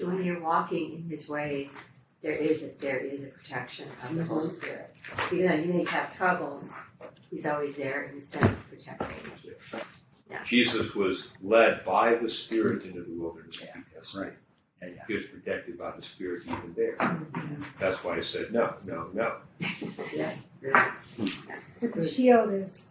So 0.00 0.08
when 0.08 0.24
you're 0.24 0.40
walking 0.40 0.92
in 0.94 1.08
His 1.08 1.28
ways, 1.28 1.76
there 2.20 2.32
is 2.32 2.64
a, 2.64 2.70
there 2.80 2.98
is 2.98 3.22
a 3.22 3.28
protection 3.28 3.86
of 4.02 4.16
the 4.16 4.24
Holy 4.24 4.48
mm-hmm. 4.48 4.56
Spirit. 4.56 4.92
Even 5.32 5.46
though 5.46 5.54
you 5.54 5.72
may 5.72 5.84
have 5.84 6.16
troubles, 6.16 6.72
He's 7.30 7.46
always 7.46 7.76
there 7.76 8.02
in 8.02 8.16
the 8.16 8.22
sense 8.22 8.60
protecting 8.62 9.08
you. 9.44 9.80
Jesus 10.44 10.96
was 10.96 11.28
led 11.40 11.84
by 11.84 12.16
the 12.16 12.28
Spirit 12.28 12.82
into 12.82 13.02
the 13.02 13.12
wilderness 13.12 13.58
to 13.58 13.66
be 13.66 13.84
tested. 13.94 14.20
Right. 14.20 14.32
Yeah, 14.82 14.88
yeah. 14.88 15.02
He 15.06 15.14
was 15.14 15.26
protected 15.26 15.78
by 15.78 15.92
the 15.94 16.02
Spirit 16.02 16.42
even 16.44 16.74
there. 16.76 16.96
Mm-hmm. 16.96 17.62
That's 17.78 18.02
why 18.02 18.16
he 18.16 18.22
said, 18.22 18.52
no, 18.52 18.74
no, 18.84 19.10
no. 19.12 19.36
Yeah. 20.12 20.34
yeah. 20.60 20.92
The 21.80 22.08
shield 22.08 22.52
is 22.52 22.90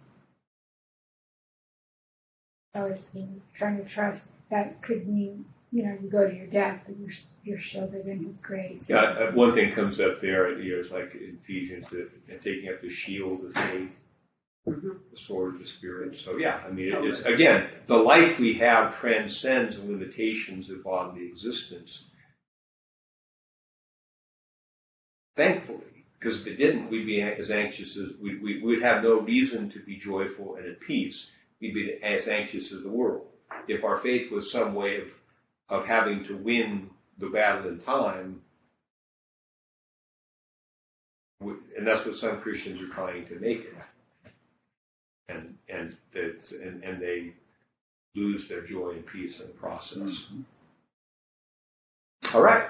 always 2.76 3.16
trying 3.58 3.78
to 3.78 3.84
trust 3.90 4.28
that 4.50 4.82
could 4.82 5.08
mean, 5.08 5.46
you 5.72 5.84
know, 5.84 5.98
you 6.02 6.10
go 6.10 6.28
to 6.28 6.34
your 6.36 6.48
death, 6.48 6.82
but 6.86 6.98
you're, 6.98 7.12
you're 7.44 7.60
shielded 7.60 8.06
in 8.08 8.24
His 8.26 8.38
grace. 8.38 8.90
Yeah, 8.90 9.00
uh, 9.00 9.32
one 9.32 9.52
thing 9.54 9.72
comes 9.72 10.00
up 10.02 10.20
there, 10.20 10.60
you 10.60 10.74
know, 10.74 10.80
it's 10.80 10.92
like 10.92 11.14
in 11.16 11.38
Ephesians, 11.42 11.88
that 11.90 12.10
and 12.30 12.42
taking 12.42 12.70
up 12.70 12.82
the 12.82 12.90
shield 12.90 13.44
of 13.46 13.54
faith, 13.54 14.06
Mhm. 14.68 15.00
the 15.12 15.18
sword 15.18 15.56
of 15.56 15.62
the 15.62 15.66
Spirit. 15.66 16.16
So 16.16 16.38
yeah, 16.38 16.62
I 16.68 16.72
mean, 16.72 16.94
it's 16.94 17.22
again, 17.24 17.68
the 17.88 17.98
life 17.98 18.38
we 18.38 18.54
have 18.56 18.98
transcends 19.00 19.78
the 19.78 19.86
limitations 19.86 20.70
of 20.70 20.84
bodily 20.84 21.26
existence. 21.28 22.04
Thankfully, 25.36 26.06
because 26.20 26.42
if 26.42 26.48
it 26.48 26.58
didn't, 26.58 26.90
we'd 26.90 27.06
be 27.06 27.22
as 27.22 27.50
anxious 27.50 27.98
as 27.98 28.12
we, 28.22 28.38
we 28.38 28.62
would 28.62 28.82
have 28.82 29.02
no 29.02 29.22
reason 29.22 29.70
to 29.72 29.80
be 29.80 29.96
joyful 29.96 30.56
and 30.56 30.68
at 30.68 30.80
peace. 30.82 31.32
We'd 31.62 31.74
be 31.74 32.00
as 32.04 32.28
anxious 32.28 32.72
as 32.72 32.82
the 32.82 32.90
world. 32.90 33.28
If 33.68 33.84
our 33.84 33.96
faith 33.96 34.32
was 34.32 34.52
some 34.52 34.74
way 34.74 35.02
of 35.02 35.14
of 35.70 35.86
having 35.86 36.24
to 36.26 36.36
win 36.36 36.90
the 37.18 37.30
battle 37.30 37.70
in 37.70 37.80
time, 37.80 38.42
and 41.40 41.88
that's 41.88 42.06
what 42.06 42.16
some 42.16 42.42
Christians 42.42 42.82
are 42.82 42.88
trying 42.88 43.26
to 43.28 43.36
make 43.36 43.62
it. 43.62 43.76
And 45.30 45.58
and 45.70 45.96
and, 46.14 46.84
and 46.84 47.00
they 47.00 47.34
lose 48.16 48.48
their 48.48 48.62
joy 48.62 48.92
and 48.92 49.06
peace 49.06 49.40
in 49.40 49.48
the 49.48 49.54
process. 49.54 50.00
Mm-hmm. 50.00 50.42
All 52.34 52.42
right. 52.42 52.66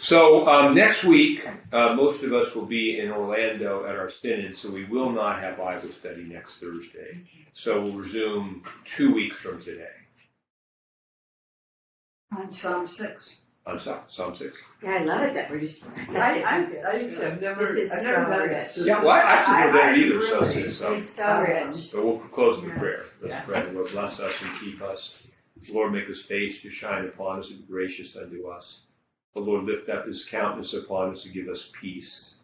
So 0.00 0.46
um, 0.48 0.74
next 0.74 1.04
week, 1.04 1.46
uh, 1.72 1.94
most 1.94 2.22
of 2.24 2.32
us 2.32 2.54
will 2.54 2.66
be 2.66 2.98
in 2.98 3.10
Orlando 3.10 3.86
at 3.86 3.94
our 3.96 4.10
synod, 4.10 4.56
so 4.56 4.70
we 4.70 4.84
will 4.84 5.10
not 5.10 5.38
have 5.40 5.56
Bible 5.58 5.88
study 5.88 6.24
next 6.24 6.56
Thursday. 6.58 7.20
So 7.52 7.80
we'll 7.80 7.92
resume 7.92 8.64
two 8.84 9.14
weeks 9.14 9.36
from 9.36 9.60
today 9.62 9.88
on 12.36 12.50
Psalm 12.50 12.88
six. 12.88 13.40
on 13.66 13.78
Psalm, 13.78 14.00
Psalm 14.08 14.34
six. 14.34 14.60
Yeah, 14.82 14.94
I 14.96 14.98
love 15.04 15.22
it 15.22 15.34
that 15.34 15.50
we're 15.50 15.60
just. 15.60 15.84
I, 16.10 16.14
I, 16.16 16.20
I 16.20 16.40
actually 16.42 17.14
have 17.16 17.40
never, 17.40 17.64
This 17.72 17.92
is 17.92 17.98
I've 18.00 18.04
never 18.04 18.24
so 18.24 18.30
done 18.30 18.40
rich. 18.42 18.50
this. 18.50 18.84
Yeah, 18.86 19.00
well, 19.02 19.10
I 19.10 19.20
actually 19.20 19.56
never 19.58 19.78
done 19.78 19.88
it 19.88 19.92
I- 19.92 19.94
I 19.94 19.96
either. 19.96 20.20
So, 20.26 20.40
really- 20.40 20.70
so, 20.70 20.92
It's 20.94 21.10
so 21.10 21.40
rich. 21.40 21.92
But 21.92 22.04
we'll 22.04 22.18
close 22.18 22.60
with 22.60 22.70
Yeah. 22.72 22.78
prayer. 22.78 23.04
Let's 23.22 23.34
Yeah. 23.34 23.40
pray. 23.42 23.72
Lord, 23.72 23.90
bless 23.92 24.18
us 24.20 24.34
and 24.42 24.52
keep 24.56 24.82
us. 24.82 25.26
Lord, 25.72 25.92
make 25.92 26.08
his 26.08 26.22
face 26.22 26.62
to 26.62 26.70
shine 26.70 27.06
upon 27.06 27.40
us 27.40 27.50
and 27.50 27.58
be 27.58 27.72
gracious 27.72 28.16
unto 28.16 28.48
us. 28.48 28.82
The 29.34 29.40
Lord, 29.40 29.64
lift 29.64 29.88
up 29.88 30.06
his 30.06 30.24
countenance 30.24 30.74
upon 30.74 31.12
us 31.12 31.24
and 31.24 31.34
give 31.34 31.48
us 31.48 31.70
peace 31.80 32.36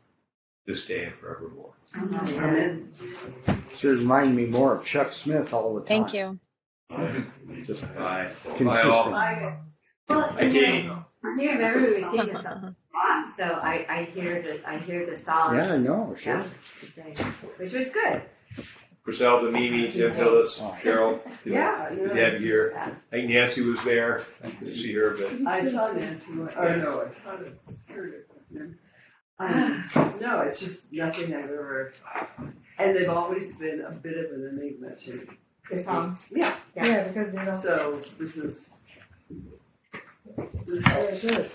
this 0.66 0.86
day 0.86 1.04
and 1.04 1.14
forevermore. 1.14 1.72
Amen. 1.96 2.90
Should 3.76 3.98
remind 3.98 4.36
me 4.36 4.46
more 4.46 4.76
of 4.76 4.84
Chuck 4.84 5.12
Smith 5.12 5.52
all 5.52 5.74
the 5.74 5.80
time. 5.80 5.86
Thank 5.86 6.14
you. 6.14 6.38
Just 7.64 7.82
bye. 7.94 8.30
Bye 8.44 8.56
Consistent. 8.56 8.92
all. 8.92 9.10
Well, 9.10 10.20
Hi, 10.20 10.40
and 10.40 10.52
Katie. 10.52 10.78
you 10.78 11.04
you 11.38 11.50
remember 11.50 11.86
we 11.86 11.94
were 11.94 12.00
singing 12.00 12.26
this 12.28 12.44
uh-huh. 12.44 12.66
a 12.66 12.96
lot, 12.96 13.30
so 13.30 13.44
I, 13.44 13.86
I 13.88 14.02
hear 14.04 14.42
the, 14.42 14.60
I 14.68 14.78
hear 14.78 15.06
the 15.06 15.16
songs. 15.16 15.56
Yeah, 15.56 15.74
I 15.74 15.78
know, 15.78 16.14
sure. 16.18 16.44
Yeah, 16.96 17.14
which 17.56 17.72
was 17.72 17.90
good. 17.90 18.22
Griselda, 19.04 19.50
Mimi, 19.50 19.88
Jim 19.88 20.12
Phyllis, 20.12 20.58
Cheryl, 20.80 21.20
Yeah. 21.44 21.90
no, 21.96 22.14
Deb 22.14 22.32
just- 22.34 22.44
here. 22.44 22.72
I 22.78 22.92
think 23.16 23.30
Nancy 23.30 23.62
was 23.62 23.82
there. 23.84 24.22
I 24.44 24.46
didn't 24.48 24.64
see 24.64 24.92
her, 24.94 25.10
but 25.16 25.32
I 25.46 25.68
saw 25.68 25.92
Nancy, 25.92 26.32
one- 26.32 26.54
or 26.56 26.76
no, 26.76 27.02
I 27.02 27.10
saw 27.10 27.40
it, 27.40 27.58
heard 27.88 28.14
it. 28.14 28.28
Um, 29.40 29.84
No, 30.20 30.40
it's 30.42 30.60
just 30.60 30.92
nothing 30.92 31.34
I've 31.34 31.44
ever, 31.50 31.92
and 32.78 32.94
they've 32.94 33.08
always 33.08 33.52
been 33.54 33.80
a 33.80 33.90
bit 33.90 34.16
of 34.24 34.30
an 34.38 34.56
enigma 34.56 34.94
to 34.94 35.12
me. 35.16 35.26
The 35.68 35.78
songs. 35.80 36.28
Yeah, 36.30 36.54
Yeah, 36.76 37.08
because 37.08 37.30
we 37.32 37.38
don't. 37.44 37.60
so 37.60 38.00
this 38.20 38.36
is, 38.36 38.72
this 40.64 40.84
is 41.22 41.22
good. 41.24 41.50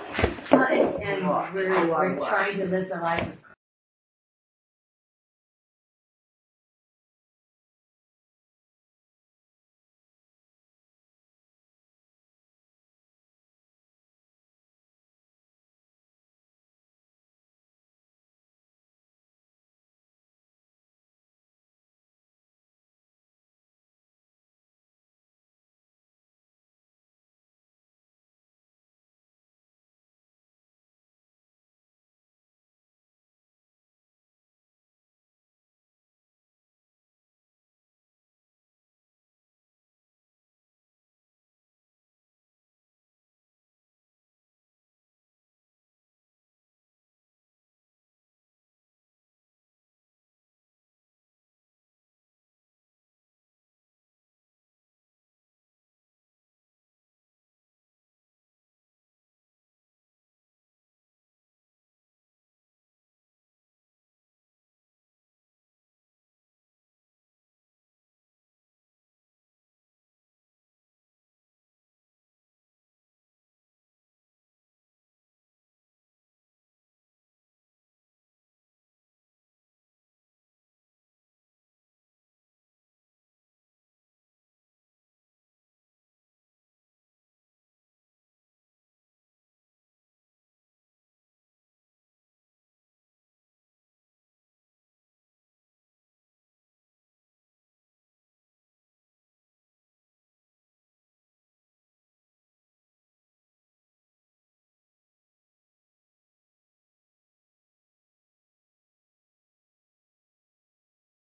Well, 0.51 0.67
and, 0.69 1.03
and 1.03 1.23
A 1.23 1.29
lot, 1.29 1.53
we're, 1.53 1.71
a 1.71 1.83
lot, 1.85 1.99
we're 2.01 2.19
lot. 2.19 2.29
trying 2.29 2.57
to 2.57 2.65
live 2.65 2.89
the 2.89 2.95
life 2.95 3.21
of 3.27 3.39